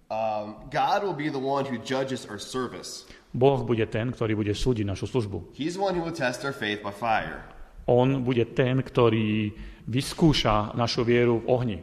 Um, 0.07 0.71
God 0.71 1.03
will 1.03 1.19
be 1.19 1.29
the 1.29 1.43
one 1.43 1.67
who 1.67 1.83
judges 1.83 2.25
our 2.31 2.39
service. 2.39 3.05
Boh 3.35 3.61
bude 3.67 3.85
ten, 3.91 4.15
ktorý 4.15 4.39
bude 4.39 4.55
súdiť 4.55 4.87
našu 4.87 5.11
službu. 5.11 5.53
He's 5.53 5.77
the 5.77 5.83
one 5.83 5.93
who 5.93 6.01
will 6.01 6.15
test 6.15 6.47
our 6.47 6.55
faith 6.55 6.81
by 6.81 6.95
fire. 6.95 7.45
On 7.87 8.23
bude 8.27 8.43
ten, 8.55 8.83
ktorý 8.83 9.55
vyskúša 9.87 10.75
našu 10.75 11.07
vieru 11.07 11.39
v 11.43 11.47
ohni. 11.47 11.79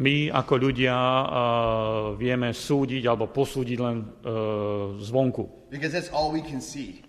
My 0.00 0.32
ako 0.32 0.54
ľudia 0.56 0.96
uh, 0.96 1.26
vieme 2.16 2.56
súdiť 2.56 3.02
alebo 3.04 3.28
posúdiť 3.28 3.78
len 3.84 3.96
uh, 4.00 4.96
zvonku. 4.96 5.68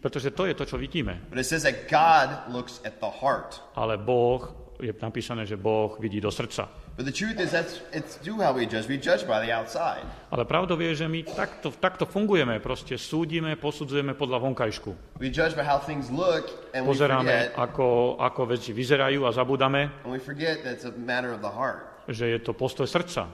Pretože 0.01 0.29
to 0.35 0.43
je 0.43 0.53
to, 0.53 0.63
čo 0.67 0.75
vidíme. 0.75 1.23
But 1.31 1.39
it 1.39 1.47
says 1.47 1.63
that 1.63 1.87
God 1.87 2.51
looks 2.51 2.83
at 2.83 2.99
the 2.99 3.07
heart. 3.07 3.63
Ale 3.79 3.95
Boh 3.95 4.60
je 4.81 4.91
napísané, 5.01 5.45
že 5.45 5.55
Boh 5.55 5.93
vidí 6.01 6.17
do 6.21 6.31
srdca. 6.33 6.67
But 6.97 7.05
the 7.05 7.15
truth 7.15 7.39
is 7.39 7.53
that's 7.53 7.79
it's 7.93 8.17
do 8.25 8.41
how 8.41 8.51
we 8.51 8.65
judge. 8.65 8.89
We 8.89 8.97
judge 8.97 9.23
by 9.23 9.39
the 9.45 9.53
outside. 9.53 10.03
Ale 10.33 10.45
pravdou 10.45 10.75
je, 10.81 10.95
že 10.95 11.07
my 11.07 11.23
takto, 11.23 11.71
takto 11.71 12.05
fungujeme, 12.09 12.59
proste 12.59 12.97
súdime, 12.97 13.55
posudzujeme 13.55 14.17
podľa 14.17 14.41
vonkajšku. 14.41 15.21
We 15.21 15.29
judge 15.29 15.55
by 15.55 15.63
how 15.63 15.79
things 15.79 16.09
look 16.09 16.49
and 16.73 16.83
we 16.83 16.97
Pozeráme, 16.97 17.29
forget 17.29 17.55
ako, 17.55 18.17
ako 18.19 18.41
veci 18.49 18.73
vyzerajú 18.73 19.23
a 19.23 19.31
zabúdame, 19.31 19.93
and 20.03 20.11
we 20.11 20.19
forget 20.19 20.65
that 20.65 20.81
it's 20.81 20.87
a 20.89 20.93
matter 20.97 21.31
of 21.31 21.39
the 21.45 21.53
heart. 21.53 21.85
že 22.09 22.27
je 22.33 22.39
to 22.41 22.51
postoj 22.57 22.89
srdca. 22.89 23.29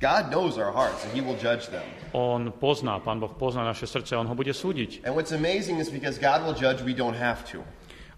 God 0.00 0.30
knows 0.30 0.56
our 0.56 0.72
hearts 0.72 1.04
and 1.04 1.12
he 1.12 1.20
will 1.20 1.36
judge 1.36 1.68
them. 1.68 1.84
On 2.12 2.52
pozná, 2.52 2.96
Pán 3.04 3.20
Boh 3.20 3.28
pozná 3.28 3.64
naše 3.66 3.84
srdce, 3.84 4.16
On 4.16 4.24
ho 4.24 4.34
bude 4.38 4.54
súdiť. 4.54 5.04
And 5.04 5.12
what's 5.12 5.34
amazing 5.34 5.76
is 5.76 5.90
because 5.90 6.16
God 6.16 6.46
will 6.46 6.56
judge, 6.56 6.80
we 6.80 6.94
don't 6.94 7.16
have 7.16 7.44
to. 7.52 7.60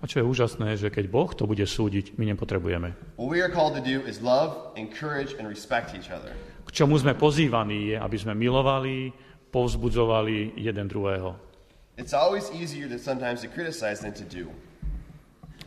A 0.02 0.10
čo 0.10 0.18
je 0.18 0.26
úžasné, 0.26 0.74
že 0.74 0.90
keď 0.90 1.06
Boh 1.06 1.30
to 1.30 1.46
bude 1.46 1.62
súdiť, 1.62 2.18
my 2.18 2.26
nepotrebujeme. 2.34 2.90
What 3.14 3.30
we 3.30 3.38
are 3.38 3.46
called 3.46 3.78
to 3.78 3.84
do 3.84 4.02
is 4.02 4.18
love, 4.18 4.74
encourage, 4.74 5.38
and 5.38 5.46
respect 5.46 5.94
each 5.94 6.10
other. 6.10 6.34
K 6.66 6.70
čomu 6.74 6.98
sme 6.98 7.14
pozývaní 7.14 7.94
je, 7.94 7.96
aby 8.02 8.16
sme 8.18 8.34
milovali, 8.34 9.14
povzbudzovali 9.54 10.58
jeden 10.58 10.90
druhého. 10.90 11.38
It's 11.94 12.10
always 12.10 12.50
easier 12.50 12.90
to 12.90 12.98
sometimes 12.98 13.46
to 13.46 13.48
criticize 13.52 14.02
than 14.02 14.10
to 14.18 14.26
do. 14.26 14.50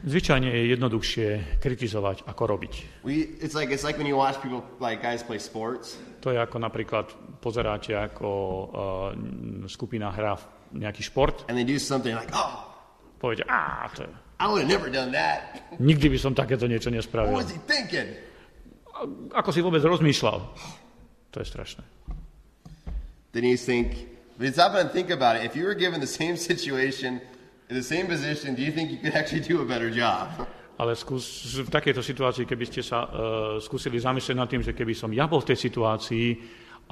Zvyčajne 0.04 0.52
je 0.52 0.64
jednoduchšie 0.76 1.28
kritizovať, 1.64 2.28
ako 2.28 2.44
robiť. 2.44 2.74
We, 3.08 3.40
it's 3.40 3.56
like 3.56 3.72
it's 3.72 3.88
like 3.88 3.96
when 3.96 4.06
you 4.06 4.20
watch 4.20 4.38
people 4.44 4.68
like 4.84 5.00
guys 5.00 5.24
play 5.24 5.40
sports, 5.40 5.96
To 6.28 6.36
je 6.36 6.42
ako 6.42 6.60
napríklad 6.60 7.40
pozeráte, 7.40 7.96
ako 7.96 8.30
uh, 8.30 8.68
skupina 9.72 10.12
hrá 10.12 10.36
nejaký 10.76 11.08
šport, 11.08 11.48
and 11.48 11.56
they 11.56 11.64
do 11.64 11.80
something 11.80 12.18
like, 12.18 12.34
"Oh, 12.36 12.68
poviete, 13.22 13.46
á, 13.48 13.88
to 13.96 14.04
je, 14.04 14.14
I 14.36 14.52
would 14.52 14.68
have 14.68 14.72
never 14.72 14.92
done 14.92 15.16
that. 15.16 15.64
nikdy 15.80 16.12
by 16.12 16.20
som 16.20 16.36
takéto 16.36 16.68
niečo 16.68 16.92
What 16.92 17.00
nespravil. 17.00 17.32
was 17.36 17.52
he 17.52 17.60
thinking?" 17.64 18.16
Ako 19.36 19.52
si 19.52 19.60
vôbec 19.60 19.84
rozmýšľal? 19.84 20.38
To 21.32 21.38
je 21.44 21.48
strašné. 21.48 21.84
Then 23.36 23.44
you 23.44 23.60
think, 23.60 24.08
but 24.40 24.56
stop 24.56 24.80
and 24.80 24.88
think 24.92 25.12
about 25.12 25.36
it. 25.36 25.44
If 25.44 25.60
you 25.60 25.68
were 25.68 25.76
given 25.76 26.00
the 26.00 26.08
same 26.08 26.40
situation, 26.40 27.20
in 27.68 27.76
the 27.76 27.84
same 27.84 28.08
position, 28.08 28.56
do 28.56 28.64
you 28.64 28.72
think 28.72 28.96
you 28.96 29.00
could 29.04 29.12
actually 29.12 29.44
do 29.44 29.60
a 29.60 29.68
better 29.68 29.92
job? 29.92 30.32
Ale 30.80 30.96
skús, 30.96 31.56
v 31.60 31.72
takejto 31.72 32.04
situácii, 32.04 32.44
keby 32.48 32.66
ste 32.68 32.84
sa 32.84 33.04
uh, 33.04 33.10
skúsili 33.64 33.96
zamyslieť 34.00 34.36
nad 34.36 34.48
tým, 34.48 34.60
že 34.64 34.76
keby 34.76 34.92
som 34.92 35.12
ja 35.12 35.28
bol 35.28 35.40
v 35.44 35.56
tej 35.56 35.60
situácii 35.72 36.28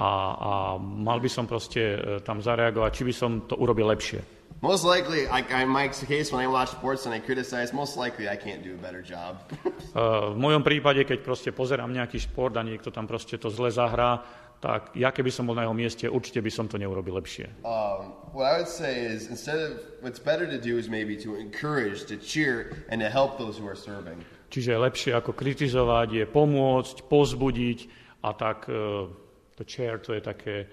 a, 0.00 0.10
a 0.32 0.50
mal 0.80 1.20
by 1.20 1.28
som 1.28 1.44
proste 1.44 1.80
uh, 1.80 2.20
tam 2.24 2.40
zareagovať, 2.40 2.90
či 2.96 3.02
by 3.04 3.14
som 3.16 3.30
to 3.44 3.56
urobil 3.60 3.88
lepšie. 3.92 4.20
Most 4.64 4.84
likely, 4.88 5.28
like 5.28 5.52
in 5.52 5.68
Mike's 5.68 6.00
case, 6.08 6.32
when 6.32 6.40
I 6.40 6.48
watch 6.48 6.72
sports 6.72 7.04
and 7.04 7.12
I 7.12 7.20
criticize, 7.20 7.76
most 7.76 8.00
likely 8.00 8.32
I 8.32 8.36
can't 8.40 8.64
do 8.64 8.72
a 8.72 8.80
better 8.80 9.02
job. 9.02 9.44
Uh, 9.94 10.34
v 10.34 10.38
mojom 10.42 10.66
prípade, 10.66 11.06
keď 11.06 11.22
proste 11.22 11.54
pozerám 11.54 11.86
nejaký 11.86 12.18
šport 12.18 12.50
a 12.58 12.66
niekto 12.66 12.90
tam 12.90 13.06
proste 13.06 13.38
to 13.38 13.46
zle 13.46 13.70
zahrá, 13.70 14.26
tak 14.58 14.90
ja 14.98 15.14
keby 15.14 15.30
som 15.30 15.46
bol 15.46 15.54
na 15.54 15.62
jeho 15.62 15.76
mieste, 15.76 16.04
určite 16.10 16.42
by 16.42 16.50
som 16.50 16.66
to 16.66 16.74
neurobil 16.74 17.14
lepšie. 17.14 17.46
um, 17.62 18.10
what 18.34 18.50
I 18.50 18.58
would 18.58 18.66
say 18.66 19.06
is 19.06 19.30
instead 19.30 19.62
of 19.62 19.78
what's 20.02 20.18
better 20.18 20.50
to 20.50 20.58
do 20.58 20.82
is 20.82 20.90
maybe 20.90 21.14
to 21.22 21.38
encourage, 21.38 22.10
to 22.10 22.18
cheer, 22.18 22.74
and 22.90 22.98
to 22.98 23.06
help 23.06 23.38
those 23.38 23.54
who 23.54 23.70
are 23.70 23.78
serving. 23.78 24.18
Čiže 24.50 24.74
lepšie 24.74 25.14
ako 25.14 25.30
kritizovať 25.30 26.08
je 26.10 26.24
pomôcť, 26.26 27.06
pozbudiť 27.06 27.78
a 28.26 28.34
tak 28.34 28.66
uh, 28.66 29.06
to 29.54 29.62
chair, 29.62 30.02
to 30.02 30.18
je 30.18 30.22
také 30.26 30.66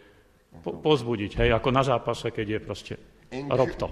po, 0.65 0.81
pozbudiť, 0.81 1.45
hej, 1.45 1.49
ako 1.53 1.69
na 1.69 1.85
zápase, 1.85 2.33
keď 2.33 2.57
je 2.57 2.59
proste 2.65 2.93
rob 3.31 3.71
to. 3.79 3.87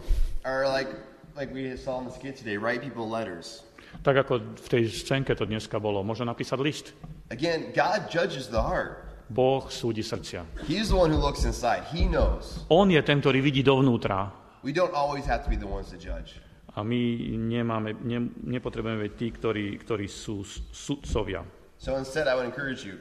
Or 0.45 0.67
like 0.67 0.89
like 1.35 1.53
we 1.53 1.75
saw 1.77 1.99
in 1.99 2.05
the 2.05 2.11
skit 2.11 2.35
today, 2.35 2.57
write 2.57 2.81
people 2.81 3.07
letters. 3.07 3.63
Tak 4.05 4.27
ako 4.27 4.53
v 4.53 4.67
tej 4.69 4.83
scénke 4.91 5.33
to 5.33 5.49
dneska 5.49 5.81
bolo, 5.81 6.05
možno 6.05 6.29
napísať 6.29 6.59
list. 6.61 6.85
Again, 7.33 7.73
God 7.73 8.05
judges 8.11 8.45
the 8.51 8.61
heart. 8.61 9.05
Boh 9.29 9.65
súdi 9.69 10.01
srdcia. 10.01 10.45
He's 10.65 10.89
the 10.89 10.97
one 10.97 11.13
who 11.13 11.17
looks 11.17 11.45
inside. 11.45 11.85
He 11.89 12.05
knows. 12.05 12.65
On 12.69 12.89
je 12.89 13.01
ten, 13.01 13.21
ktorý 13.21 13.41
vidí 13.41 13.61
dovnútra 13.61 14.33
We 14.65 14.75
don't 14.75 14.91
always 14.91 15.23
have 15.25 15.45
to 15.45 15.49
be 15.49 15.55
the 15.55 15.69
ones 15.69 15.87
to 15.93 15.97
judge. 15.97 16.41
a 16.75 16.83
my 16.83 17.01
nemáme, 17.35 17.97
ne, 18.05 18.29
nepotrebujeme 18.45 19.09
byť 19.09 19.13
tí, 19.17 19.27
ktorí, 19.33 19.65
ktorí 19.81 20.05
sú 20.05 20.45
sudcovia. 20.71 21.43
So 21.79 21.95
instead, 21.95 22.27
I 22.27 22.35
would 22.35 22.45
encourage 22.45 22.83
you 22.85 22.99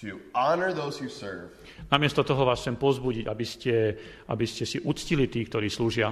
to 0.00 0.18
honor 0.34 0.74
those 0.74 0.98
who 0.98 1.06
serve, 1.06 1.54
Namiesto 1.90 2.26
toho 2.26 2.42
vás 2.42 2.64
chcem 2.64 2.74
pozbudiť, 2.74 3.24
aby 3.30 3.46
ste, 3.46 3.74
aby 4.26 4.46
ste 4.48 4.66
si 4.66 4.82
uctili 4.82 5.30
tých, 5.30 5.46
ktorí 5.52 5.68
slúžia 5.70 6.10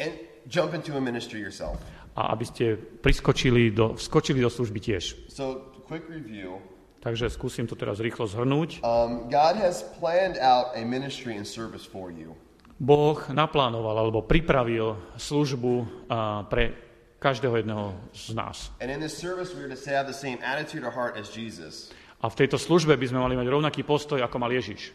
and 0.00 0.12
jump 0.48 0.74
into 0.74 0.96
a 0.96 1.02
ministry 1.02 1.38
yourself. 1.38 1.78
a 2.16 2.34
aby 2.34 2.44
ste 2.44 2.74
priskočili 2.76 3.70
do, 3.70 3.94
vskočili 3.94 4.42
do 4.42 4.50
služby 4.50 4.78
tiež. 4.82 5.30
So, 5.30 5.70
quick 5.86 6.10
review. 6.10 6.58
Takže 7.00 7.32
skúsim 7.32 7.64
to 7.64 7.72
teraz 7.80 7.96
rýchlo 7.96 8.28
zhrnúť. 8.28 8.84
Um, 8.84 9.32
God 9.32 9.56
has 9.56 9.80
planned 9.96 10.36
out 10.36 10.76
a 10.76 10.84
ministry 10.84 11.32
and 11.32 11.48
service 11.48 11.88
for 11.88 12.12
you. 12.12 12.36
Boh 12.76 13.16
naplánoval 13.32 13.92
alebo 13.92 14.24
pripravil 14.24 14.96
službu 15.16 15.84
a, 16.08 16.44
pre 16.48 16.76
každého 17.20 17.60
jedného 17.60 17.96
z 18.12 18.32
nás. 18.36 18.72
And 18.80 18.88
in 18.88 19.00
this 19.00 19.16
service, 19.16 19.52
we 19.52 19.64
are 19.64 19.72
to 19.72 19.80
have 19.88 20.08
the 20.08 20.16
same 20.16 20.40
attitude 20.40 20.84
or 20.84 20.92
heart 20.92 21.16
as 21.16 21.28
Jesus. 21.32 21.92
A 22.20 22.28
v 22.28 22.36
tejto 22.36 22.60
službe 22.60 23.00
by 23.00 23.06
sme 23.08 23.24
mali 23.24 23.32
mať 23.32 23.48
rovnaký 23.48 23.80
postoj, 23.80 24.20
ako 24.20 24.36
mal 24.36 24.52
Ježiš, 24.52 24.92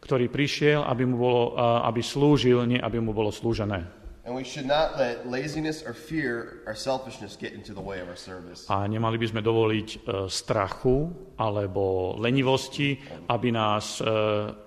ktorý 0.00 0.28
prišiel, 0.28 0.84
aby, 0.84 1.04
mu 1.04 1.16
bolo, 1.16 1.56
aby 1.84 2.00
slúžil, 2.00 2.64
nie 2.64 2.80
aby 2.80 3.00
mu 3.00 3.12
bolo 3.12 3.32
slúžené. 3.32 4.04
A 8.68 8.76
nemali 8.88 9.16
by 9.20 9.26
sme 9.28 9.40
dovoliť 9.44 9.88
e, 9.92 9.98
strachu 10.32 10.96
alebo 11.36 12.16
lenivosti, 12.16 12.96
aby 13.28 13.52
nás 13.52 14.00
e, 14.00 14.08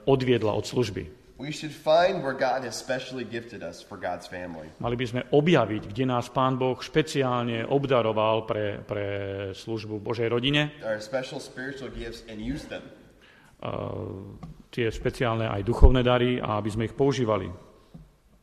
odviedla 0.06 0.54
od 0.54 0.62
služby. 0.62 1.17
We 1.38 1.54
should 1.54 1.70
find 1.70 2.26
where 2.26 2.34
God 2.34 2.66
has 2.66 2.74
specially 2.74 3.22
gifted 3.22 3.62
us 3.62 3.86
for 3.86 3.94
God's 3.94 4.26
family. 4.26 4.74
Mali 4.82 4.98
by 4.98 5.06
sme 5.06 5.22
objaviť, 5.30 5.94
kde 5.94 6.10
nás 6.10 6.34
Pán 6.34 6.58
Boh 6.58 6.74
špeciálne 6.82 7.62
obdaroval 7.62 8.50
pre, 8.50 8.82
pre 8.82 9.06
službu 9.54 10.02
Božej 10.02 10.34
rodine. 10.34 10.74
Our 10.82 10.98
special 10.98 11.38
spiritual 11.38 11.94
gifts 11.94 12.26
and 12.26 12.42
use 12.42 12.66
them. 12.66 12.82
Uh, 13.62 14.34
tie 14.74 14.90
špeciálne 14.90 15.46
aj 15.46 15.62
duchovné 15.62 16.02
dary 16.02 16.42
a 16.42 16.58
aby 16.58 16.74
sme 16.74 16.90
ich 16.90 16.98
používali. 16.98 17.54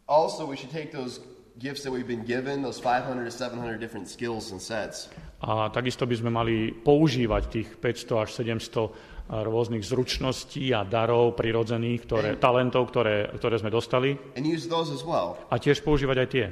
Also, 0.07 0.47
we 0.47 0.55
should 0.55 0.71
take 0.71 0.95
those 0.95 1.19
gifts 1.59 1.83
that 1.83 1.91
we've 1.91 2.07
been 2.07 2.23
given, 2.23 2.63
those 2.63 2.79
500 2.79 3.27
to 3.27 3.35
700 3.35 3.83
different 3.83 4.07
skills 4.07 4.55
and 4.55 4.63
sets, 4.63 5.11
A 5.45 5.69
takisto 5.69 6.09
by 6.09 6.17
sme 6.17 6.31
mali 6.33 6.73
používať 6.73 7.43
tých 7.53 7.69
500 7.77 8.25
až 8.25 8.29
700 8.41 9.14
rôznych 9.29 9.81
zručností 9.81 10.69
a 10.77 10.85
darov 10.85 11.33
prirodzených, 11.33 12.01
ktoré, 12.05 12.31
talentov, 12.37 12.93
ktoré, 12.93 13.33
ktoré 13.33 13.57
sme 13.57 13.73
dostali 13.73 14.13
and 14.37 14.45
use 14.45 14.69
those 14.69 14.93
as 14.93 15.01
well. 15.01 15.41
a 15.49 15.57
tiež 15.57 15.81
používať 15.81 16.17
aj 16.21 16.29
tie. 16.29 16.47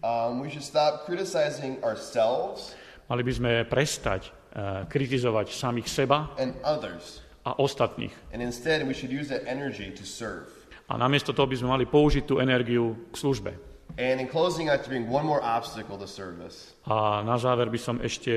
Um, 0.00 0.40
we 0.40 0.48
should 0.48 0.64
stop 0.64 1.04
criticizing 1.04 1.80
ourselves 1.84 2.76
Mali 3.10 3.26
by 3.26 3.32
sme 3.34 3.52
prestať 3.66 4.30
uh, 4.54 4.86
kritizovať 4.86 5.50
samých 5.50 5.88
seba 5.90 6.30
and 6.38 6.54
others, 6.62 7.26
a 7.42 7.58
ostatných. 7.58 8.14
and 8.30 8.38
instead, 8.38 8.86
we 8.86 8.94
should 8.94 9.10
use 9.10 9.26
that 9.26 9.42
energy 9.50 9.90
to 9.90 10.06
serve. 10.06 10.46
A 10.86 10.94
namiesto 10.94 11.34
toho 11.34 11.50
by 11.50 11.56
sme 11.58 11.68
mali 11.74 11.84
použiť 11.90 12.22
tú 12.22 12.38
energiu 12.38 12.94
k 13.10 13.14
službe. 13.18 13.50
And 13.98 14.22
in 14.22 14.30
closing, 14.30 14.70
I 14.70 14.78
have 14.78 14.86
to 14.86 14.92
bring 14.92 15.10
one 15.10 15.26
more 15.26 15.42
obstacle 15.42 15.98
to 15.98 16.06
service. 16.06 16.78
A 16.86 17.26
na 17.26 17.34
záver 17.42 17.66
by 17.66 17.80
som 17.82 17.98
ešte 17.98 18.30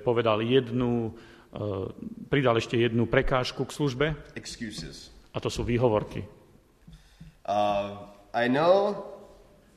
povedal 0.00 0.40
jednu, 0.40 1.12
uh, 1.52 1.88
pridal 2.28 2.56
ešte 2.56 2.76
jednu 2.76 3.06
prekážku 3.06 3.64
k 3.64 3.70
službe, 3.70 4.06
Excuses. 4.34 5.08
a 5.32 5.38
to 5.38 5.48
sú 5.48 5.64
výhovorky. 5.64 6.24
Uh, 7.48 7.96
I 8.34 8.48
know, 8.48 9.04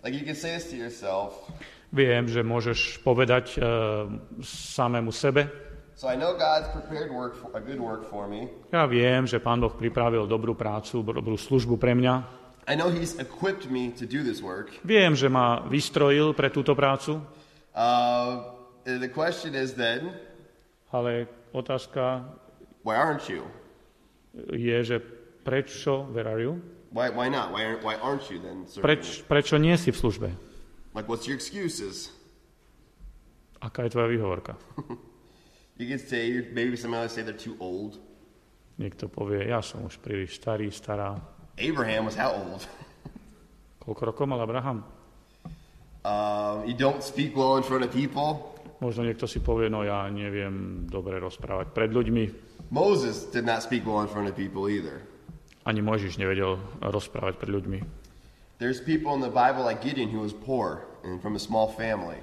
like 0.04 0.12
you 0.14 0.26
can 0.28 0.36
say 0.36 0.56
this 0.60 0.68
to 0.72 0.76
yourself. 0.76 1.36
Viem, 1.92 2.28
že 2.32 2.40
môžeš 2.40 3.04
povedať 3.04 3.60
uh, 3.60 4.08
samému 4.44 5.12
sebe, 5.12 5.48
So 6.02 6.10
I 6.10 6.18
know 6.18 6.34
God's 6.34 6.66
prepared 6.74 7.14
work, 7.14 7.38
for, 7.38 7.54
a 7.54 7.62
good 7.62 7.78
work 7.78 8.10
for 8.10 8.26
me. 8.26 8.50
ja 8.74 8.90
viem, 8.90 9.30
že 9.30 9.38
Pán 9.38 9.62
Boh 9.62 9.70
pripravil 9.70 10.26
dobrú 10.26 10.58
prácu, 10.58 11.06
dobrú 11.06 11.38
službu 11.38 11.78
pre 11.78 11.94
mňa. 11.94 12.26
I 12.66 12.74
know 12.74 12.90
He's 12.90 13.14
equipped 13.22 13.70
me 13.70 13.94
to 14.02 14.10
do 14.10 14.26
this 14.26 14.42
work. 14.42 14.74
Viem, 14.82 15.14
že 15.14 15.30
ma 15.30 15.62
vystrojil 15.70 16.34
pre 16.34 16.50
túto 16.50 16.74
prácu, 16.74 17.22
Uh, 17.72 18.52
the 18.84 19.08
question 19.08 19.56
is 19.56 19.80
then, 19.80 20.12
ale 20.92 21.24
otázka 21.52 22.26
why 22.84 22.96
aren't 22.96 23.30
you? 23.30 23.44
je, 24.54 24.84
že 24.84 24.98
prečo, 25.44 26.08
where 26.12 26.28
are 26.28 26.42
you? 26.42 26.62
Why, 26.92 27.10
why 27.10 27.30
not? 27.30 27.52
Why 27.52 27.64
aren't, 27.66 27.84
why 27.84 27.96
aren't 27.96 28.28
you 28.32 28.40
then 28.40 28.68
serving? 28.68 28.84
Preč, 28.84 29.24
prečo 29.24 29.56
nie 29.56 29.76
si 29.80 29.92
v 29.92 29.98
službe? 29.98 30.30
Like, 30.92 31.08
what's 31.08 31.28
your 31.28 31.40
excuses? 31.40 32.12
Aká 33.64 33.88
je 33.88 33.96
tvoja 33.96 34.08
výhovorka? 34.12 34.56
You 35.82 35.88
could 35.88 36.06
say, 36.06 36.46
maybe 36.54 36.78
somebody 36.78 37.10
say 37.10 37.24
they're 37.26 37.34
too 37.34 37.58
old. 37.58 37.98
Niekto 38.78 39.10
povie, 39.10 39.50
ja 39.50 39.66
som 39.66 39.82
už 39.82 39.98
príliš 39.98 40.38
starý, 40.38 40.70
stará. 40.70 41.18
Abraham 41.58 42.06
was 42.06 42.14
how 42.14 42.38
old? 42.38 42.70
Koľko 43.82 44.14
rokov 44.14 44.26
mal 44.30 44.46
Abraham? 44.46 44.86
Um, 46.02 46.66
you 46.66 46.74
don't 46.74 47.06
speak 47.06 47.38
well 47.38 47.62
in 47.62 47.64
front 47.64 47.86
of 47.86 47.94
people. 47.94 48.58
Možno 48.82 49.06
niekto 49.06 49.30
si 49.30 49.38
povie, 49.38 49.70
no 49.70 49.86
ja 49.86 50.10
neviem 50.10 50.84
dobre 50.90 51.22
rozprávať 51.22 51.70
pred 51.70 51.94
ľuďmi. 51.94 52.24
Moses 52.74 53.30
did 53.30 53.46
not 53.46 53.62
speak 53.62 53.86
well 53.86 54.02
in 54.02 54.10
front 54.10 54.26
of 54.26 54.34
people 54.34 54.66
either. 54.66 55.06
Ani 55.70 55.86
Mojžiš 55.86 56.18
nevedel 56.18 56.58
rozprávať 56.82 57.38
pred 57.38 57.54
ľuďmi. 57.54 57.80
There's 58.58 58.82
people 58.82 59.14
in 59.14 59.22
the 59.22 59.30
Bible 59.30 59.62
like 59.62 59.86
Gideon 59.86 60.10
who 60.10 60.26
was 60.26 60.34
poor 60.34 60.90
and 61.06 61.22
from 61.22 61.38
a 61.38 61.42
small 61.42 61.70
family. 61.70 62.18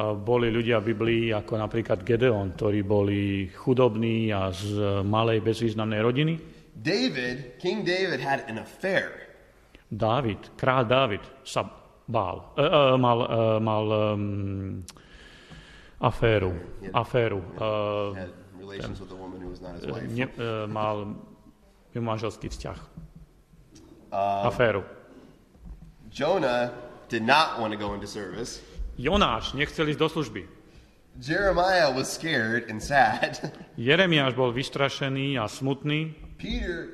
Boli 0.00 0.48
ľudia 0.48 0.80
v 0.80 0.96
Biblii 0.96 1.24
ako 1.32 1.60
napríklad 1.60 2.04
Gedeon, 2.04 2.56
ktorí 2.56 2.80
boli 2.84 3.48
chudobní 3.52 4.32
a 4.32 4.48
z 4.52 5.02
malej 5.04 5.44
bezvýznamnej 5.44 6.00
rodiny. 6.00 6.34
David, 6.76 7.60
King 7.60 7.84
David, 7.84 8.20
had 8.20 8.48
an 8.48 8.60
affair. 8.60 9.32
Dávid, 9.90 10.54
král 10.56 10.86
Dávid 10.86 11.20
sa 11.44 11.66
bál, 12.08 12.54
e, 12.56 12.62
e, 12.62 12.96
mal, 12.96 13.18
e, 13.26 13.60
mal 13.60 13.84
um, 14.14 14.84
aféru, 16.00 16.56
aféru. 16.92 17.44
Had 18.16 18.32
relations 18.58 19.00
with 19.00 19.12
a 19.12 19.18
woman 19.18 19.40
who 19.40 19.48
was 19.48 19.60
not 19.60 19.74
his 19.74 19.86
wife. 19.86 20.06
ne, 20.08 20.24
e, 20.24 20.66
mal 20.66 21.16
manželský 21.94 22.48
vzťah. 22.48 22.78
Uh, 24.10 24.46
Aféru. 24.46 24.82
Jonah 26.10 26.74
did 27.08 27.22
not 27.22 27.58
want 27.58 27.70
to 27.70 27.78
go 27.78 27.94
into 27.94 28.06
service. 28.06 28.62
Jonáš 28.98 29.54
nechcel 29.54 29.86
ísť 29.90 29.98
do 29.98 30.08
služby. 30.10 30.42
Jeremiah 31.18 31.90
was 31.90 32.10
scared 32.10 32.70
and 32.70 32.82
sad. 32.82 33.38
Jeremiáš 33.78 34.34
bol 34.34 34.50
vystrašený 34.54 35.38
a 35.38 35.46
smutný. 35.46 36.14
Peter 36.38 36.90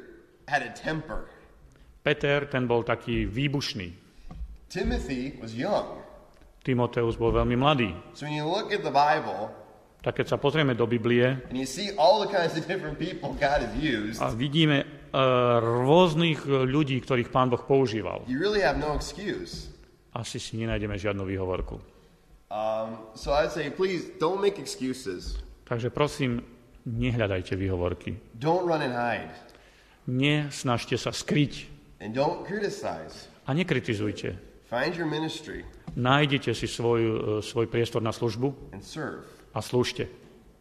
had 0.48 0.64
a 0.64 0.72
temper. 0.72 1.28
Peter, 2.04 2.44
ten 2.48 2.68
bol 2.68 2.84
taký 2.84 3.26
výbušný. 3.28 3.92
Timothy 4.68 5.36
was 5.40 5.56
young. 5.56 6.05
Timoteus 6.66 7.14
bol 7.14 7.30
veľmi 7.30 7.54
mladý. 7.54 7.94
So 8.18 8.26
when 8.26 8.34
you 8.34 8.42
look 8.42 8.74
at 8.74 8.82
the 8.82 8.90
Bible 8.90 9.54
Tak 10.06 10.22
keď 10.22 10.26
sa 10.34 10.38
pozrieme 10.38 10.78
do 10.78 10.86
Biblie 10.86 11.34
used, 13.74 14.22
a 14.22 14.30
vidíme 14.30 14.86
uh, 14.86 15.58
rôznych 15.58 16.46
ľudí, 16.46 17.02
ktorých 17.02 17.34
pán 17.34 17.50
Boh 17.50 17.58
používal, 17.58 18.22
really 18.30 18.62
no 18.78 19.02
asi 20.16 20.38
si 20.38 20.56
nenájdeme 20.62 20.94
žiadnu 20.94 21.26
výhovorku. 21.26 21.82
Um, 22.48 23.10
so 23.18 23.34
I'd 23.34 23.50
say, 23.50 23.66
please 23.68 24.06
don't 24.22 24.38
make 24.38 24.62
excuses. 24.62 25.42
Takže 25.66 25.90
prosím, 25.90 26.46
nehľadajte 26.86 27.58
výhovorky. 27.58 28.14
Don't 28.38 28.62
run 28.62 28.86
and 28.86 28.94
hide. 28.94 29.34
Nesnažte 30.06 30.94
sa 30.94 31.10
skryť 31.10 31.66
And 31.98 32.14
don't 32.14 32.46
criticize. 32.46 33.26
a 33.44 33.50
nekritizujte. 33.50 34.45
Find 34.66 34.94
your 34.96 35.06
ministry 35.06 35.62
Nájdete 35.96 36.52
si 36.52 36.68
svoj, 36.68 37.00
e, 37.00 37.12
svoj 37.40 37.66
priestor 37.70 38.02
na 38.04 38.12
službu 38.12 38.52
and 38.74 38.84
serve. 38.84 39.24
a 39.56 39.62
slúžte. 39.64 40.10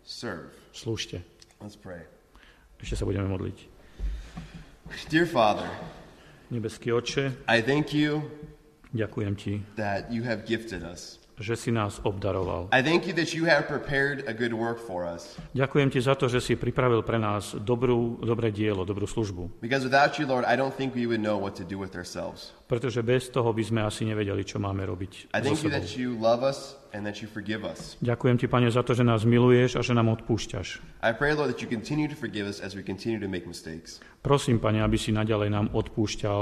Serve. 0.06 0.54
Slúžte. 0.72 1.26
Let's 1.60 1.76
pray. 1.76 2.06
Ešte 2.80 2.96
sa 2.96 3.04
budeme 3.04 3.28
modliť. 3.28 3.58
Dear 5.10 5.26
Father, 5.26 5.66
Nebeský 6.54 6.94
Otče, 6.94 7.50
I 7.50 7.60
thank 7.66 7.90
you 7.92 8.22
ďakujem 8.94 9.34
Ti, 9.36 9.54
that 9.76 10.14
you 10.14 10.22
have 10.22 10.46
gifted 10.46 10.86
us. 10.86 11.18
Že 11.40 11.60
si 11.60 11.70
nás 11.72 12.00
obdaroval. 12.04 12.72
I 12.72 12.80
thank 12.80 13.08
you 13.08 13.14
that 13.16 13.36
you 13.36 13.44
have 13.48 13.68
prepared 13.68 14.24
a 14.28 14.34
good 14.34 14.56
work 14.56 14.80
for 14.80 15.04
us. 15.04 15.36
Ďakujem 15.52 15.92
Ti 15.92 16.00
za 16.00 16.16
to, 16.16 16.32
že 16.32 16.40
si 16.40 16.54
pripravil 16.56 17.04
pre 17.04 17.20
nás 17.20 17.56
dobrú, 17.60 18.20
dobré 18.24 18.56
dielo, 18.56 18.88
dobrú 18.88 19.04
službu. 19.04 19.60
Because 19.60 19.84
without 19.84 20.16
you, 20.16 20.24
Lord, 20.24 20.48
I 20.48 20.56
don't 20.56 20.74
think 20.74 20.96
we 20.96 21.04
would 21.08 21.20
know 21.20 21.36
what 21.36 21.60
to 21.60 21.66
do 21.68 21.76
with 21.76 21.96
ourselves. 21.96 22.56
Pretože 22.66 23.04
bez 23.06 23.30
toho 23.30 23.52
by 23.52 23.64
sme 23.64 23.82
asi 23.86 24.08
nevedeli, 24.08 24.42
čo 24.42 24.58
máme 24.58 24.88
robiť 24.88 25.36
I 25.36 25.44
thank 25.44 25.62
you 25.62 25.70
that 25.70 25.94
you 25.94 26.18
love 26.18 26.42
us 26.42 26.80
and 26.96 27.04
that 27.04 27.20
you 27.20 27.28
forgive 27.28 27.68
us. 27.68 28.00
Ďakujem 28.00 28.36
Ti, 28.40 28.48
Pane, 28.48 28.72
za 28.72 28.82
to, 28.82 28.96
že 28.96 29.04
nás 29.04 29.28
miluješ 29.28 29.76
a 29.76 29.82
že 29.84 29.92
nám 29.92 30.16
odpúšťaš. 30.16 30.80
I 31.04 31.12
pray, 31.12 31.36
Lord, 31.36 31.52
that 31.52 31.60
you 31.60 31.68
continue 31.68 32.08
to 32.08 32.16
forgive 32.16 32.48
us 32.48 32.64
as 32.64 32.74
we 32.74 32.82
continue 32.82 33.20
to 33.20 33.28
make 33.28 33.44
mistakes. 33.44 34.00
Prosím, 34.24 34.64
Pane, 34.64 34.80
aby 34.80 34.96
si 34.96 35.12
naďalej 35.12 35.52
nám 35.52 35.68
odpúšťal, 35.76 36.42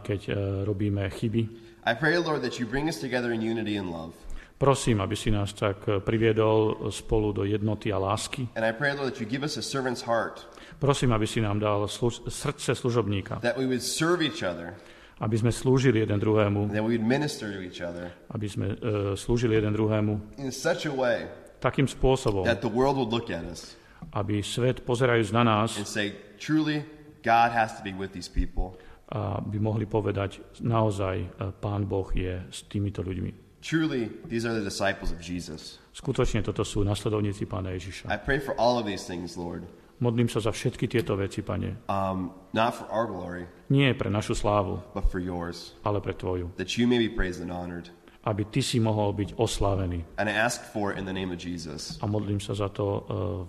keď 0.00 0.20
e, 0.24 0.32
robíme 0.64 1.04
chyby. 1.10 1.63
I 1.86 1.94
pray, 1.94 2.16
Lord, 2.18 2.42
that 2.42 2.58
you 2.58 2.66
bring 2.66 2.88
us 2.88 2.96
together 3.00 3.32
in 3.32 3.40
unity 3.44 3.76
and 3.76 3.90
love. 3.92 4.12
Prosím, 4.58 5.00
aby 5.00 5.16
si 5.16 5.30
nás 5.34 5.52
tak 5.52 5.82
e, 5.88 6.00
priviedol 6.00 6.88
spolu 6.88 7.32
do 7.34 7.44
jednoty 7.44 7.92
a 7.92 7.98
lásky. 7.98 8.48
And 8.56 8.64
I 8.64 8.72
pray, 8.72 8.94
Lord, 8.94 9.12
that 9.12 9.20
you 9.20 9.26
give 9.26 9.42
us 9.44 9.56
a 9.58 9.62
servant's 9.62 10.00
heart, 10.02 10.46
Prosím, 10.78 11.12
aby 11.12 11.26
si 11.26 11.40
nám 11.40 11.58
dal 11.58 11.86
služ- 11.86 12.22
srdce 12.28 12.74
služobníka, 12.74 13.38
that 13.42 13.58
we 13.58 13.66
would 13.66 13.82
serve 13.82 14.22
each 14.22 14.42
other, 14.42 14.74
aby 15.20 15.36
sme 15.38 15.52
slúžili 15.52 16.00
jeden 16.00 16.16
druhému, 16.20 16.70
that 16.70 16.86
we 16.86 16.96
would 16.96 17.04
minister 17.04 17.50
to 17.52 17.60
each 17.60 17.82
other. 17.82 18.14
Aby 18.30 18.46
sme 18.48 18.66
e, 18.78 19.16
slúžili 19.18 19.54
jeden 19.58 19.74
druhému. 19.74 20.38
In 20.38 20.52
such 20.54 20.86
a 20.86 20.94
way 20.94 21.26
takým 21.60 21.90
spôsobom, 21.90 22.46
that 22.46 22.62
the 22.62 22.70
world 22.70 22.96
would 22.96 23.10
look 23.10 23.28
at 23.34 23.42
us. 23.44 23.74
aby 24.14 24.40
svet 24.40 24.80
pozerajúc 24.86 25.34
na 25.34 25.42
nás, 25.42 25.76
and 25.76 25.86
say, 25.86 26.14
truly, 26.38 26.86
God 27.26 27.50
has 27.52 27.74
to 27.76 27.82
be 27.82 27.90
with 27.92 28.14
these 28.14 28.30
people. 28.30 28.78
A 29.06 29.40
by 29.40 29.58
mohli 29.58 29.84
povedať, 29.84 30.40
naozaj 30.60 31.16
e, 31.20 31.26
Pán 31.52 31.84
Boh 31.84 32.08
je 32.08 32.40
s 32.48 32.64
týmito 32.64 33.04
ľuďmi. 33.04 33.60
Truly, 33.60 34.08
these 34.28 34.44
are 34.44 34.52
the 34.52 34.64
disciples 34.64 35.08
of 35.12 35.20
Jesus. 35.20 35.80
Skutočne 35.92 36.40
toto 36.40 36.64
sú 36.64 36.84
nasledovníci 36.84 37.44
Pána 37.44 37.72
Ježiša. 37.72 38.12
I 38.12 38.20
pray 38.20 38.36
for 38.36 38.52
all 38.56 38.76
of 38.76 38.84
these 38.84 39.04
things, 39.04 39.36
Lord, 39.36 39.64
Modlím 39.94 40.26
sa 40.26 40.42
za 40.42 40.50
všetky 40.50 40.90
tieto 40.90 41.14
veci, 41.14 41.38
Pane. 41.40 41.78
um, 41.86 42.34
not 42.50 42.74
for 42.74 42.84
our 42.90 43.06
glory, 43.06 43.46
Nie 43.70 43.94
pre 43.94 44.10
našu 44.10 44.34
slávu, 44.34 44.82
but 44.90 45.06
for 45.06 45.22
yours, 45.22 45.72
ale 45.86 46.02
pre 46.02 46.12
Tvoju. 46.12 46.50
that 46.58 46.74
you 46.76 46.84
may 46.84 46.98
be 46.98 47.06
praised 47.08 47.38
and 47.38 47.48
honored. 47.48 47.88
Aby 48.24 48.48
Ty 48.48 48.64
si 48.64 48.80
mohol 48.80 49.12
byť 49.12 49.36
oslávený. 49.36 50.16
And 50.16 50.32
I 50.32 50.34
ask 50.34 50.64
for 50.72 50.88
it 50.88 50.96
in 50.96 51.04
the 51.04 51.12
name 51.12 51.28
of 51.28 51.36
Jesus, 51.36 52.00
A 52.00 52.08
modlím 52.08 52.40
sa 52.40 52.56
za 52.56 52.72
to 52.72 52.84
e, 52.84 53.00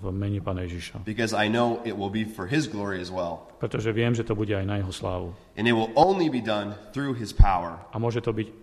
v 0.03 0.11
mene 0.11 0.43
Pána 0.43 0.67
Ježiša. 0.67 1.07
because 1.07 1.32
I 1.32 1.47
know 1.47 1.80
it 1.88 1.95
will 1.95 2.11
be 2.11 2.28
for 2.28 2.43
his 2.43 2.67
glory 2.67 2.99
as 2.99 3.07
well. 3.07 3.47
Pretože 3.55 3.95
viem, 3.95 4.11
že 4.11 4.28
to 4.28 4.36
bude 4.36 4.51
aj 4.51 4.67
na 4.67 4.84
Jeho 4.84 4.91
slávu. 4.91 5.32
And 5.55 5.63
it 5.63 5.71
will 5.71 5.95
only 5.95 6.28
be 6.28 6.43
done 6.43 6.76
through 6.91 7.15
his 7.15 7.32
power. 7.32 7.80
A 7.89 7.97
môže 7.97 8.19
to 8.19 8.36
byť 8.36 8.47
e, 8.47 8.53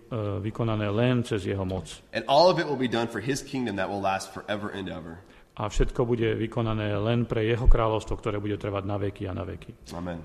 vykonané 0.45 0.85
len 0.93 1.25
cez 1.25 1.49
Jeho 1.49 1.65
moc. 1.65 1.89
And 2.13 2.21
all 2.29 2.45
of 2.45 2.61
it 2.61 2.69
will 2.69 2.77
be 2.77 2.85
done 2.85 3.09
for 3.09 3.17
his 3.17 3.41
kingdom 3.41 3.81
that 3.81 3.89
will 3.89 3.97
last 4.01 4.29
forever 4.29 4.69
and 4.69 4.85
ever. 4.93 5.17
A 5.57 5.65
všetko 5.69 6.05
bude 6.05 6.29
vykonané 6.37 6.93
len 6.97 7.25
pre 7.25 7.45
Jeho 7.45 7.65
kráľovstvo, 7.65 8.17
ktoré 8.21 8.37
bude 8.37 8.57
trvať 8.57 8.85
na 8.85 8.97
veky 9.01 9.29
a 9.29 9.33
na 9.33 9.45
veky. 9.45 9.93
Amen. 9.97 10.21